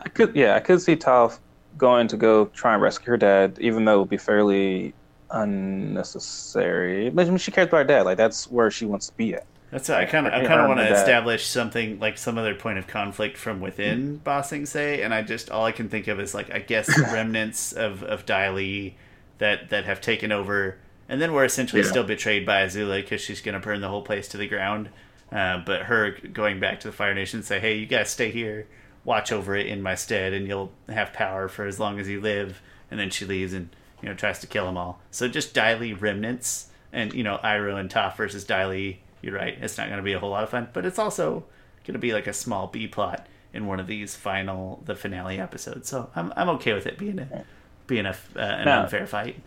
I 0.00 0.10
could, 0.10 0.36
yeah, 0.36 0.54
I 0.54 0.60
could 0.60 0.82
see 0.82 0.96
Toph 0.96 1.38
going 1.78 2.08
to 2.08 2.18
go 2.18 2.44
try 2.48 2.74
and 2.74 2.82
rescue 2.82 3.06
her 3.06 3.16
dad, 3.16 3.56
even 3.58 3.86
though 3.86 3.94
it 3.94 3.98
would 4.00 4.10
be 4.10 4.18
fairly 4.18 4.92
unnecessary. 5.30 7.10
But 7.10 7.26
I 7.26 7.28
mean, 7.30 7.38
she 7.38 7.50
cares 7.50 7.68
about 7.68 7.78
her 7.78 7.84
dad. 7.84 8.02
Like 8.02 8.16
that's 8.16 8.50
where 8.50 8.70
she 8.70 8.84
wants 8.86 9.08
to 9.08 9.16
be 9.16 9.34
at. 9.34 9.46
That's 9.70 9.88
I 9.88 10.04
kind 10.04 10.26
of 10.26 10.32
I 10.32 10.44
kind 10.44 10.60
of 10.60 10.66
want 10.68 10.78
to 10.80 10.84
and 10.84 10.90
the 10.90 10.96
dad. 10.96 11.00
establish 11.00 11.46
something 11.46 12.00
like 12.00 12.18
some 12.18 12.36
other 12.38 12.54
point 12.54 12.78
of 12.78 12.86
conflict 12.88 13.36
from 13.36 13.60
within 13.60 14.16
Ba 14.18 14.42
Sing 14.42 14.66
Se, 14.66 15.02
and 15.02 15.14
I 15.14 15.22
just 15.22 15.50
all 15.50 15.64
I 15.64 15.72
can 15.72 15.88
think 15.88 16.08
of 16.08 16.18
is 16.18 16.34
like 16.34 16.52
I 16.52 16.58
guess 16.58 16.88
remnants 17.12 17.72
of 17.72 18.02
of 18.02 18.26
Dai 18.26 18.50
Li 18.50 18.96
that 19.38 19.70
that 19.70 19.84
have 19.84 20.00
taken 20.00 20.32
over, 20.32 20.76
and 21.08 21.20
then 21.22 21.32
we're 21.32 21.44
essentially 21.44 21.82
Yeah. 21.82 21.88
still 21.88 22.04
betrayed 22.04 22.44
by 22.44 22.66
Azula 22.66 23.00
because 23.00 23.20
she's 23.20 23.40
going 23.40 23.54
to 23.54 23.60
burn 23.60 23.80
the 23.80 23.88
whole 23.88 24.02
place 24.02 24.26
to 24.28 24.36
the 24.36 24.48
ground. 24.48 24.88
Uh, 25.30 25.58
but 25.64 25.82
her 25.82 26.16
going 26.32 26.58
back 26.58 26.80
to 26.80 26.88
the 26.88 26.92
Fire 26.92 27.14
Nation 27.14 27.38
and 27.38 27.46
say, 27.46 27.60
"Hey, 27.60 27.76
you 27.76 27.86
guys 27.86 28.10
stay 28.10 28.32
here, 28.32 28.66
watch 29.04 29.30
over 29.30 29.54
it 29.54 29.66
in 29.68 29.80
my 29.82 29.94
stead, 29.94 30.32
and 30.32 30.48
you'll 30.48 30.72
have 30.88 31.12
power 31.12 31.46
for 31.46 31.64
as 31.66 31.78
long 31.78 32.00
as 32.00 32.08
you 32.08 32.20
live." 32.20 32.60
And 32.90 32.98
then 32.98 33.10
she 33.10 33.24
leaves 33.24 33.52
and 33.52 33.68
you 34.02 34.08
know 34.08 34.14
tries 34.14 34.38
to 34.40 34.46
kill 34.46 34.66
them 34.66 34.76
all. 34.76 35.00
So 35.10 35.28
just 35.28 35.54
Dai 35.54 35.92
remnants, 35.92 36.68
and 36.92 37.12
you 37.12 37.22
know 37.22 37.38
Iroh 37.42 37.78
and 37.78 37.90
Toph 37.90 38.16
versus 38.16 38.44
Dai 38.44 38.98
You're 39.22 39.34
right. 39.34 39.56
It's 39.60 39.78
not 39.78 39.86
going 39.86 39.98
to 39.98 40.02
be 40.02 40.12
a 40.12 40.18
whole 40.18 40.30
lot 40.30 40.44
of 40.44 40.50
fun, 40.50 40.68
but 40.72 40.84
it's 40.86 40.98
also 40.98 41.44
going 41.84 41.94
to 41.94 41.98
be 41.98 42.12
like 42.12 42.26
a 42.26 42.32
small 42.32 42.66
B 42.66 42.86
plot 42.86 43.26
in 43.52 43.66
one 43.66 43.80
of 43.80 43.86
these 43.86 44.14
final 44.14 44.82
the 44.84 44.94
finale 44.94 45.38
episodes. 45.38 45.88
So 45.88 46.10
I'm 46.14 46.32
I'm 46.36 46.48
okay 46.50 46.72
with 46.72 46.86
it 46.86 46.98
being 46.98 47.18
a 47.18 47.44
being 47.86 48.06
a 48.06 48.16
uh, 48.36 48.40
an 48.40 48.64
Now- 48.64 48.82
unfair 48.82 49.06
fight. 49.06 49.40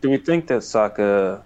Do 0.00 0.10
we 0.10 0.16
think 0.16 0.46
that 0.46 0.60
Sokka 0.60 1.42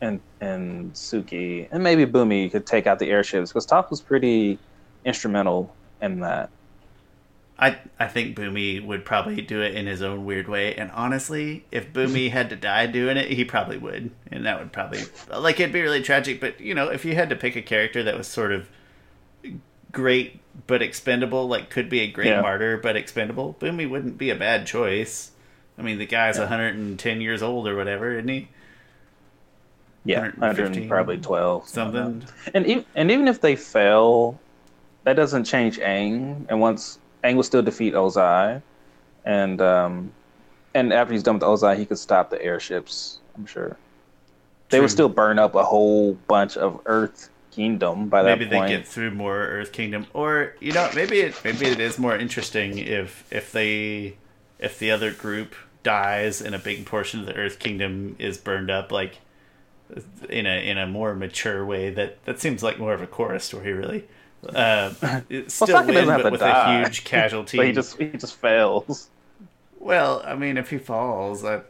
and 0.00 0.20
and 0.40 0.92
Suki 0.92 1.66
and 1.72 1.82
maybe 1.82 2.06
Bumi 2.06 2.50
could 2.52 2.66
take 2.66 2.86
out 2.86 2.98
the 2.98 3.10
airships? 3.10 3.50
Because 3.50 3.66
Toph 3.66 3.90
was 3.90 4.00
pretty 4.00 4.58
instrumental 5.04 5.74
in 6.00 6.20
that. 6.20 6.50
I 7.58 7.78
I 7.98 8.06
think 8.06 8.36
Bumi 8.36 8.84
would 8.84 9.04
probably 9.04 9.40
do 9.40 9.62
it 9.62 9.74
in 9.74 9.86
his 9.86 10.02
own 10.02 10.24
weird 10.26 10.46
way, 10.48 10.74
and 10.74 10.90
honestly, 10.92 11.64
if 11.70 11.92
Bumi 11.92 12.30
had 12.38 12.50
to 12.50 12.56
die 12.56 12.86
doing 12.86 13.16
it, 13.16 13.30
he 13.30 13.44
probably 13.44 13.78
would, 13.78 14.10
and 14.30 14.44
that 14.44 14.58
would 14.58 14.72
probably 14.72 15.00
like 15.30 15.58
it'd 15.58 15.72
be 15.72 15.80
really 15.82 16.02
tragic. 16.02 16.40
But 16.40 16.60
you 16.60 16.74
know, 16.74 16.88
if 16.88 17.04
you 17.04 17.14
had 17.14 17.30
to 17.30 17.36
pick 17.36 17.56
a 17.56 17.62
character 17.62 18.02
that 18.02 18.16
was 18.16 18.26
sort 18.26 18.52
of 18.52 18.68
great 19.92 20.40
but 20.66 20.82
expendable, 20.82 21.48
like 21.48 21.70
could 21.70 21.88
be 21.88 22.00
a 22.00 22.10
great 22.10 22.28
Yeah. 22.28 22.42
martyr 22.42 22.76
but 22.76 22.96
expendable, 22.96 23.56
Bumi 23.58 23.88
wouldn't 23.88 24.18
be 24.18 24.30
a 24.30 24.34
bad 24.34 24.66
choice. 24.66 25.30
I 25.78 25.82
mean, 25.82 25.98
the 25.98 26.06
guy's 26.06 26.38
110 26.38 27.20
years 27.20 27.42
old 27.42 27.68
or 27.68 27.76
whatever, 27.76 28.12
isn't 28.12 28.28
he? 28.28 28.48
Yeah, 30.04 30.20
115, 30.20 30.88
100 30.88 30.88
probably 30.88 31.18
12. 31.18 31.68
Something. 31.68 32.24
And 32.54 32.66
even, 32.66 32.84
and 32.94 33.10
even 33.10 33.28
if 33.28 33.40
they 33.40 33.56
fail, 33.56 34.38
that 35.04 35.14
doesn't 35.14 35.44
change 35.44 35.78
Aang. 35.78 36.46
And 36.48 36.60
once 36.60 36.98
Aang 37.26 37.36
will 37.36 37.42
still 37.42 37.62
defeat 37.62 37.94
Ozai, 37.94 38.62
and 39.24 39.60
um, 39.60 40.12
and 40.74 40.92
after 40.92 41.12
he's 41.12 41.22
done 41.22 41.34
with 41.34 41.42
Ozai, 41.42 41.76
he 41.76 41.84
could 41.84 41.98
stop 41.98 42.30
the 42.30 42.40
airships. 42.42 43.18
I'm 43.36 43.46
sure. 43.46 43.76
They 44.68 44.78
True. 44.78 44.84
would 44.84 44.90
still 44.90 45.08
burn 45.08 45.38
up 45.38 45.54
a 45.54 45.64
whole 45.64 46.14
bunch 46.26 46.56
of 46.56 46.80
Earth 46.86 47.30
Kingdom 47.50 48.08
by 48.08 48.22
that 48.22 48.38
point. 48.38 48.50
maybe 48.50 48.60
they 48.60 48.68
get 48.68 48.86
through 48.86 49.12
more 49.12 49.38
Earth 49.38 49.72
Kingdom, 49.72 50.06
or 50.12 50.54
you 50.60 50.72
know, 50.72 50.88
maybe 50.94 51.20
it 51.20 51.40
maybe 51.44 51.66
it 51.66 51.80
is 51.80 51.98
more 51.98 52.16
interesting 52.16 52.78
if 52.78 53.24
if 53.32 53.52
they 53.52 54.16
if 54.58 54.78
the 54.78 54.90
other 54.90 55.12
group 55.12 55.54
dies 55.82 56.40
and 56.42 56.54
a 56.54 56.58
big 56.58 56.86
portion 56.86 57.20
of 57.20 57.26
the 57.26 57.34
Earth 57.34 57.58
Kingdom 57.58 58.16
is 58.18 58.38
burned 58.38 58.70
up, 58.70 58.92
like 58.92 59.18
in 60.28 60.46
a 60.46 60.68
in 60.68 60.78
a 60.78 60.86
more 60.86 61.14
mature 61.14 61.64
way. 61.64 61.90
That 61.90 62.24
that 62.24 62.40
seems 62.40 62.62
like 62.62 62.78
more 62.78 62.92
of 62.92 63.02
a 63.02 63.06
Korra 63.06 63.40
story, 63.40 63.72
really. 63.72 64.06
Uh, 64.54 64.92
Well, 65.02 65.42
still 65.48 65.66
Sokka 65.68 65.86
win, 65.94 66.06
but 66.22 66.32
with 66.32 66.40
die. 66.40 66.80
a 66.80 66.84
huge 66.84 67.04
casualty. 67.04 67.56
But 67.56 67.66
he 67.66 67.72
just 67.72 67.96
he 67.98 68.08
just 68.08 68.36
fails. 68.36 69.10
Well, 69.78 70.22
I 70.24 70.34
mean, 70.34 70.56
if 70.56 70.70
he 70.70 70.78
falls, 70.78 71.44
I, 71.44 71.60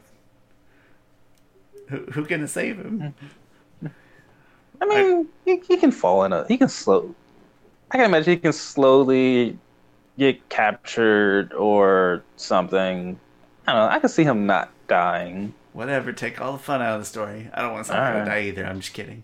who 1.89 1.99
who 2.13 2.27
gonna 2.27 2.49
save 2.49 2.77
him? 2.79 3.15
I 4.81 4.85
mean, 4.87 5.29
he, 5.45 5.57
he 5.67 5.77
can 5.77 5.91
fall 5.91 6.25
in 6.25 6.33
a. 6.33 6.47
He 6.47 6.57
can 6.59 6.69
slow. 6.69 7.15
I 7.91 7.97
can 7.97 8.07
imagine 8.07 8.33
he 8.35 8.39
can 8.39 8.53
slowly 8.53 9.59
get 10.19 10.49
captured 10.49 11.53
or 11.55 12.23
something. 12.37 13.19
I 13.67 13.73
don't 13.73 13.87
know. 13.87 13.95
I 13.95 13.99
can 13.99 14.09
see 14.09 14.25
him 14.25 14.47
not 14.47 14.71
dying. 14.89 15.55
Whatever, 15.73 16.13
take 16.13 16.41
all 16.41 16.53
the 16.53 16.59
fun 16.59 16.81
out 16.83 16.95
of 16.95 17.01
the 17.03 17.07
story. 17.07 17.51
I 17.53 17.61
don't 17.63 17.73
want 17.73 17.87
Sokka 17.87 17.95
Alright. 17.99 18.25
to 18.25 18.31
die 18.31 18.43
either. 18.45 18.65
I'm 18.67 18.81
just 18.81 18.95
kidding. 18.95 19.23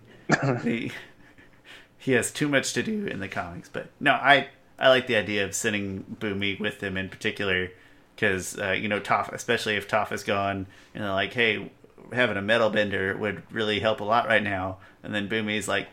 He, 2.02 2.12
has 2.12 2.30
too 2.30 2.48
much 2.48 2.72
to 2.74 2.82
do 2.82 3.06
in 3.06 3.20
the 3.20 3.28
comics, 3.28 3.68
but 3.68 3.88
no, 4.00 4.12
I 4.12 4.48
I 4.78 4.88
like 4.88 5.06
the 5.06 5.16
idea 5.16 5.44
of 5.44 5.54
sending 5.54 6.04
Bumi 6.18 6.58
with 6.58 6.82
him 6.82 6.96
in 6.96 7.08
particular 7.08 7.70
because 8.14 8.58
uh, 8.58 8.72
you 8.72 8.88
know 8.88 9.00
Toph, 9.00 9.32
especially 9.32 9.76
if 9.76 9.88
Toph 9.88 10.12
is 10.12 10.24
gone, 10.24 10.66
and 10.94 11.04
they're 11.04 11.12
like, 11.12 11.32
hey, 11.32 11.70
having 12.12 12.36
a 12.36 12.42
metal 12.42 12.70
bender 12.70 13.16
would 13.16 13.42
really 13.52 13.80
help 13.80 14.00
a 14.00 14.04
lot 14.04 14.26
right 14.26 14.42
now, 14.42 14.78
and 15.02 15.14
then 15.14 15.28
Bumi's 15.28 15.68
like, 15.68 15.88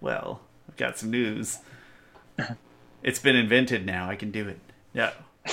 well, 0.00 0.40
I've 0.68 0.76
got 0.76 0.98
some 0.98 1.10
news. 1.10 1.58
It's 3.00 3.20
been 3.20 3.36
invented 3.36 3.86
now. 3.86 4.10
I 4.10 4.16
can 4.16 4.30
do 4.30 4.48
it. 4.48 4.58
Yeah. 4.92 5.12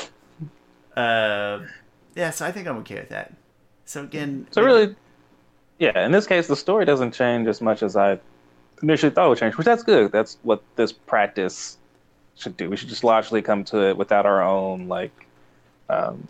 Uh, 0.97 1.60
yeah. 2.16 2.30
So 2.30 2.45
I 2.45 2.53
think 2.53 2.70
I'm 2.70 2.78
okay 2.78 2.95
with 2.95 3.10
that. 3.10 3.34
So 3.84 4.03
again, 4.03 4.47
So 4.51 4.64
really, 4.64 4.95
yeah. 5.78 6.06
In 6.06 6.14
this 6.14 6.26
case, 6.26 6.47
the 6.47 6.56
story 6.56 6.86
doesn't 6.86 7.12
change 7.12 7.45
as 7.47 7.60
much 7.60 7.84
as 7.84 7.97
I 7.97 8.18
initially 8.82 9.11
thought 9.11 9.30
would 9.30 9.38
change, 9.38 9.57
which 9.57 9.65
that's 9.65 9.84
good. 9.84 10.11
That's 10.11 10.38
what 10.43 10.61
this 10.76 10.91
practice 10.91 11.78
should 12.36 12.57
do. 12.57 12.69
We 12.69 12.78
should 12.78 12.89
just 12.89 13.03
logically 13.03 13.41
come 13.41 13.63
to 13.65 13.89
it 13.89 13.97
without 13.97 14.26
our 14.26 14.41
own 14.43 14.88
like, 14.88 15.28
um, 15.89 16.28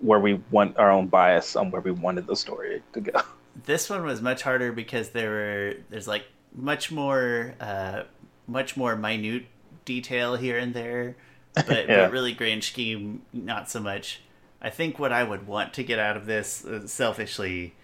where 0.00 0.20
we 0.20 0.34
want 0.50 0.76
our 0.78 0.90
own 0.90 1.06
bias 1.08 1.56
on 1.56 1.70
where 1.70 1.80
we 1.80 1.90
wanted 1.90 2.26
the 2.26 2.36
story 2.36 2.82
to 2.92 3.00
go. 3.00 3.20
this 3.64 3.90
one 3.90 4.04
was 4.04 4.22
much 4.22 4.42
harder 4.42 4.72
because 4.72 5.10
there 5.10 5.30
were 5.30 5.74
there's 5.90 6.06
like 6.06 6.24
much 6.54 6.90
more 6.90 7.54
uh 7.60 8.02
much 8.46 8.76
more 8.76 8.96
minute 8.96 9.46
detail 9.84 10.36
here 10.36 10.58
and 10.58 10.74
there 10.74 11.16
but, 11.54 11.88
Yeah. 11.88 12.02
but 12.04 12.12
really 12.12 12.32
grand 12.32 12.62
scheme 12.64 13.22
not 13.32 13.68
so 13.68 13.80
much 13.80 14.20
i 14.62 14.70
think 14.70 14.98
what 14.98 15.12
i 15.12 15.24
would 15.24 15.46
want 15.46 15.74
to 15.74 15.82
get 15.82 15.98
out 15.98 16.16
of 16.16 16.26
this 16.26 16.64
uh, 16.64 16.86
selfishly 16.86 17.74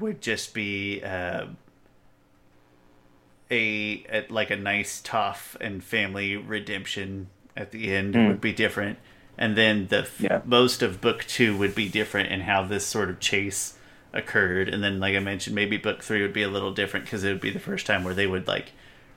would 0.00 0.20
just 0.20 0.54
be 0.54 1.02
uh 1.02 1.46
a, 3.50 4.04
a 4.10 4.26
like 4.30 4.50
a 4.50 4.56
nice 4.56 5.00
Toph 5.02 5.56
and 5.60 5.82
family 5.82 6.36
redemption 6.36 7.28
at 7.56 7.70
the 7.70 7.92
end 7.94 8.14
Mm. 8.14 8.28
would 8.28 8.40
be 8.40 8.52
different 8.52 8.98
and 9.38 9.56
then 9.56 9.88
the 9.88 9.98
f- 10.00 10.20
Yeah. 10.20 10.40
most 10.44 10.82
of 10.82 11.00
book 11.00 11.24
two 11.26 11.56
would 11.58 11.74
be 11.74 11.88
different 11.88 12.30
in 12.30 12.40
how 12.42 12.62
this 12.64 12.86
sort 12.86 13.10
of 13.10 13.20
chase 13.20 13.74
occurred 14.14 14.68
and 14.68 14.82
then 14.84 15.00
like 15.00 15.14
i 15.14 15.18
mentioned 15.18 15.54
maybe 15.56 15.76
book 15.76 16.02
three 16.02 16.20
would 16.22 16.32
be 16.34 16.42
a 16.42 16.48
little 16.48 16.72
different 16.72 17.04
because 17.06 17.24
it 17.24 17.28
would 17.28 17.40
be 17.40 17.50
the 17.50 17.58
first 17.58 17.86
time 17.86 18.04
where 18.04 18.14
they 18.14 18.26
would 18.26 18.46
like 18.46 18.72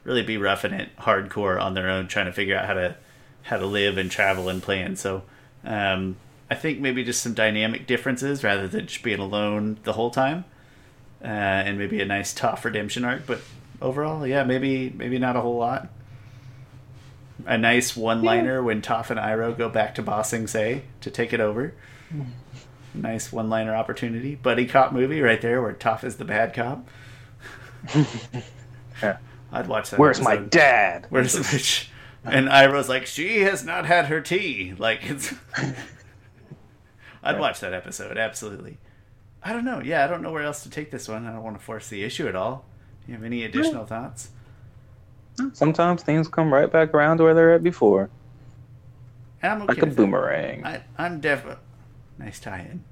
really 0.06 0.24
be 0.24 0.38
roughing 0.38 0.72
it 0.74 0.90
hardcore 1.00 1.62
on 1.62 1.74
their 1.74 1.90
own 1.90 2.08
trying 2.08 2.26
to 2.28 2.32
figure 2.34 2.58
out 2.58 2.66
how 2.66 2.74
to 2.74 2.96
how 3.44 3.58
to 3.58 3.66
live 3.66 3.98
and 3.98 4.10
travel 4.12 4.48
and 4.50 4.62
plan 4.64 4.96
so 4.96 5.24
um 5.66 6.16
i 6.50 6.56
think 6.56 6.80
maybe 6.80 7.04
just 7.04 7.22
some 7.22 7.34
dynamic 7.34 7.86
differences 7.88 8.44
rather 8.44 8.68
than 8.68 8.88
just 8.88 9.04
being 9.04 9.20
alone 9.20 9.78
the 9.84 9.94
whole 9.94 10.12
time 10.12 10.46
uh, 11.24 11.28
and 11.28 11.78
maybe 11.78 12.00
a 12.02 12.06
nice 12.06 12.34
Toph 12.34 12.64
redemption 12.64 13.04
arc 13.04 13.26
but 13.26 13.40
overall 13.82 14.26
yeah 14.26 14.44
maybe 14.44 14.90
maybe 14.90 15.18
not 15.20 15.36
a 15.36 15.42
whole 15.42 15.58
lot 15.58 15.90
a 17.46 17.58
nice 17.58 17.96
one 17.96 18.24
liner 18.24 18.64
when 18.64 18.82
Toph 18.82 19.10
and 19.10 19.20
Iroh 19.20 19.58
go 19.58 19.70
back 19.70 19.96
to 19.96 20.02
Ba 20.02 20.24
Sing 20.24 20.48
Se 20.48 20.84
to 21.02 21.12
take 21.12 21.34
it 21.34 21.40
over. 21.40 21.74
Hmm. 22.10 22.22
Nice 22.94 23.32
one 23.32 23.50
liner 23.50 23.76
opportunity. 23.76 24.36
Buddy 24.36 24.66
cop 24.66 24.94
movie 24.94 25.22
right 25.22 25.42
there 25.42 25.62
where 25.62 25.74
Toph 25.74 26.04
is 26.04 26.18
the 26.18 26.26
bad 26.26 26.54
cop. 26.54 26.88
Yeah. 29.04 29.18
I'd 29.52 29.68
watch 29.68 29.90
that. 29.90 30.00
Where's 30.00 30.22
my 30.22 30.38
dad? 30.38 31.08
Where's 31.10 31.36
which? 31.52 31.90
And 32.24 32.48
Iroh's 32.48 32.88
like, 32.88 33.06
she 33.06 33.42
has 33.42 33.66
not 33.66 33.86
had 33.86 34.06
her 34.06 34.22
tea. 34.22 34.74
Like 34.78 35.02
it's. 35.04 35.34
I'd 37.24 37.38
watch 37.38 37.60
that 37.60 37.74
episode 37.74 38.18
absolutely. 38.18 38.78
I 39.44 39.52
don't 39.52 39.66
know. 39.66 39.82
Yeah, 39.82 40.06
I 40.06 40.08
don't 40.08 40.22
know 40.22 40.32
where 40.32 40.44
else 40.44 40.64
to 40.64 40.70
take 40.70 40.92
this 40.92 41.10
one. 41.10 41.26
I 41.26 41.34
don't 41.34 41.44
want 41.44 41.60
to 41.60 41.64
force 41.64 41.90
the 41.90 42.04
issue 42.04 42.28
at 42.30 42.38
all. 42.38 42.66
You 43.08 43.14
have 43.14 43.24
any 43.24 43.44
additional 43.44 43.86
thoughts? 43.86 44.30
Sometimes 45.54 46.02
things 46.02 46.28
come 46.28 46.54
right 46.54 46.72
back 46.72 46.94
around 46.94 47.18
to 47.18 47.24
where 47.24 47.34
they're 47.34 47.54
at 47.54 47.64
before, 47.64 48.10
I'm 49.44 49.62
okay 49.64 49.74
like 49.74 49.84
a 49.84 49.86
boomerang. 49.88 50.66
I, 50.66 50.84
I'm 50.98 51.20
definitely 51.20 51.62
nice 52.18 52.40
tie-in. 52.40 52.84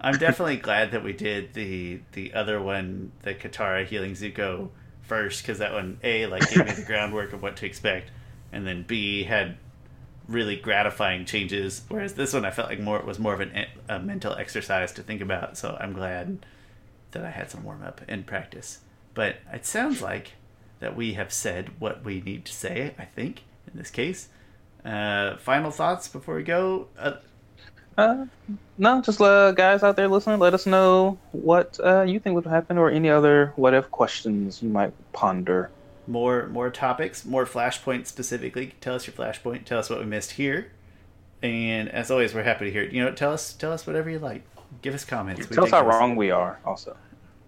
I'm 0.00 0.18
definitely 0.18 0.56
glad 0.68 0.90
that 0.92 1.04
we 1.04 1.12
did 1.12 1.54
the 1.54 2.00
the 2.12 2.34
other 2.34 2.60
one, 2.60 3.12
the 3.22 3.34
Katara 3.34 3.86
healing 3.86 4.12
Zuko 4.12 4.70
first, 5.02 5.42
because 5.42 5.58
that 5.58 5.72
one 5.72 5.98
a 6.02 6.26
like 6.26 6.48
gave 6.50 6.64
me 6.64 6.72
the 6.72 6.82
groundwork 6.86 7.32
of 7.32 7.42
what 7.42 7.56
to 7.58 7.66
expect, 7.66 8.10
and 8.52 8.66
then 8.66 8.82
b 8.82 9.24
had 9.24 9.56
really 10.26 10.56
gratifying 10.56 11.24
changes. 11.24 11.82
Whereas 11.88 12.14
this 12.14 12.32
one, 12.32 12.44
I 12.44 12.50
felt 12.50 12.68
like 12.68 12.80
more 12.80 12.98
it 12.98 13.04
was 13.04 13.18
more 13.18 13.34
of 13.34 13.40
an, 13.40 13.66
a 13.88 13.98
mental 14.00 14.34
exercise 14.34 14.90
to 14.92 15.02
think 15.02 15.20
about. 15.20 15.58
So 15.58 15.76
I'm 15.78 15.92
glad 15.92 16.46
that 17.12 17.24
I 17.24 17.30
had 17.30 17.50
some 17.50 17.62
warm 17.62 17.82
up 17.82 18.00
and 18.08 18.26
practice. 18.26 18.80
But 19.14 19.36
it 19.52 19.64
sounds 19.66 20.02
like 20.02 20.32
that 20.80 20.96
we 20.96 21.14
have 21.14 21.32
said 21.32 21.70
what 21.80 22.04
we 22.04 22.20
need 22.20 22.44
to 22.46 22.52
say. 22.52 22.94
I 22.98 23.04
think 23.04 23.44
in 23.72 23.78
this 23.78 23.90
case. 23.90 24.28
Uh, 24.84 25.36
final 25.38 25.70
thoughts 25.70 26.08
before 26.08 26.36
we 26.36 26.42
go. 26.42 26.88
Uh, 26.98 27.14
Uh, 27.96 28.26
no, 28.76 29.00
just 29.02 29.20
uh, 29.20 29.52
guys 29.52 29.82
out 29.84 29.96
there 29.96 30.08
listening, 30.08 30.38
let 30.40 30.52
us 30.54 30.66
know 30.66 31.16
what 31.32 31.78
uh, 31.84 32.02
you 32.02 32.18
think 32.18 32.34
would 32.34 32.46
happen 32.46 32.76
or 32.76 32.90
any 32.90 33.08
other 33.08 33.52
what 33.56 33.72
if 33.74 33.90
questions 33.90 34.62
you 34.62 34.68
might 34.68 34.92
ponder. 35.12 35.70
more 36.06 36.48
more 36.48 36.70
topics, 36.70 37.24
more 37.24 37.46
flashpoint 37.46 38.06
specifically. 38.06 38.74
Tell 38.80 38.94
us 38.96 39.06
your 39.06 39.14
flashpoint. 39.14 39.64
Tell 39.64 39.78
us 39.78 39.88
what 39.90 40.00
we 40.00 40.06
missed 40.06 40.32
here. 40.32 40.72
And 41.42 41.88
as 41.90 42.10
always, 42.10 42.34
we're 42.34 42.42
happy 42.42 42.64
to 42.66 42.70
hear 42.72 42.82
it. 42.82 42.92
You 42.92 43.04
know, 43.04 43.12
tell 43.12 43.32
us 43.32 43.52
tell 43.52 43.72
us 43.72 43.86
whatever 43.86 44.10
you 44.10 44.18
like. 44.18 44.42
Give 44.82 44.94
us 44.94 45.04
comments. 45.04 45.48
We 45.48 45.54
Tell 45.54 45.64
us 45.64 45.70
how 45.70 45.86
wrong 45.86 46.16
we 46.16 46.30
are, 46.30 46.58
also. 46.64 46.96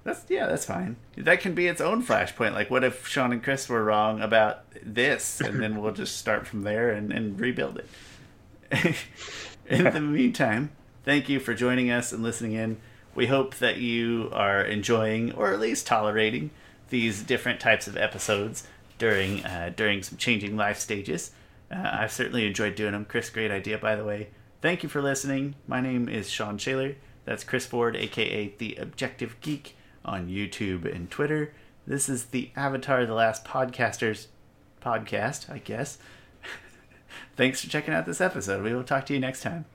That's 0.06 0.24
yeah, 0.28 0.46
that's 0.46 0.64
fine. 0.64 0.94
That 1.16 1.40
can 1.40 1.54
be 1.54 1.66
its 1.66 1.80
own 1.80 2.00
flashpoint. 2.00 2.52
Like, 2.52 2.70
what 2.70 2.84
if 2.84 3.08
Sean 3.08 3.32
and 3.32 3.42
Chris 3.42 3.68
were 3.68 3.82
wrong 3.82 4.20
about 4.22 4.62
this, 4.80 5.40
and 5.40 5.60
then 5.60 5.82
we'll 5.82 5.92
just 5.92 6.16
start 6.16 6.46
from 6.46 6.62
there 6.62 6.90
and, 6.90 7.12
and 7.12 7.40
rebuild 7.40 7.80
it. 8.70 8.96
in 9.66 9.82
the 9.82 10.00
meantime, 10.00 10.70
thank 11.04 11.28
you 11.28 11.40
for 11.40 11.54
joining 11.54 11.90
us 11.90 12.12
and 12.12 12.22
listening 12.22 12.52
in. 12.52 12.76
We 13.16 13.26
hope 13.26 13.56
that 13.56 13.78
you 13.78 14.30
are 14.32 14.62
enjoying, 14.62 15.32
or 15.32 15.52
at 15.52 15.58
least 15.58 15.88
tolerating, 15.88 16.50
these 16.90 17.24
different 17.24 17.58
types 17.58 17.88
of 17.88 17.96
episodes 17.96 18.62
during 18.98 19.44
uh, 19.44 19.72
during 19.74 20.04
some 20.04 20.18
changing 20.18 20.56
life 20.56 20.78
stages. 20.78 21.32
Uh, 21.68 21.82
I've 21.94 22.12
certainly 22.12 22.46
enjoyed 22.46 22.76
doing 22.76 22.92
them. 22.92 23.06
Chris, 23.06 23.28
great 23.28 23.50
idea, 23.50 23.76
by 23.76 23.96
the 23.96 24.04
way. 24.04 24.28
Thank 24.62 24.84
you 24.84 24.88
for 24.88 25.02
listening. 25.02 25.56
My 25.66 25.80
name 25.80 26.08
is 26.08 26.30
Sean 26.30 26.58
Shaler. 26.58 26.94
That's 27.24 27.42
Chris 27.42 27.66
Ford, 27.66 27.96
aka 27.96 28.54
The 28.56 28.76
Objective 28.76 29.34
Geek, 29.40 29.75
on 30.06 30.28
YouTube 30.28 30.90
and 30.90 31.10
Twitter. 31.10 31.52
This 31.86 32.08
is 32.08 32.26
the 32.26 32.50
Avatar 32.56 33.04
The 33.04 33.14
Last 33.14 33.44
Podcasters 33.44 34.28
podcast, 34.80 35.50
I 35.50 35.58
guess. 35.58 35.98
Thanks 37.36 37.60
for 37.60 37.68
checking 37.68 37.92
out 37.92 38.06
this 38.06 38.20
episode. 38.20 38.62
We 38.62 38.72
will 38.72 38.84
talk 38.84 39.04
to 39.06 39.14
you 39.14 39.20
next 39.20 39.42
time. 39.42 39.66